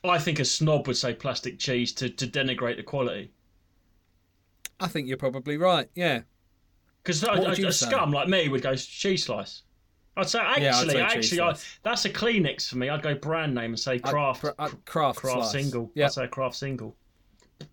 I 0.03 0.19
think 0.19 0.39
a 0.39 0.45
snob 0.45 0.85
would 0.87 0.97
say 0.97 1.13
plastic 1.13 1.57
cheese 1.59 1.91
to, 1.93 2.09
to 2.09 2.27
denigrate 2.27 2.77
the 2.77 2.83
quality. 2.83 3.31
I 4.80 4.88
think 4.88 5.07
you're 5.07 5.17
probably 5.17 5.57
right. 5.57 5.88
Yeah, 5.95 6.21
Because 7.03 7.23
a, 7.23 7.32
a- 7.32 7.67
a 7.67 7.71
scum 7.71 8.11
like 8.11 8.28
me 8.28 8.49
would 8.49 8.61
go 8.61 8.76
cheese 8.76 9.26
slice. 9.26 9.63
I'd 10.17 10.30
say 10.30 10.39
actually, 10.39 10.63
Yeah, 10.65 10.78
I'd 10.78 10.89
say 10.91 11.01
actually, 11.01 11.39
I, 11.41 11.55
that's 11.84 12.05
a 12.05 12.09
Kleenex 12.09 12.69
for 12.69 12.78
me. 12.78 12.88
I'd 12.89 13.01
go 13.01 13.15
brand 13.15 13.53
name 13.53 13.71
and 13.71 13.80
say 13.80 13.99
Kraft, 13.99 14.41
pr- 14.41 14.49
I'd 14.57 14.86
Kraft, 14.86 15.19
Kraft 15.19 15.49
slice. 15.49 15.51
single. 15.51 15.91
Yeah, 15.93 16.05
I'd 16.05 16.13
say 16.13 16.28
Kraft 16.28 16.55
single. 16.55 16.95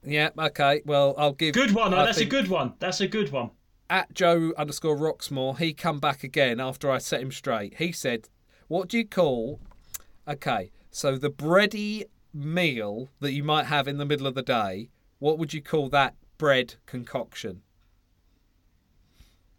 yeah. 0.04 0.30
Okay. 0.36 0.82
Well, 0.84 1.14
I'll 1.16 1.32
give 1.34 1.54
Good 1.54 1.72
one. 1.72 1.94
I 1.94 2.04
that's 2.06 2.18
think- 2.18 2.32
a 2.32 2.36
good 2.36 2.48
one. 2.48 2.74
That's 2.80 3.00
a 3.00 3.06
good 3.08 3.30
one. 3.30 3.50
at 3.90 4.12
Joe 4.14 4.52
underscore 4.56 4.96
Roxmore, 4.96 5.56
he 5.58 5.72
come 5.72 6.00
back 6.00 6.24
again 6.24 6.58
after 6.60 6.90
I 6.90 6.98
set 6.98 7.20
him 7.20 7.30
straight. 7.30 7.74
He 7.78 7.92
said, 7.92 8.28
"What 8.68 8.88
do 8.88 8.98
you 8.98 9.06
call?" 9.06 9.60
Okay, 10.26 10.72
so 10.90 11.16
the 11.16 11.30
bready 11.30 12.04
meal 12.34 13.08
that 13.20 13.32
you 13.32 13.44
might 13.44 13.66
have 13.66 13.86
in 13.86 13.98
the 13.98 14.04
middle 14.06 14.26
of 14.26 14.34
the 14.34 14.42
day. 14.42 14.88
What 15.20 15.38
would 15.38 15.52
you 15.54 15.62
call 15.62 15.88
that 15.90 16.14
bread 16.38 16.74
concoction? 16.86 17.62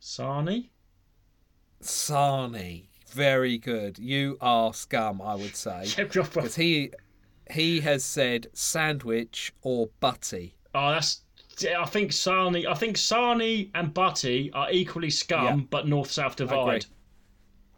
Sarnie. 0.01 0.69
Sarnie. 1.81 2.87
Very 3.09 3.57
good. 3.57 3.99
You 3.99 4.37
are 4.41 4.73
scum, 4.73 5.21
I 5.21 5.35
would 5.35 5.55
say, 5.55 5.85
because 5.97 6.55
he 6.55 6.91
he 7.51 7.79
has 7.81 8.03
said 8.03 8.47
sandwich 8.53 9.53
or 9.61 9.89
butty. 9.99 10.55
Oh, 10.73 10.89
that's. 10.91 11.21
I 11.77 11.85
think 11.85 12.11
Sarnie. 12.11 12.65
I 12.65 12.73
think 12.73 12.97
Sarnie 12.97 13.69
and 13.75 13.93
Butty 13.93 14.51
are 14.53 14.71
equally 14.71 15.11
scum, 15.11 15.45
Yeah. 15.59 15.65
but 15.69 15.87
north-south 15.87 16.35
divide. 16.35 16.87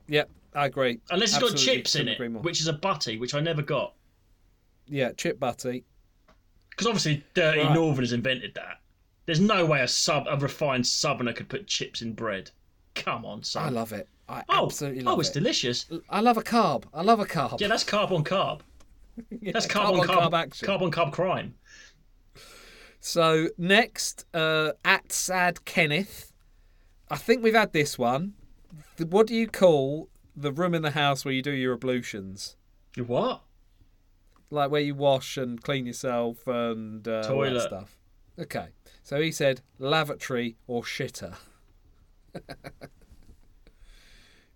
Yep, 0.08 0.30
I 0.54 0.68
agree. 0.68 1.02
Unless 1.10 1.32
it's 1.36 1.40
got 1.52 1.58
chips 1.58 1.96
in 1.96 2.08
it, 2.08 2.18
which 2.42 2.62
is 2.62 2.68
a 2.68 2.74
butty, 2.74 3.18
which 3.18 3.34
I 3.34 3.42
never 3.42 3.62
got. 3.62 3.94
Yeah, 4.88 5.12
chip 5.12 5.40
butty. 5.42 5.84
Because 6.70 6.88
obviously, 6.88 7.26
dirty 7.34 7.60
Right. 7.64 7.74
Northerners 7.74 8.14
invented 8.14 8.54
that. 8.56 8.80
There's 9.26 9.40
no 9.40 9.66
way 9.66 9.82
a 9.82 9.88
sub, 9.88 10.28
a 10.30 10.38
refined 10.38 10.86
Southerner 10.86 11.34
could 11.34 11.50
put 11.50 11.68
chips 11.68 12.02
in 12.02 12.14
bread. 12.14 12.52
Come 12.94 13.26
on, 13.26 13.42
I 13.56 13.70
love 13.70 13.92
it. 13.92 14.08
I 14.30 14.44
oh, 14.50 14.66
absolutely 14.66 15.02
love 15.02 15.14
it. 15.14 15.18
oh, 15.18 15.20
it's 15.20 15.30
it. 15.30 15.34
delicious. 15.34 15.86
I 16.10 16.22
love 16.22 16.38
a 16.38 16.44
carb. 16.44 16.86
I 16.94 17.02
love 17.02 17.20
a 17.20 17.26
carb. 17.26 17.60
Yeah, 17.60 17.68
that's 17.68 17.84
carb 17.84 18.12
on 18.12 18.24
carb. 18.24 18.62
Yeah, 19.42 19.54
That's 19.54 19.66
carb, 19.66 19.98
on 19.98 20.06
carb, 20.06 20.34
action. 20.34 20.68
carb 20.68 20.82
on 20.82 20.92
carb 20.92 21.14
crime. 21.14 21.56
So 23.00 23.48
next, 23.58 24.26
uh, 24.34 24.72
at 24.84 25.14
Sad 25.14 25.64
Kenneth, 25.64 26.34
I 27.10 27.16
think 27.16 27.42
we've 27.42 27.54
had 27.54 27.72
this 27.72 27.98
one. 27.98 28.34
What 28.98 29.28
do 29.28 29.36
you 29.36 29.48
call 29.48 30.10
the 30.36 30.52
room 30.52 30.74
in 30.74 30.82
the 30.82 30.92
house 30.92 31.24
where 31.24 31.34
you 31.34 31.42
do 31.42 31.52
your 31.52 31.74
ablutions? 31.74 32.58
You 32.96 33.06
what? 33.06 33.44
Like 34.50 34.70
where 34.70 34.82
you 34.82 34.96
wash 34.96 35.38
and 35.38 35.62
clean 35.62 35.86
yourself 35.86 36.46
and 36.48 37.08
uh, 37.08 37.24
Toilet. 37.24 37.62
stuff. 37.62 37.98
Okay, 38.38 38.68
so 39.06 39.22
he 39.22 39.32
said 39.32 39.62
lavatory 39.78 40.56
or 40.66 40.82
shitter. 40.82 41.36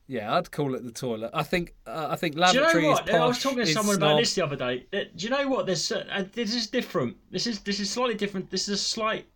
yeah, 0.07 0.35
I'd 0.35 0.49
call 0.49 0.73
it 0.73 0.83
the 0.83 0.91
toilet. 0.91 1.29
I 1.35 1.43
think 1.43 1.75
uh, 1.85 2.07
I 2.09 2.15
think 2.15 2.33
Do 2.33 2.41
you 2.41 2.61
know 2.61 2.69
is 2.69 2.83
what? 2.83 3.13
I 3.13 3.27
was 3.27 3.43
talking 3.43 3.59
to 3.59 3.65
someone 3.67 3.97
about 3.97 4.17
this 4.17 4.33
the 4.33 4.43
other 4.43 4.55
day. 4.55 4.87
Do 4.91 5.07
you 5.15 5.29
know 5.29 5.47
what? 5.47 5.67
There's 5.67 5.91
uh, 5.91 6.03
uh, 6.11 6.23
this 6.33 6.55
is 6.55 6.65
different. 6.65 7.15
This 7.29 7.45
is 7.45 7.59
this 7.59 7.79
is 7.79 7.91
slightly 7.91 8.15
different. 8.15 8.49
This 8.49 8.67
is 8.67 8.79
a 8.79 8.81
slight. 8.81 9.27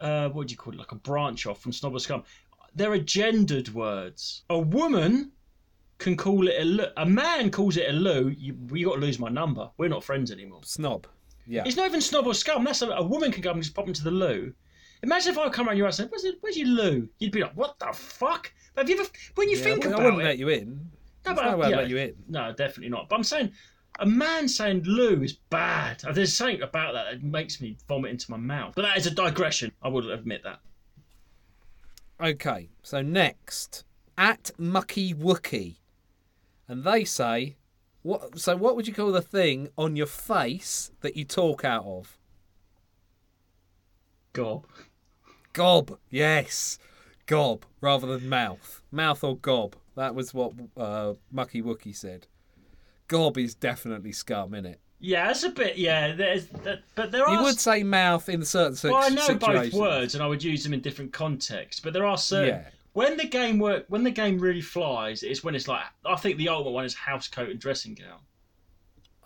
Uh, 0.00 0.28
what 0.28 0.46
do 0.46 0.52
you 0.52 0.58
call 0.58 0.74
it? 0.74 0.78
Like 0.78 0.92
a 0.92 0.96
branch 0.96 1.46
off 1.46 1.60
from 1.60 1.72
snob 1.72 1.92
or 1.92 1.98
scum. 1.98 2.22
There 2.76 2.92
are 2.92 2.98
gendered 2.98 3.70
words. 3.70 4.42
A 4.48 4.58
woman 4.58 5.32
can 5.98 6.16
call 6.16 6.46
it 6.46 6.54
a 6.56 6.64
loo. 6.64 6.86
A 6.98 7.04
man 7.04 7.50
calls 7.50 7.76
it 7.76 7.88
a 7.88 7.92
loo. 7.92 8.28
You, 8.28 8.56
you 8.72 8.86
got 8.86 8.94
to 8.94 9.00
lose 9.00 9.18
my 9.18 9.28
number. 9.28 9.68
We're 9.76 9.88
not 9.88 10.04
friends 10.04 10.30
anymore. 10.30 10.60
Snob. 10.62 11.08
Yeah. 11.46 11.62
It's 11.66 11.76
not 11.76 11.86
even 11.86 12.00
snob 12.00 12.26
or 12.26 12.34
scum. 12.34 12.64
That's 12.64 12.82
a, 12.82 12.88
a 12.88 13.02
woman 13.02 13.32
can 13.32 13.42
go 13.42 13.50
and 13.52 13.62
just 13.62 13.74
pop 13.74 13.88
into 13.88 14.02
the 14.02 14.10
loo. 14.10 14.54
Imagine 15.02 15.32
if 15.32 15.38
I 15.38 15.48
come 15.50 15.68
around 15.68 15.76
your 15.76 15.86
house 15.86 15.98
and 15.98 16.08
say, 16.08 16.10
"Where's, 16.10 16.24
it, 16.24 16.36
where's 16.40 16.56
your 16.56 16.68
loo?" 16.68 17.08
You'd 17.18 17.32
be 17.32 17.42
like, 17.42 17.54
"What 17.54 17.78
the 17.78 17.92
fuck?" 17.92 18.52
But 18.74 18.82
have 18.82 18.90
you 18.90 19.00
ever, 19.00 19.08
when 19.34 19.50
you 19.50 19.58
Yeah, 19.58 19.62
think 19.64 19.84
well, 19.84 19.90
I 19.90 19.94
about 19.94 20.04
wouldn't 20.04 20.22
it, 20.22 20.24
let 20.26 20.38
you 20.38 20.48
in. 20.48 20.68
No, 21.26 21.34
There's 21.34 21.36
but, 21.36 21.50
no 21.50 21.56
way 21.56 21.66
I'd 21.66 21.70
yeah. 21.70 21.76
let 21.76 21.88
you 21.88 21.96
in. 21.98 22.14
No, 22.28 22.52
definitely 22.52 22.88
not. 22.88 23.08
But 23.08 23.16
I'm 23.16 23.24
saying 23.24 23.52
a 24.00 24.06
man 24.06 24.48
saying 24.48 24.82
loo 24.84 25.22
is 25.22 25.34
bad. 25.50 26.02
There's 26.12 26.34
something 26.34 26.62
about 26.62 26.94
that 26.94 27.10
that 27.10 27.22
makes 27.22 27.60
me 27.60 27.76
vomit 27.88 28.10
into 28.10 28.30
my 28.30 28.36
mouth. 28.36 28.74
But 28.74 28.82
that 28.82 28.96
is 28.96 29.06
a 29.06 29.10
digression. 29.10 29.72
I 29.82 29.88
will 29.88 30.10
admit 30.10 30.42
that. 30.44 30.60
Okay, 32.20 32.70
so 32.82 33.02
next 33.02 33.84
at 34.16 34.50
Mucky 34.58 35.12
Wookie, 35.12 35.76
and 36.68 36.84
they 36.84 37.04
say, 37.04 37.56
what? 38.04 38.38
So 38.38 38.56
what 38.56 38.76
would 38.76 38.86
you 38.86 38.94
call 38.94 39.10
the 39.10 39.20
thing 39.20 39.68
on 39.76 39.96
your 39.96 40.06
face 40.06 40.92
that 41.00 41.16
you 41.16 41.24
talk 41.24 41.64
out 41.64 41.84
of? 41.84 42.16
Gob. 44.32 44.66
Gob, 45.52 45.98
yes, 46.10 46.78
gob 47.26 47.64
rather 47.80 48.06
than 48.18 48.28
mouth, 48.28 48.82
mouth 48.90 49.22
or 49.22 49.36
gob. 49.36 49.76
That 49.96 50.14
was 50.14 50.34
what 50.34 50.52
uh, 50.76 51.14
Mucky 51.30 51.62
Wookie 51.62 51.94
said. 51.94 52.26
Gob 53.06 53.38
is 53.38 53.54
definitely 53.54 54.10
scum, 54.12 54.50
innit? 54.50 54.76
Yeah, 54.98 55.30
it's 55.30 55.44
a 55.44 55.50
bit. 55.50 55.76
Yeah, 55.76 56.12
there's. 56.14 56.46
That, 56.64 56.80
but 56.96 57.12
there 57.12 57.24
are. 57.24 57.36
You 57.36 57.42
would 57.44 57.60
say 57.60 57.84
mouth 57.84 58.28
in 58.28 58.44
certain 58.44 58.74
si- 58.74 58.88
Well, 58.88 59.02
I 59.04 59.10
know 59.10 59.22
situations. 59.26 59.72
both 59.72 59.80
words, 59.80 60.14
and 60.14 60.24
I 60.24 60.26
would 60.26 60.42
use 60.42 60.64
them 60.64 60.72
in 60.74 60.80
different 60.80 61.12
contexts. 61.12 61.80
But 61.80 61.92
there 61.92 62.06
are 62.06 62.18
certain 62.18 62.48
Yeah. 62.64 62.68
When 62.94 63.16
the 63.16 63.26
game 63.26 63.58
work 63.58 63.84
when 63.88 64.02
the 64.02 64.10
game 64.10 64.38
really 64.38 64.62
flies, 64.62 65.22
is 65.22 65.44
when 65.44 65.54
it's 65.54 65.68
like 65.68 65.84
I 66.06 66.16
think 66.16 66.38
the 66.38 66.48
ultimate 66.48 66.70
one 66.70 66.84
is 66.84 66.94
house 66.94 67.28
coat 67.28 67.50
and 67.50 67.60
dressing 67.60 67.94
gown. 67.94 68.20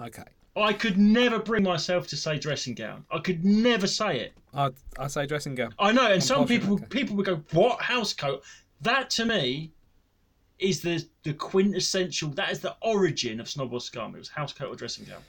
Okay, 0.00 0.24
I 0.56 0.72
could 0.72 0.98
never 0.98 1.38
bring 1.38 1.62
myself 1.62 2.08
to 2.08 2.16
say 2.16 2.38
dressing 2.38 2.74
gown. 2.74 3.04
I 3.10 3.20
could 3.20 3.44
never 3.44 3.86
say 3.86 4.20
it. 4.20 4.32
I 4.52 4.70
I 4.98 5.06
say 5.06 5.26
dressing 5.26 5.54
gown. 5.54 5.74
I 5.78 5.92
know, 5.92 6.10
and 6.10 6.22
some 6.22 6.46
people 6.46 6.74
okay. 6.74 6.86
people 6.86 7.14
would 7.16 7.26
go, 7.26 7.42
"What 7.52 7.80
house 7.80 8.12
coat?" 8.12 8.42
That 8.80 9.10
to 9.10 9.24
me 9.24 9.72
is 10.58 10.80
the 10.80 11.06
the 11.22 11.34
quintessential. 11.34 12.30
That 12.30 12.50
is 12.50 12.60
the 12.60 12.74
origin 12.82 13.38
of 13.38 13.48
Snob 13.48 13.72
or 13.72 13.80
Scum. 13.80 14.14
It 14.14 14.18
was 14.18 14.28
house 14.28 14.52
coat 14.52 14.72
or 14.72 14.76
dressing 14.76 15.04
gown. 15.04 15.22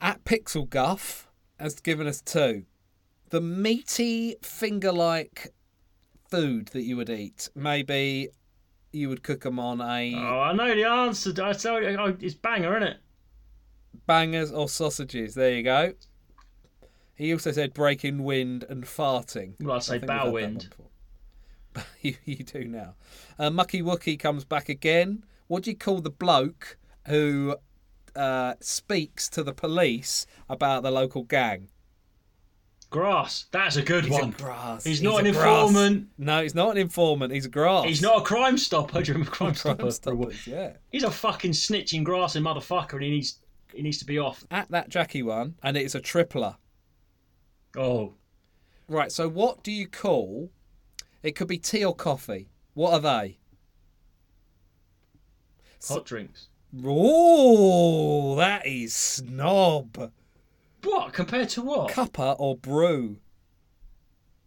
At 0.00 0.24
Pixel 0.24 0.68
Guff 0.68 1.28
has 1.58 1.78
given 1.78 2.06
us 2.06 2.22
two. 2.22 2.64
The 3.28 3.40
meaty 3.40 4.34
finger-like 4.42 5.52
food 6.30 6.68
that 6.68 6.82
you 6.82 6.96
would 6.96 7.10
eat. 7.10 7.48
Maybe 7.54 8.28
you 8.92 9.08
would 9.08 9.22
cook 9.22 9.42
them 9.42 9.58
on 9.58 9.80
a 9.80 10.14
Oh, 10.14 10.40
I 10.40 10.52
know 10.52 10.74
the 10.74 10.84
answer. 10.84 11.32
I 11.42 11.52
tell 11.52 11.82
you, 11.82 11.96
oh, 11.98 12.16
it's 12.20 12.34
banger, 12.34 12.76
isn't 12.76 12.88
it? 12.88 12.96
bangers 14.06 14.50
or 14.50 14.68
sausages. 14.68 15.34
There 15.34 15.52
you 15.52 15.62
go. 15.62 15.92
He 17.14 17.32
also 17.32 17.52
said 17.52 17.74
breaking 17.74 18.24
wind 18.24 18.64
and 18.68 18.84
farting. 18.84 19.54
Well, 19.60 19.76
I'd 19.76 19.82
say 19.82 19.98
bow 19.98 20.30
wind. 20.30 20.74
you, 22.00 22.16
you 22.24 22.36
do 22.36 22.64
now. 22.64 22.94
Uh, 23.38 23.50
Mucky 23.50 23.82
Wookie 23.82 24.18
comes 24.18 24.44
back 24.44 24.68
again. 24.68 25.24
What 25.46 25.64
do 25.64 25.70
you 25.70 25.76
call 25.76 26.00
the 26.00 26.10
bloke 26.10 26.78
who 27.06 27.56
uh, 28.16 28.54
speaks 28.60 29.28
to 29.30 29.42
the 29.42 29.52
police 29.52 30.26
about 30.48 30.82
the 30.82 30.90
local 30.90 31.24
gang? 31.24 31.68
Grass. 32.90 33.46
That's 33.52 33.76
a 33.76 33.82
good 33.82 34.04
He's 34.04 34.12
one. 34.12 34.30
a 34.30 34.32
grass. 34.32 34.82
He's 34.84 35.00
not 35.00 35.22
a 35.22 35.28
an 35.28 35.32
grass. 35.32 35.68
informant. 35.68 36.08
No, 36.18 36.42
he's 36.42 36.56
not 36.56 36.72
an 36.72 36.76
informant. 36.78 37.32
He's 37.32 37.46
a 37.46 37.48
grass. 37.48 37.84
He's 37.86 38.02
not 38.02 38.18
a 38.22 38.24
crime 38.24 38.58
stopper. 38.58 39.00
Do 39.02 39.06
you 39.08 39.14
remember 39.14 39.30
Crime 39.30 39.54
Stopper? 39.54 39.82
Crime 39.82 39.90
Stoppers, 39.92 40.46
yeah. 40.46 40.72
He's 40.90 41.04
a 41.04 41.10
fucking 41.10 41.52
snitching 41.52 42.02
grassing 42.02 42.42
motherfucker, 42.42 42.94
and 42.94 43.02
he 43.04 43.10
needs 43.10 43.38
he 43.72 43.82
needs 43.82 43.98
to 43.98 44.04
be 44.04 44.18
off. 44.18 44.44
At 44.50 44.68
that 44.72 44.88
Jackie 44.88 45.22
one, 45.22 45.54
and 45.62 45.76
it's 45.76 45.94
a 45.94 46.00
tripler. 46.00 46.56
Oh, 47.76 48.14
Right, 48.88 49.12
so 49.12 49.28
what 49.28 49.62
do 49.62 49.70
you 49.70 49.86
call? 49.86 50.50
It 51.22 51.36
could 51.36 51.46
be 51.46 51.58
tea 51.58 51.84
or 51.84 51.94
coffee. 51.94 52.48
What 52.74 52.92
are 52.94 53.00
they? 53.00 53.38
hot 55.86 56.04
drinks. 56.04 56.48
Oh, 56.84 58.34
that 58.34 58.66
is 58.66 58.92
snob. 58.94 60.10
What 60.82 61.12
compared 61.12 61.48
to 61.50 61.62
what? 61.62 61.92
Cuppa 61.92 62.36
or 62.38 62.56
brew? 62.56 63.18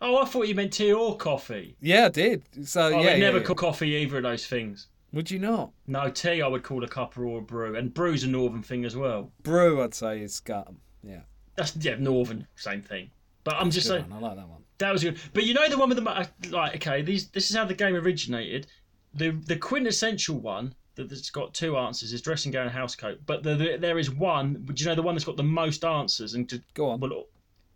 Oh, 0.02 0.18
I 0.18 0.26
thought 0.26 0.48
you 0.48 0.56
meant 0.56 0.74
tea 0.74 0.92
or 0.92 1.16
coffee. 1.16 1.78
Yeah, 1.80 2.06
I 2.06 2.10
did. 2.10 2.44
So 2.68 2.82
I 2.82 2.90
yeah, 2.90 2.98
would 2.98 3.06
yeah, 3.06 3.18
never 3.18 3.38
yeah. 3.38 3.44
call 3.44 3.56
coffee 3.56 3.90
either 3.90 4.18
of 4.18 4.24
those 4.24 4.46
things. 4.46 4.88
Would 5.14 5.30
you 5.30 5.40
not? 5.40 5.72
No, 5.88 6.10
tea 6.10 6.42
I 6.42 6.48
would 6.48 6.64
call 6.64 6.84
a 6.84 6.88
cuppa 6.88 7.20
or 7.20 7.40
a 7.40 7.42
brew, 7.42 7.76
and 7.76 7.94
brew's 7.94 8.24
a 8.24 8.28
northern 8.28 8.64
thing 8.64 8.84
as 8.84 8.98
well. 8.98 9.32
Brew, 9.44 9.82
I'd 9.82 9.94
say 9.94 10.22
is 10.22 10.34
scum. 10.34 10.78
Yeah, 11.04 11.22
That's 11.56 11.76
yeah, 11.78 11.96
northern, 12.00 12.48
same 12.56 12.82
thing. 12.82 13.12
But 13.44 13.56
I'm 13.56 13.70
just 13.70 13.88
good 13.88 14.00
saying 14.00 14.10
one. 14.10 14.24
I 14.24 14.28
like 14.28 14.38
that 14.38 14.48
one. 14.50 14.64
that 14.80 14.92
was 14.92 15.04
good. 15.04 15.20
But 15.34 15.44
you 15.46 15.54
know 15.54 15.70
the 15.70 15.78
one 15.78 15.90
with 15.90 16.04
the 16.04 16.10
uh, 16.10 16.26
like, 16.50 16.76
okay, 16.76 17.02
these 17.02 17.30
this 17.30 17.50
is 17.50 17.56
how 17.56 17.66
the 17.66 17.74
game 17.74 17.96
originated. 17.96 18.68
The 19.14 19.32
the 19.32 19.56
quintessential 19.56 20.40
one 20.40 20.74
that's 20.96 21.30
got 21.30 21.54
two 21.54 21.78
answers 21.78 22.14
is 22.14 22.22
dressing 22.22 22.52
gown 22.52 22.64
and 22.68 22.72
house 22.76 22.96
coat. 22.96 23.20
But 23.26 23.44
the, 23.44 23.56
the, 23.56 23.78
there 23.80 23.98
is 24.00 24.12
one. 24.12 24.64
Do 24.74 24.74
you 24.84 24.90
know 24.90 24.96
the 24.96 25.02
one 25.02 25.16
that's 25.16 25.26
got 25.26 25.38
the 25.38 25.44
most 25.44 25.84
answers 25.84 26.34
and 26.36 26.48
to, 26.50 26.62
Go 26.74 26.90
on. 26.90 27.00
well, 27.00 27.26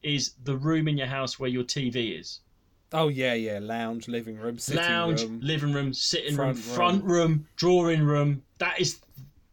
is 0.03 0.33
the 0.43 0.55
room 0.55 0.87
in 0.87 0.97
your 0.97 1.07
house 1.07 1.39
where 1.39 1.49
your 1.49 1.63
TV 1.63 2.19
is? 2.19 2.39
Oh 2.93 3.07
yeah, 3.09 3.33
yeah. 3.33 3.59
Lounge, 3.61 4.07
living 4.07 4.37
room, 4.37 4.57
sitting 4.59 4.81
Lounge, 4.81 5.23
room. 5.23 5.39
living 5.41 5.73
room, 5.73 5.93
sitting 5.93 6.37
room, 6.37 6.53
Front 6.53 6.65
room. 6.65 6.75
front 6.75 7.03
room, 7.05 7.47
drawing 7.57 8.03
room. 8.03 8.43
That 8.59 8.79
is 8.79 8.99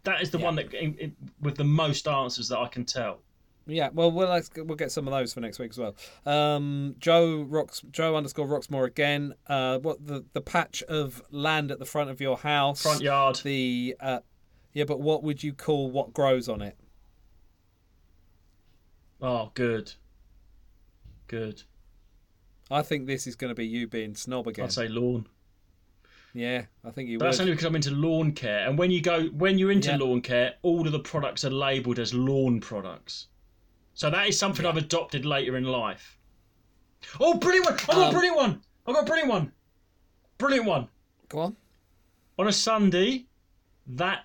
that 0.04 0.20
is 0.20 0.30
the 0.30 0.38
Yeah. 0.38 0.44
one 0.44 0.54
that 0.56 1.12
with 1.40 1.56
the 1.56 1.64
most 1.64 2.06
answers 2.06 2.48
that 2.48 2.58
I 2.58 2.68
can 2.68 2.84
tell. 2.84 3.18
Yeah, 3.66 3.88
well, 3.94 4.10
we'll 4.10 4.28
we'll 4.56 4.76
get 4.76 4.92
some 4.92 5.08
of 5.08 5.12
those 5.12 5.32
for 5.32 5.40
next 5.40 5.58
week 5.58 5.70
as 5.70 5.78
well. 5.78 5.94
Um, 6.26 6.96
Joe 6.98 7.42
rocks 7.42 7.82
Joe 7.90 8.14
underscore 8.16 8.46
Roxmore 8.46 8.86
again. 8.86 9.34
Uh, 9.46 9.78
what 9.78 10.06
the 10.06 10.24
the 10.34 10.42
patch 10.42 10.82
of 10.82 11.22
land 11.30 11.70
at 11.70 11.78
the 11.78 11.86
front 11.86 12.10
of 12.10 12.20
your 12.20 12.36
house? 12.36 12.82
Front 12.82 13.00
yard. 13.00 13.36
The 13.42 13.96
uh, 14.00 14.18
yeah, 14.74 14.84
but 14.84 15.00
what 15.00 15.22
would 15.22 15.42
you 15.42 15.54
call 15.54 15.90
what 15.90 16.12
grows 16.12 16.46
on 16.48 16.60
it? 16.60 16.76
Oh, 19.20 19.50
good, 19.54 19.92
good. 21.28 21.62
I 22.70 22.82
think 22.82 23.06
this 23.06 23.26
is 23.26 23.36
going 23.36 23.50
to 23.50 23.54
be 23.54 23.66
you 23.66 23.86
being 23.86 24.14
snob 24.14 24.46
again. 24.46 24.64
I'd 24.66 24.72
say 24.72 24.88
lawn. 24.88 25.26
Yeah, 26.34 26.64
I 26.84 26.90
think 26.90 27.08
you 27.08 27.18
But 27.18 27.26
that's 27.26 27.38
would. 27.38 27.42
only 27.44 27.52
because 27.52 27.64
I'm 27.66 27.76
into 27.76 27.92
lawn 27.92 28.32
care, 28.32 28.68
and 28.68 28.76
when 28.76 28.90
you 28.90 29.00
go 29.00 29.26
when 29.28 29.56
you're 29.56 29.70
into 29.70 29.90
Yeah. 29.90 29.96
lawn 29.98 30.20
care, 30.20 30.54
all 30.62 30.84
of 30.86 30.92
the 30.92 30.98
products 30.98 31.44
are 31.44 31.50
labelled 31.50 31.98
as 31.98 32.12
lawn 32.12 32.60
products. 32.60 33.28
So 33.94 34.10
that 34.10 34.28
is 34.28 34.38
something 34.38 34.66
I've 34.66 34.76
adopted 34.76 35.24
later 35.24 35.56
in 35.56 35.64
life. 35.64 36.18
Oh, 37.20 37.34
brilliant 37.34 37.66
one! 37.66 37.74
I've 37.74 37.86
got 37.86 37.96
a 37.96 38.06
Um, 38.06 38.12
brilliant 38.12 38.36
one! 38.36 38.62
I've 38.86 38.94
got 38.94 39.02
a 39.02 39.06
brilliant 39.06 39.30
one! 39.30 39.52
Brilliant 40.38 40.66
one! 40.66 40.88
Go 41.28 41.38
on. 41.40 41.56
On 42.38 42.48
a 42.48 42.52
Sunday, 42.52 43.26
that 43.86 44.24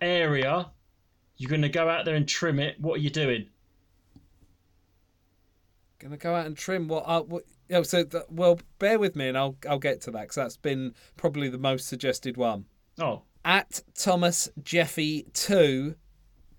area, 0.00 0.70
you're 1.36 1.50
going 1.50 1.62
to 1.62 1.68
go 1.68 1.88
out 1.88 2.04
there 2.04 2.14
and 2.14 2.28
trim 2.28 2.58
it. 2.60 2.80
What 2.80 2.94
are 2.94 3.02
you 3.02 3.10
doing? 3.10 3.48
Gonna 5.98 6.16
go 6.16 6.32
out 6.34 6.46
and 6.46 6.56
trim 6.56 6.86
what? 6.86 7.02
Uh, 7.06 7.22
what 7.22 7.42
oh, 7.72 7.82
so 7.82 8.04
th- 8.04 8.22
well, 8.30 8.60
bear 8.78 9.00
with 9.00 9.16
me, 9.16 9.26
and 9.26 9.36
I'll 9.36 9.56
I'll 9.68 9.80
get 9.80 10.00
to 10.02 10.12
that 10.12 10.22
because 10.22 10.36
that's 10.36 10.56
been 10.56 10.94
probably 11.16 11.48
the 11.48 11.58
most 11.58 11.88
suggested 11.88 12.36
one. 12.36 12.66
Oh, 13.00 13.22
at 13.44 13.80
Thomas 13.96 14.48
Jeffy 14.62 15.26
two. 15.34 15.96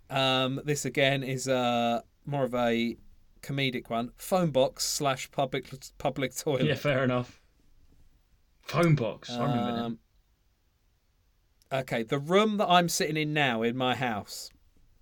Um, 0.10 0.60
this 0.66 0.84
again 0.84 1.24
is 1.24 1.48
uh 1.48 2.02
more 2.30 2.44
of 2.44 2.54
a 2.56 2.98
comedic 3.42 3.90
one. 3.90 4.12
Phone 4.18 4.52
box 4.52 4.86
slash 4.86 5.30
public 5.32 5.68
public 5.98 6.36
toilet. 6.36 6.66
yeah, 6.66 6.76
fair 6.76 7.04
enough. 7.04 7.42
Phone 8.62 8.96
box. 8.96 9.30
I 9.32 9.42
remember. 9.44 9.82
Um, 9.82 10.00
okay, 11.72 12.04
the 12.04 12.20
room 12.20 12.58
that 12.58 12.68
I'm 12.68 12.90
sitting 12.90 13.18
in 13.18 13.34
now 13.34 13.62
in 13.64 13.76
my 13.76 13.96
house. 13.96 14.50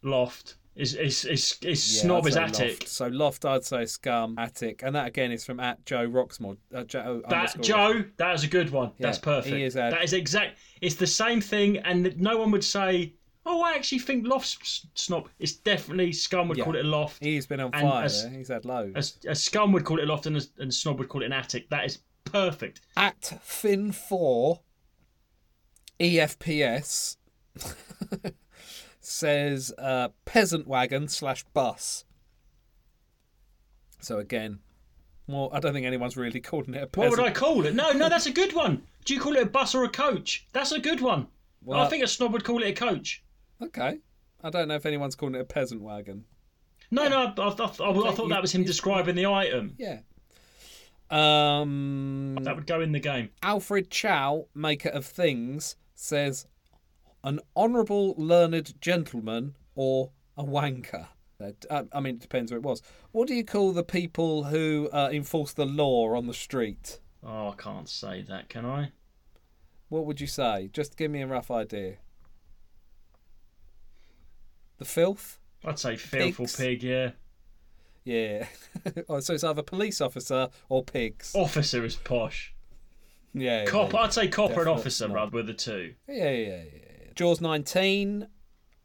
Loft. 0.03 0.57
Is 0.75 0.93
is 0.93 1.25
is 1.25 1.57
is 1.63 1.95
Yeah, 1.95 2.01
snob 2.03 2.28
is 2.28 2.38
attic. 2.38 2.69
Loft. 2.82 2.88
So 2.88 3.07
loft, 3.07 3.45
I'd 3.45 3.63
say 3.65 3.86
scum, 3.86 4.36
attic, 4.38 4.84
and 4.84 4.95
that 4.95 5.07
again 5.07 5.32
is 5.32 5.43
from 5.43 5.59
at 5.59 5.84
Joe 5.88 6.07
Roxmore. 6.07 6.57
Uh, 6.73 6.84
Joe 6.84 7.23
That 7.30 7.59
Joe, 7.61 8.03
that 8.17 8.36
is 8.36 8.43
a 8.43 8.47
good 8.47 8.69
one. 8.69 8.91
Yeah, 8.99 9.07
That's 9.07 9.17
perfect. 9.17 9.55
he 9.55 9.63
is 9.63 9.75
a- 9.75 9.89
that 9.89 10.03
is 10.03 10.13
exact. 10.13 10.59
It's 10.82 10.93
the 10.93 11.07
same 11.07 11.41
thing, 11.41 11.78
and 11.80 12.15
no 12.19 12.38
one 12.38 12.51
would 12.51 12.63
say, 12.63 13.15
"Oh, 13.50 13.62
I 13.64 13.74
actually 13.74 14.00
think 14.00 14.28
loft 14.28 14.58
snob." 14.95 15.30
It's 15.39 15.54
definitely 15.54 16.12
scum 16.12 16.48
would 16.50 16.58
Yeah. 16.58 16.66
call 16.66 16.76
it 16.76 16.86
a 16.86 16.88
loft. 16.88 17.24
He's 17.24 17.48
been 17.48 17.60
on 17.62 17.72
fire. 17.72 18.10
He's 18.32 18.50
had 18.50 18.66
loads. 18.66 19.18
A, 19.26 19.32
a 19.32 19.36
scum 19.36 19.72
would 19.72 19.86
call 19.86 19.98
it 20.00 20.04
a 20.04 20.06
loft, 20.08 20.26
and 20.26 20.38
a, 20.38 20.41
and 20.60 20.70
a 20.70 20.74
snob 20.74 21.00
would 21.00 21.10
call 21.10 21.22
it 21.24 21.28
an 21.28 21.34
attic. 21.34 21.70
That 21.70 21.86
is 21.86 22.00
perfect. 22.26 22.82
at 22.98 23.39
Fin 23.41 23.91
Four 23.93 24.62
EFPS 26.00 27.18
says 29.00 29.74
uh, 29.78 30.10
peasant 30.26 30.68
wagon 30.68 31.08
slash 31.08 31.43
bus. 31.54 32.04
So 34.02 34.20
again, 34.20 34.60
more. 35.28 35.50
I 35.54 35.60
don't 35.60 35.74
think 35.74 35.86
anyone's 35.86 36.18
really 36.18 36.39
calling 36.39 36.74
it 36.74 36.84
a 36.84 36.88
peasant. 36.88 37.12
What 37.12 37.20
would 37.20 37.28
I 37.28 37.32
call 37.34 37.66
it? 37.66 37.74
No, 37.76 37.91
no, 37.91 38.10
that's 38.10 38.26
a 38.28 38.32
good 38.32 38.54
one. 38.64 38.84
Do 39.06 39.14
you 39.14 39.20
call 39.20 39.36
it 39.36 39.43
a 39.43 39.45
bus 39.50 39.74
or 39.74 39.84
a 39.86 39.89
coach? 39.89 40.45
That's 40.54 40.72
a 40.72 40.80
good 40.80 41.02
one. 41.02 41.28
Well- 41.64 41.80
I 41.80 41.88
think 41.89 42.04
a 42.04 42.08
snob 42.08 42.34
would 42.34 42.43
call 42.43 42.62
it 42.62 42.68
a 42.68 42.74
coach. 42.74 43.24
Okay, 43.62 43.99
I 44.43 44.49
don't 44.49 44.68
know 44.68 44.76
if 44.76 44.86
anyone's 44.86 45.16
calling 45.16 45.36
it 45.36 45.41
a 45.41 45.45
peasant 45.45 45.82
wagon. 45.82 46.26
No, 46.91 47.08
no, 47.08 47.18
I, 47.18 47.41
I, 47.41 47.47
I, 47.47 47.49
I, 47.49 48.10
I 48.10 48.16
thought 48.16 48.30
that 48.30 48.41
was 48.41 48.53
him 48.53 48.64
describing 48.64 49.16
the 49.16 49.26
item. 49.26 49.76
Yeah. 49.78 49.99
Um, 51.10 52.38
That 52.41 52.55
would 52.55 52.68
go 52.68 52.82
in 52.82 52.91
the 52.91 52.99
game. 52.99 53.30
Alfred 53.41 53.89
Chow, 53.89 54.47
maker 54.53 54.89
of 54.89 55.05
things, 55.05 55.76
says 55.95 56.47
an 57.24 57.39
honourable, 57.55 58.14
learned 58.18 58.80
gentleman 58.82 59.55
or 59.76 60.12
a 60.38 60.43
wanker. 60.43 61.08
Uh, 61.70 61.84
I 61.93 61.99
mean, 61.99 62.16
it 62.16 62.22
depends 62.22 62.51
who 62.51 62.58
it 62.58 62.64
was. 62.64 62.82
What 63.12 63.28
do 63.28 63.36
you 63.36 63.43
call 63.45 63.72
the 63.72 63.84
people 63.84 64.45
who 64.45 64.89
uh, 64.91 65.10
enforce 65.12 65.53
the 65.53 65.66
law 65.66 66.16
on 66.16 66.28
the 66.28 66.34
street? 66.34 66.99
Oh, 67.24 67.49
I 67.49 67.55
can't 67.55 67.88
say 67.89 68.24
that, 68.24 68.49
can 68.49 68.66
I? 68.66 68.91
What 69.89 70.05
would 70.05 70.20
you 70.20 70.28
say? 70.28 70.70
Just 70.74 70.97
give 70.97 71.12
me 71.12 71.22
a 71.22 71.28
rough 71.28 71.51
idea. 71.51 71.97
The 74.78 74.86
filth? 74.86 75.39
I'd 75.65 75.80
say 75.80 75.95
filth 75.95 76.39
or 76.39 76.47
pig, 76.47 76.84
yeah. 76.84 77.11
Yeah. 78.03 78.47
oh, 79.09 79.19
so 79.19 79.34
it's 79.34 79.43
either 79.43 79.63
police 79.63 79.99
officer 79.99 80.49
or 80.69 80.84
pigs. 80.84 81.34
Officer 81.36 81.84
is 81.84 81.95
posh. 81.95 82.53
Yeah. 83.34 83.65
Cop, 83.65 83.93
yeah. 83.93 83.99
I'd 83.99 84.13
say 84.13 84.28
copper 84.28 84.61
and 84.61 84.69
officer 84.69 85.07
rather 85.09 85.32
with 85.32 85.47
the 85.47 85.53
two. 85.53 85.93
Yeah, 86.07 86.32
yeah, 86.32 86.61
yeah. 86.73 87.11
Jaws 87.15 87.41
19 87.41 88.28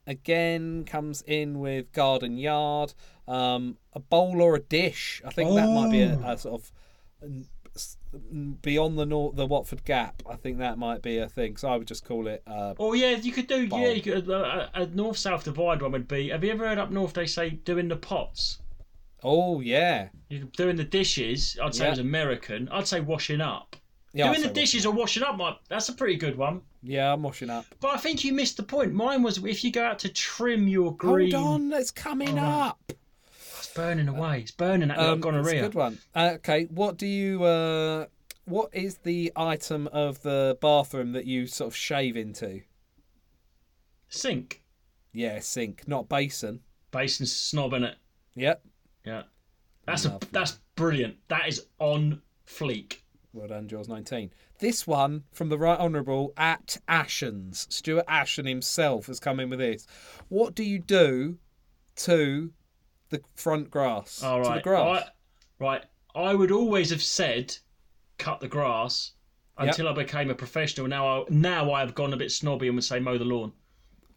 again 0.07 0.85
comes 0.85 1.23
in 1.23 1.61
with 1.61 1.93
garden 1.93 2.37
yard. 2.37 2.95
Um, 3.29 3.79
a 3.93 4.01
bowl 4.01 4.43
or 4.43 4.57
a 4.57 4.61
dish. 4.61 5.23
I 5.25 5.31
think 5.31 5.55
that 5.55 5.69
might 5.69 5.91
be 5.91 6.03
a, 6.03 6.19
a 6.19 6.37
sort 6.37 6.61
of 6.61 6.73
beyond 8.63 8.99
the 8.99 9.07
North, 9.07 9.37
the 9.37 9.47
Watford 9.47 9.85
gap. 9.85 10.23
I 10.29 10.37
think 10.37 10.59
that 10.59 10.79
might 10.79 11.03
be 11.03 11.19
a 11.19 11.29
thing. 11.29 11.57
So 11.57 11.69
I 11.69 11.77
would 11.77 11.87
just 11.89 12.05
call 12.05 12.27
it. 12.27 12.43
Uh, 12.47 12.75
Oh 12.79 12.93
yeah, 12.93 13.11
you 13.17 13.33
could 13.33 13.47
do. 13.47 13.69
Bowl. 13.69 13.81
Yeah, 13.81 13.89
you 13.91 14.03
could. 14.03 14.29
Uh, 14.31 14.69
a 14.75 14.87
north 14.87 15.17
south 15.19 15.45
divide 15.45 15.83
one 15.83 15.93
would 15.93 16.09
be. 16.09 16.29
Have 16.31 16.45
you 16.45 16.51
ever 16.53 16.67
heard 16.69 16.79
up 16.79 16.91
north 16.91 17.15
they 17.15 17.27
say 17.27 17.51
doing 17.51 17.89
the 17.89 17.97
pots? 17.97 18.59
oh 19.25 19.61
yeah. 19.61 20.09
You're 20.29 20.45
doing 20.57 20.77
the 20.77 20.85
dishes. 20.85 21.57
I'd 21.63 21.75
say 21.75 21.85
Yeah. 21.85 21.89
it 21.89 21.91
was 21.93 21.99
American. 22.01 22.69
I'd 22.71 22.89
say 22.89 23.01
washing 23.01 23.41
up. 23.41 23.77
Yeah, 24.15 24.29
doing 24.31 24.43
the 24.47 24.53
dishes 24.53 24.85
or 24.85 24.93
washing 24.93 25.23
up, 25.23 25.39
that's 25.69 25.89
a 25.89 25.95
pretty 25.95 26.17
good 26.17 26.37
one. 26.37 26.61
Yeah, 26.83 27.13
I'm 27.15 27.23
washing 27.23 27.49
up. 27.49 27.65
But 27.81 27.95
I 27.95 27.97
think 27.97 28.25
you 28.25 28.33
missed 28.35 28.59
the 28.59 28.63
point. 28.63 28.93
Mine 28.93 29.23
was 29.23 29.39
if 29.43 29.65
you 29.65 29.71
go 29.73 29.83
out 29.85 29.99
to 30.01 30.11
trim 30.11 30.69
your 30.69 30.95
green. 30.97 31.31
Hold 31.33 31.61
on, 31.63 31.73
it's 31.73 31.91
coming 31.91 32.39
Oh, 32.39 32.43
up. 32.43 32.93
Burning 33.75 34.09
away. 34.09 34.41
It's 34.41 34.51
burning 34.51 34.89
that 34.89 34.99
Um, 34.99 35.21
gonorrhea. 35.21 35.63
good 35.63 35.75
one. 35.75 35.99
Uh, 36.15 36.33
okay, 36.35 36.65
what 36.65 36.97
do 36.99 37.07
you? 37.07 37.43
Uh, 37.45 38.07
what 38.45 38.71
is 38.75 38.97
the 38.99 39.33
item 39.37 39.87
of 39.89 40.23
the 40.23 40.59
bathroom 40.61 41.13
that 41.13 41.27
you 41.27 41.47
sort 41.47 41.69
of 41.69 41.77
shave 41.77 42.17
into? 42.17 42.63
Sink. 44.09 44.63
Yeah, 45.13 45.41
sink, 45.41 45.87
not 45.87 46.09
basin. 46.09 46.61
Basin 46.91 47.27
snob 47.27 47.73
in 47.75 47.85
it. 47.85 47.97
Yep. 48.35 48.65
Yeah. 49.05 49.23
That's 49.87 50.05
a, 50.05 50.19
that's 50.31 50.59
brilliant. 50.77 51.17
That 51.29 51.49
is 51.49 51.67
on 51.79 52.23
fleek. 52.47 52.99
Well 53.33 53.49
done, 53.49 53.67
Jaws 53.69 53.89
19. 53.89 54.31
This 54.59 54.87
one 54.87 55.25
from 55.33 55.49
the 55.49 55.59
Right 55.59 55.79
Honourable 55.79 56.33
at 56.37 56.77
Ashens. 56.89 57.71
Stuart 57.73 58.05
Ashen 58.07 58.45
himself 58.47 59.07
has 59.07 59.19
come 59.19 59.41
in 59.41 59.49
with 59.51 59.59
this. 59.59 59.87
What 60.29 60.55
do 60.55 60.63
you 60.63 60.79
do 60.79 61.39
to 61.97 62.53
the 63.13 63.23
front 63.37 63.71
grass? 63.71 64.23
All 64.23 64.43
To 64.43 64.49
right. 64.49 64.57
the 64.57 64.63
grass. 64.63 65.05
I, 65.05 65.65
right. 65.65 65.85
I 66.15 66.35
would 66.35 66.51
always 66.51 66.91
have 66.91 67.03
said 67.03 67.57
cut 68.19 68.41
the 68.41 68.49
grass 68.49 69.13
Yep. 69.59 69.69
until 69.69 69.89
I 69.89 69.93
became 69.93 70.31
a 70.31 70.35
professional. 70.35 70.89
Now 70.89 71.07
I 71.23 71.25
now 71.29 71.73
I 71.73 71.81
have 71.81 71.95
gone 71.95 72.13
a 72.13 72.17
bit 72.17 72.33
snobby 72.33 72.67
and 72.69 72.77
would 72.77 72.85
say 72.85 72.99
mow 72.99 73.19
the 73.19 73.25
lawn. 73.25 73.53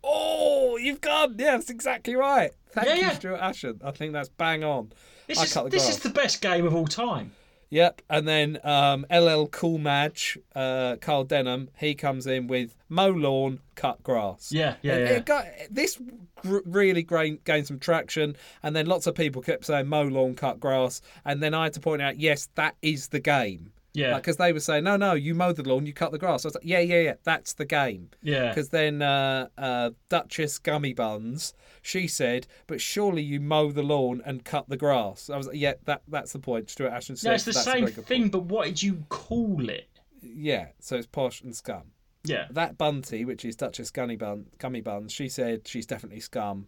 Oh, 0.03 0.77
you've 0.77 1.01
gone. 1.01 1.35
Yeah, 1.37 1.51
that's 1.57 1.69
exactly 1.69 2.15
right. 2.15 2.51
Thank 2.71 2.87
Yeah, 2.87 2.95
you, 2.95 3.01
yeah. 3.01 3.13
Stuart 3.13 3.39
Ashen. 3.41 3.81
I 3.83 3.91
think 3.91 4.13
that's 4.13 4.29
bang 4.29 4.63
on. 4.63 4.91
This 5.27 5.39
I 5.39 5.43
is 5.43 5.53
cut 5.53 5.63
the 5.65 5.69
this 5.71 5.89
is 5.89 5.99
the 5.99 6.09
best 6.09 6.41
game 6.41 6.65
of 6.65 6.73
all 6.75 6.87
time. 6.87 7.31
Yep, 7.75 8.03
and 8.09 8.25
then 8.25 8.57
um, 8.63 9.05
LL 9.11 9.47
Cool 9.47 9.79
Madge, 9.79 10.37
uh, 10.55 10.95
Carl 11.01 11.25
Denham, 11.25 11.69
he 11.77 11.93
comes 11.93 12.25
in 12.25 12.47
with 12.47 12.73
mow 12.87 13.09
lawn, 13.09 13.59
cut 13.75 14.01
grass. 14.01 14.49
Yeah, 14.49 14.75
yeah, 14.81 14.93
It- 14.93 14.99
yeah. 15.09 15.15
it 15.17 15.25
got, 15.25 15.45
this 15.69 15.99
gr- 16.41 16.59
really 16.65 17.03
gained, 17.03 17.43
gained 17.43 17.67
some 17.67 17.79
traction, 17.79 18.37
and 18.63 18.73
then 18.77 18.85
lots 18.85 19.07
of 19.07 19.15
people 19.15 19.41
kept 19.41 19.65
saying 19.65 19.87
mow 19.87 20.03
lawn, 20.03 20.35
cut 20.35 20.61
grass, 20.61 21.01
and 21.25 21.43
then 21.43 21.53
I 21.53 21.63
had 21.65 21.73
to 21.73 21.81
point 21.81 22.01
out, 22.01 22.17
yes, 22.17 22.47
that 22.55 22.75
is 22.81 23.09
the 23.09 23.19
game. 23.19 23.73
Yeah. 23.95 24.15
Because 24.17 24.37
they 24.37 24.53
were 24.53 24.59
saying, 24.59 24.83
no, 24.83 24.97
no, 24.97 25.13
you 25.13 25.33
mow 25.33 25.53
the 25.53 25.63
lawn, 25.63 25.85
you 25.85 25.93
cut 25.93 26.11
the 26.11 26.17
grass. 26.17 26.45
I 26.45 26.47
was 26.47 26.55
like, 26.55 26.65
yeah, 26.65 26.79
yeah, 26.79 27.01
yeah, 27.01 27.13
that's 27.23 27.53
the 27.53 27.65
game. 27.65 28.09
Yeah. 28.21 28.49
Because 28.49 28.69
then 28.69 29.01
uh, 29.01 29.47
uh, 29.57 29.91
Duchess 30.09 30.59
Gummy 30.59 30.93
Buns, 30.93 31.53
she 31.81 32.07
said, 32.07 32.47
but 32.67 32.81
surely 32.81 33.21
you 33.21 33.39
mow 33.39 33.71
the 33.71 33.83
lawn 33.83 34.21
and 34.25 34.43
cut 34.43 34.69
the 34.69 34.77
grass. 34.77 35.29
I 35.29 35.37
was 35.37 35.47
like, 35.47 35.57
yeah, 35.57 35.73
that 35.85 36.01
that's 36.07 36.33
the 36.33 36.39
point. 36.39 36.69
Stuart 36.69 36.91
Ashen 36.91 37.15
said 37.15 37.29
No, 37.29 37.35
it's 37.35 37.45
the 37.45 37.53
same 37.53 37.87
thing, 37.87 38.21
point. 38.23 38.31
but 38.31 38.43
what 38.43 38.65
did 38.65 38.83
you 38.83 39.05
call 39.09 39.69
it? 39.69 39.87
Yeah, 40.21 40.67
so 40.79 40.97
it's 40.97 41.07
posh 41.07 41.41
and 41.41 41.55
scum. 41.55 41.91
Yeah. 42.23 42.47
That 42.49 42.77
Bunty, 42.77 43.23
which 43.23 43.45
is 43.45 43.55
Duchess 43.55 43.91
Gummy, 43.91 44.15
Bun, 44.15 44.47
Gummy 44.57 44.81
Buns, 44.81 45.11
she 45.11 45.29
said 45.29 45.67
she's 45.67 45.85
definitely 45.85 46.19
scum, 46.21 46.67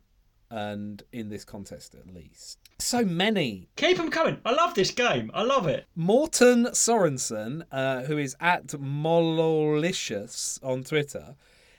and 0.49 1.03
in 1.11 1.29
this 1.29 1.43
contest 1.43 1.95
at 1.95 2.13
least. 2.13 2.59
So 2.79 3.03
many. 3.03 3.69
Keep 3.75 3.97
them 3.97 4.11
coming. 4.11 4.39
I 4.45 4.51
love 4.51 4.73
this 4.75 4.91
game. 4.91 5.31
I 5.33 5.43
love 5.43 5.67
it. 5.67 5.85
Morten 5.95 6.67
Sorensen, 6.67 7.63
uh, 7.71 8.03
who 8.03 8.17
is 8.17 8.35
at 8.39 8.67
Mololicious 8.67 10.59
on 10.63 10.83
Twitter, 10.83 11.35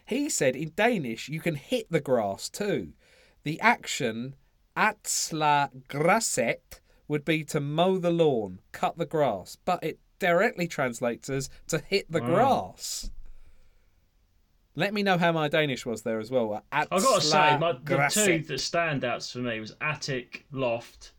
he 0.07 0.29
said 0.29 0.57
in 0.57 0.73
Danish 0.75 1.29
you 1.29 1.41
can 1.41 1.55
hit 1.55 1.87
the 1.91 2.01
grass 2.01 2.49
too. 2.49 2.93
The 3.45 3.61
action 3.61 4.35
atsla 4.77 5.71
græsset 5.89 6.81
would 7.07 7.25
be 7.25 7.45
to 7.45 7.61
mow 7.61 7.99
the 7.99 8.11
lawn, 8.11 8.61
cut 8.73 8.99
the 8.99 9.07
grass, 9.07 9.57
but 9.65 9.83
it 9.83 9.99
directly 10.19 10.67
translates 10.67 11.31
as 11.31 11.49
to 11.69 11.79
hit 11.79 12.11
the 12.11 12.21
grass. 12.21 13.11
Let 14.79 14.95
me 14.95 15.03
know 15.03 15.19
how 15.19 15.33
my 15.33 15.49
Danish 15.49 15.85
was 15.85 16.03
there 16.03 16.21
as 16.21 16.31
well. 16.31 16.63
I've 16.71 16.89
got 16.89 17.21
to 17.21 17.27
say, 17.27 17.59
my, 17.59 17.73
the 17.73 18.11
two 18.13 18.45
that 18.47 18.61
stand 18.61 19.05
outs 19.05 19.33
for 19.33 19.39
me 19.41 19.59
was 19.59 19.75
attic, 19.81 20.47
loft, 20.53 21.15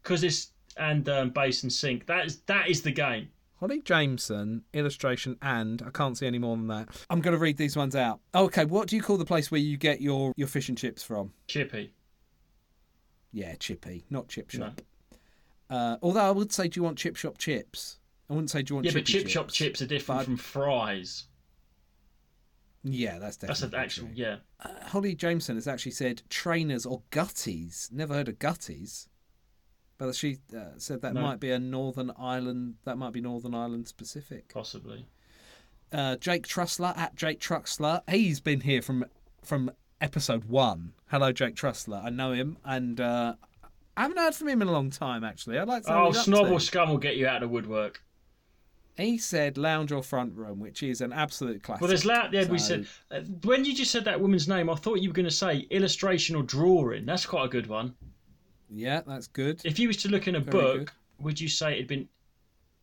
because 0.00 0.22
it's 0.22 0.52
and 0.76 1.08
um, 1.08 1.30
base 1.30 1.64
and 1.64 1.72
sink. 1.72 2.06
That 2.06 2.26
is 2.26 2.42
that 2.42 2.70
is 2.70 2.80
the 2.82 2.92
game. 2.92 3.28
Holly 3.58 3.80
Jameson, 3.80 4.62
illustration, 4.72 5.36
and 5.42 5.82
I 5.84 5.90
can't 5.90 6.16
see 6.16 6.28
any 6.28 6.38
more 6.38 6.56
than 6.56 6.68
that. 6.68 6.90
I'm 7.10 7.20
going 7.20 7.32
to 7.32 7.40
read 7.40 7.56
these 7.56 7.76
ones 7.76 7.96
out. 7.96 8.20
Okay, 8.36 8.66
what 8.66 8.86
do 8.86 8.94
you 8.94 9.02
call 9.02 9.16
the 9.16 9.24
place 9.24 9.50
where 9.50 9.60
you 9.60 9.76
get 9.76 10.00
your, 10.00 10.32
your 10.36 10.48
fish 10.48 10.68
and 10.68 10.78
chips 10.78 11.02
from? 11.02 11.32
Chippy. 11.48 11.92
Yeah, 13.32 13.54
Chippy, 13.56 14.04
not 14.10 14.28
Chip 14.28 14.52
No. 14.54 14.66
Shop. 14.66 14.80
Uh, 15.68 15.96
although 16.02 16.20
I 16.20 16.30
would 16.30 16.52
say, 16.52 16.68
do 16.68 16.78
you 16.78 16.84
want 16.84 16.98
Chip 16.98 17.16
Shop 17.16 17.36
chips? 17.38 17.98
I 18.30 18.34
wouldn't 18.34 18.50
say, 18.50 18.62
do 18.62 18.72
you 18.72 18.76
want 18.76 18.86
Yeah, 18.86 18.92
but 18.92 19.06
chippy 19.06 19.24
chip 19.24 19.28
shop 19.28 19.48
chips 19.50 19.82
are 19.82 19.86
different 19.86 20.20
But- 20.20 20.24
from 20.24 20.36
fries. 20.36 21.24
Yeah, 22.84 23.18
that's 23.18 23.36
That's 23.36 23.60
definitely 23.60 23.78
an 23.78 23.84
actual 23.84 24.06
true. 24.06 24.14
yeah. 24.16 24.36
Uh, 24.60 24.68
Holly 24.88 25.14
Jameson 25.14 25.54
has 25.56 25.68
actually 25.68 25.92
said 25.92 26.22
trainers 26.28 26.84
or 26.84 27.02
gutties. 27.12 27.92
Never 27.92 28.14
heard 28.14 28.28
of 28.28 28.38
gutties. 28.40 29.06
But 29.98 30.16
she 30.16 30.38
uh, 30.56 30.78
said 30.78 31.00
that 31.02 31.14
No. 31.14 31.20
might 31.20 31.38
be 31.38 31.52
a 31.52 31.60
Northern 31.60 32.10
Ireland. 32.18 32.74
That 32.84 32.98
might 32.98 33.12
be 33.12 33.20
Northern 33.20 33.54
Ireland 33.54 33.86
specific. 33.86 34.52
Possibly. 34.52 35.06
uh, 35.92 36.16
Jake 36.16 36.46
Trussler 36.48 36.96
at 36.98 37.14
Jake 37.14 37.38
Trussler. 37.38 38.00
He's 38.10 38.40
been 38.40 38.60
here 38.62 38.82
from 38.82 39.04
from 39.44 39.70
episode 40.00 40.44
one. 40.46 40.92
Hello, 41.08 41.30
Jake 41.30 41.54
Trussler. 41.54 42.04
I 42.04 42.10
know 42.10 42.32
him, 42.32 42.56
and 42.64 43.00
uh, 43.00 43.34
I 43.96 44.02
haven't 44.02 44.16
heard 44.18 44.34
from 44.34 44.48
him 44.48 44.60
in 44.62 44.66
a 44.68 44.72
long 44.72 44.90
time. 44.90 45.22
Actually, 45.22 45.58
I'd 45.58 45.68
like 45.68 45.84
to. 45.84 45.94
Oh, 45.94 46.10
snob 46.12 46.50
or 46.50 46.58
scum 46.58 46.88
will 46.90 46.98
get 46.98 47.16
you 47.16 47.28
out 47.28 47.36
of 47.36 47.42
the 47.42 47.48
woodwork. 47.54 48.02
He 48.96 49.16
said 49.16 49.56
lounge 49.56 49.90
or 49.90 50.02
front 50.02 50.34
room, 50.34 50.60
which 50.60 50.82
is 50.82 51.00
an 51.00 51.12
absolute 51.12 51.62
classic. 51.62 51.80
Well, 51.80 51.88
there's 51.88 52.04
loud. 52.04 52.32
Yeah, 52.32 52.46
we 52.48 52.58
said 52.58 52.86
uh, 53.10 53.20
when 53.44 53.64
you 53.64 53.74
just 53.74 53.90
said 53.90 54.04
that 54.04 54.20
woman's 54.20 54.48
name, 54.48 54.68
I 54.68 54.74
thought 54.74 55.00
you 55.00 55.08
were 55.08 55.14
going 55.14 55.24
to 55.24 55.30
say 55.30 55.60
illustration 55.70 56.36
or 56.36 56.42
drawing. 56.42 57.06
That's 57.06 57.24
quite 57.24 57.46
a 57.46 57.48
good 57.48 57.66
one. 57.68 57.94
Yeah, 58.68 59.00
that's 59.06 59.26
good. 59.28 59.60
If 59.64 59.78
you 59.78 59.88
was 59.88 59.96
to 59.98 60.08
look 60.08 60.28
in 60.28 60.34
a 60.36 60.40
Very 60.40 60.62
book, 60.62 60.78
good. 60.78 61.24
would 61.24 61.40
you 61.40 61.48
say 61.48 61.72
it'd 61.74 61.88
been 61.88 62.08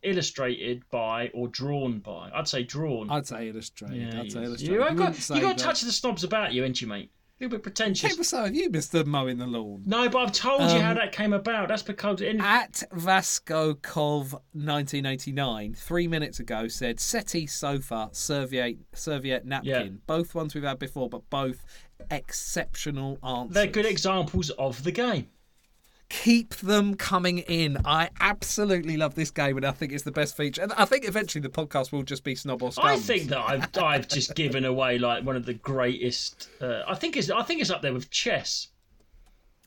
illustrated 0.02 0.82
by 0.90 1.28
or 1.34 1.48
drawn 1.48 2.00
by? 2.00 2.30
I'd 2.34 2.48
say 2.48 2.64
drawn. 2.64 3.10
I'd 3.10 3.26
say 3.26 3.48
illustrated. 3.48 4.14
I'd 4.14 4.32
say 4.32 4.44
illustrated. 4.44 4.72
you, 4.74 4.84
You 4.84 4.94
got, 4.94 5.30
you 5.30 5.40
got 5.40 5.60
a 5.60 5.64
touch 5.64 5.82
of 5.82 5.86
the 5.86 5.92
snobs 5.92 6.24
about 6.24 6.52
you, 6.52 6.64
ain't 6.64 6.80
you, 6.80 6.88
mate? 6.88 7.10
A 7.40 7.44
little 7.44 7.56
bit 7.56 7.62
pretentious. 7.62 8.16
But 8.16 8.26
so 8.26 8.44
have 8.44 8.54
you, 8.54 8.68
Mister 8.68 9.02
Mowing 9.02 9.38
the 9.38 9.46
Lawn. 9.46 9.82
No, 9.86 10.08
but 10.10 10.18
I've 10.18 10.32
told 10.32 10.60
you 10.70 10.78
how 10.80 10.90
Um, 10.90 10.96
that 10.96 11.12
came 11.12 11.32
about. 11.32 11.68
That's 11.68 11.82
because 11.82 12.20
in, 12.20 12.38
At 12.38 12.82
Vasco 12.92 13.74
Cov 13.74 14.32
1989, 14.52 15.72
three 15.74 16.06
minutes 16.06 16.38
ago, 16.38 16.68
said 16.68 17.00
settee, 17.00 17.46
sofa, 17.46 18.10
serviette, 18.12 18.76
serviette 18.92 19.46
napkin. 19.46 19.70
Yeah. 19.70 19.88
Both 20.06 20.34
ones 20.34 20.54
we've 20.54 20.64
had 20.64 20.78
before, 20.78 21.08
but 21.08 21.30
both 21.30 21.64
exceptional 22.10 23.18
answers. 23.24 23.54
they're 23.54 23.66
good 23.66 23.86
examples 23.86 24.50
of 24.50 24.82
the 24.84 24.92
game. 24.92 25.28
Keep 26.10 26.56
them 26.56 26.96
coming 26.96 27.38
in. 27.38 27.78
I 27.84 28.10
absolutely 28.20 28.96
love 28.96 29.14
this 29.14 29.30
game, 29.30 29.56
and 29.56 29.64
I 29.64 29.70
think 29.70 29.92
it's 29.92 30.02
the 30.02 30.12
best 30.12 30.36
feature. 30.36 30.62
And 30.62 30.72
I 30.72 30.84
think 30.84 31.08
eventually 31.08 31.40
the 31.40 31.48
podcast 31.48 31.92
will 31.92 32.02
just 32.02 32.24
be 32.24 32.34
snob 32.34 32.62
or 32.62 32.72
scum. 32.72 32.84
I 32.84 32.96
think 32.96 33.28
that 33.28 33.38
I've 33.38 33.78
I've 33.78 34.08
just 34.08 34.34
given 34.34 34.64
away 34.64 34.98
like 34.98 35.24
one 35.24 35.36
of 35.36 35.46
the 35.46 35.54
greatest. 35.54 36.50
Uh, 36.60 36.82
I 36.86 36.96
think 36.96 37.16
it's 37.16 37.30
I 37.30 37.42
think 37.42 37.60
it's 37.60 37.70
up 37.70 37.80
there 37.80 37.94
with 37.94 38.10
chess. 38.10 38.68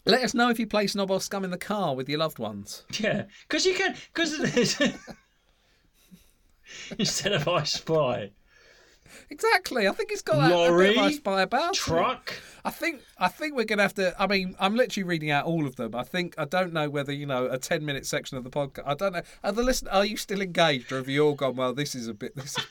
Let 0.06 0.22
us 0.22 0.34
know 0.34 0.50
if 0.50 0.60
you 0.60 0.68
play 0.68 0.88
snob 0.88 1.12
or 1.12 1.22
scum 1.22 1.46
in 1.46 1.52
the 1.52 1.58
car 1.58 1.96
with 1.96 2.10
your 2.10 2.20
loved 2.20 2.40
ones. 2.40 2.84
Yeah, 3.00 3.24
because 3.48 3.66
you 3.66 3.74
can 3.74 3.96
because 4.14 4.82
instead 7.00 7.34
of 7.34 7.48
I 7.48 7.64
Spy. 7.64 8.32
Exactly. 9.30 9.88
I 9.88 9.92
think 9.92 10.12
it's 10.12 10.22
got 10.22 10.38
that 10.38 10.46
a 10.46 10.50
bit 10.50 10.56
Lorry, 10.56 10.98
of 10.98 11.14
Spy 11.14 11.42
about. 11.42 11.74
Truck. 11.74 12.34
I 12.66 12.72
think 12.72 13.02
I 13.18 13.28
think 13.28 13.56
we're 13.56 13.66
gonna 13.66 13.82
have 13.82 13.94
to. 13.96 14.16
I 14.22 14.28
mean, 14.28 14.56
I'm 14.60 14.76
literally 14.76 15.04
reading 15.04 15.32
out 15.32 15.46
all 15.46 15.66
of 15.66 15.76
them. 15.76 15.96
I 15.96 16.04
think 16.04 16.36
I 16.38 16.46
don't 16.46 16.74
know 16.74 16.90
whether 16.90 17.12
you 17.12 17.26
know 17.26 17.48
a 17.48 17.58
10 17.58 17.86
minute 17.86 18.06
section 18.06 18.38
of 18.38 18.44
the 18.44 18.50
podcast. 18.50 18.84
I 18.86 18.94
don't 18.94 19.14
know. 19.14 19.22
Are 19.44 19.52
the 19.52 19.64
listen? 19.64 19.88
Are 19.90 20.06
you 20.06 20.18
still 20.18 20.42
engaged, 20.42 20.92
or 20.92 20.98
have 20.98 21.10
you 21.10 21.26
all 21.26 21.36
gone? 21.36 21.56
Well, 21.56 21.74
this 21.74 21.96
is 21.96 22.08
a 22.08 22.14
bit. 22.14 22.36
This 22.36 22.58
is. 22.58 22.66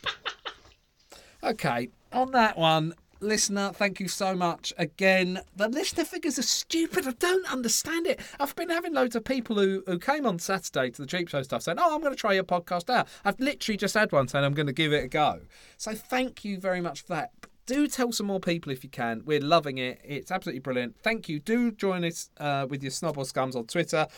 okay. 1.42 1.90
On 2.12 2.30
that 2.32 2.58
one, 2.58 2.94
listener, 3.22 3.70
thank 3.74 4.00
you 4.00 4.08
so 4.08 4.34
much 4.34 4.72
again. 4.76 5.40
The 5.56 5.68
listener 5.68 6.04
figures 6.04 6.38
are 6.38 6.42
stupid. 6.42 7.06
I 7.06 7.12
don't 7.12 7.50
understand 7.52 8.06
it. 8.06 8.20
I've 8.40 8.54
been 8.56 8.70
having 8.70 8.92
loads 8.94 9.14
of 9.16 9.24
people 9.24 9.56
who, 9.56 9.82
who 9.86 9.98
came 9.98 10.26
on 10.26 10.38
Saturday 10.38 10.90
to 10.90 11.02
the 11.02 11.06
cheap 11.06 11.28
show 11.28 11.42
stuff 11.42 11.62
saying, 11.62 11.78
"Oh, 11.80 11.94
I'm 11.94 12.00
going 12.00 12.12
to 12.12 12.18
try 12.20 12.32
your 12.32 12.44
podcast 12.44 12.90
out." 12.90 13.08
I've 13.24 13.38
literally 13.40 13.76
just 13.76 13.94
had 13.94 14.12
one 14.12 14.28
saying 14.28 14.44
I'm 14.44 14.54
going 14.54 14.66
to 14.66 14.72
give 14.72 14.92
it 14.92 15.04
a 15.04 15.08
go. 15.08 15.40
So 15.78 15.94
thank 15.94 16.44
you 16.44 16.58
very 16.58 16.80
much 16.80 17.02
for 17.02 17.14
that. 17.14 17.30
Do 17.66 17.86
tell 17.86 18.10
some 18.10 18.26
more 18.26 18.40
people 18.40 18.72
if 18.72 18.82
you 18.82 18.90
can. 18.90 19.22
We're 19.24 19.40
loving 19.40 19.78
it. 19.78 20.00
It's 20.04 20.30
absolutely 20.32 20.60
brilliant. 20.60 20.96
Thank 21.02 21.28
you. 21.28 21.38
Do 21.38 21.70
join 21.70 22.04
us 22.04 22.28
uh, 22.38 22.66
with 22.68 22.82
your 22.82 22.90
snob 22.90 23.16
or 23.16 23.24
scums 23.24 23.54
on 23.54 23.66
Twitter. 23.66 24.08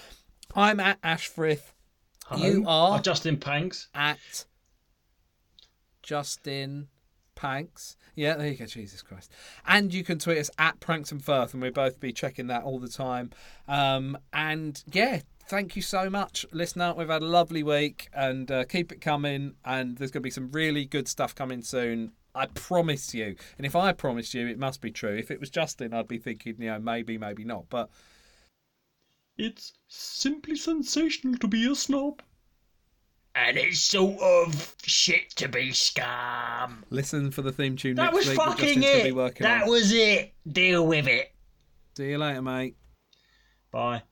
I'm 0.54 0.80
at 0.80 1.00
Ashfrith. 1.02 1.72
You 2.38 2.64
are 2.66 2.98
Oh, 2.98 3.02
Justin 3.02 3.36
Panks. 3.36 3.88
at 3.94 4.46
Justin 6.02 6.88
Panks. 7.34 7.96
Yeah, 8.14 8.36
there 8.36 8.48
you 8.48 8.56
go. 8.56 8.66
Jesus 8.66 9.02
Christ. 9.02 9.32
And 9.66 9.92
you 9.92 10.04
can 10.04 10.18
tweet 10.18 10.38
us 10.38 10.50
at 10.58 10.80
Pranks 10.80 11.12
and 11.12 11.24
Firth, 11.24 11.52
and 11.52 11.62
we'll 11.62 11.72
both 11.72 12.00
be 12.00 12.12
checking 12.12 12.46
that 12.48 12.62
all 12.62 12.78
the 12.78 12.88
time. 12.88 13.30
Um, 13.68 14.16
and 14.32 14.82
yeah, 14.92 15.20
thank 15.48 15.76
you 15.76 15.82
so 15.82 16.08
much, 16.08 16.46
listener. 16.52 16.94
We've 16.96 17.08
had 17.08 17.22
a 17.22 17.26
lovely 17.26 17.62
week, 17.62 18.08
and 18.14 18.50
uh, 18.50 18.64
keep 18.64 18.92
it 18.92 19.00
coming. 19.00 19.54
And 19.64 19.96
there's 19.96 20.10
going 20.10 20.22
to 20.22 20.26
be 20.26 20.30
some 20.30 20.50
really 20.52 20.84
good 20.84 21.08
stuff 21.08 21.34
coming 21.34 21.62
soon. 21.62 22.12
I 22.34 22.46
promise 22.46 23.14
you. 23.14 23.36
And 23.58 23.66
if 23.66 23.76
I 23.76 23.92
promised 23.92 24.34
you, 24.34 24.46
it 24.48 24.58
must 24.58 24.80
be 24.80 24.90
true. 24.90 25.14
If 25.16 25.30
it 25.30 25.38
was 25.40 25.50
Justin, 25.50 25.94
I'd 25.94 26.08
be 26.08 26.18
thinking, 26.18 26.56
you 26.58 26.66
know, 26.66 26.80
maybe, 26.80 27.16
maybe 27.16 27.44
not. 27.44 27.66
But 27.68 27.90
It's 29.36 29.72
simply 29.88 30.56
sensational 30.56 31.38
to 31.38 31.48
be 31.48 31.70
a 31.70 31.74
snob. 31.74 32.22
And 33.36 33.56
it's 33.56 33.80
sort 33.80 34.20
of 34.20 34.76
shit 34.84 35.30
to 35.36 35.48
be 35.48 35.72
scum. 35.72 36.84
listen 36.90 37.30
for 37.32 37.42
the 37.42 37.50
theme 37.50 37.76
tune 37.76 37.96
That 37.96 38.12
was 38.12 38.32
fucking 38.32 38.80
Justin's 38.80 38.84
gonna 38.86 39.02
be 39.02 39.10
it. 39.10 39.38
That 39.38 39.64
on. 39.64 39.70
was 39.70 39.92
it. 39.92 40.32
Deal 40.50 40.86
with 40.86 41.08
it. 41.08 41.32
See 41.96 42.10
you 42.10 42.18
later, 42.18 42.42
mate. 42.42 42.76
Bye. 43.72 44.02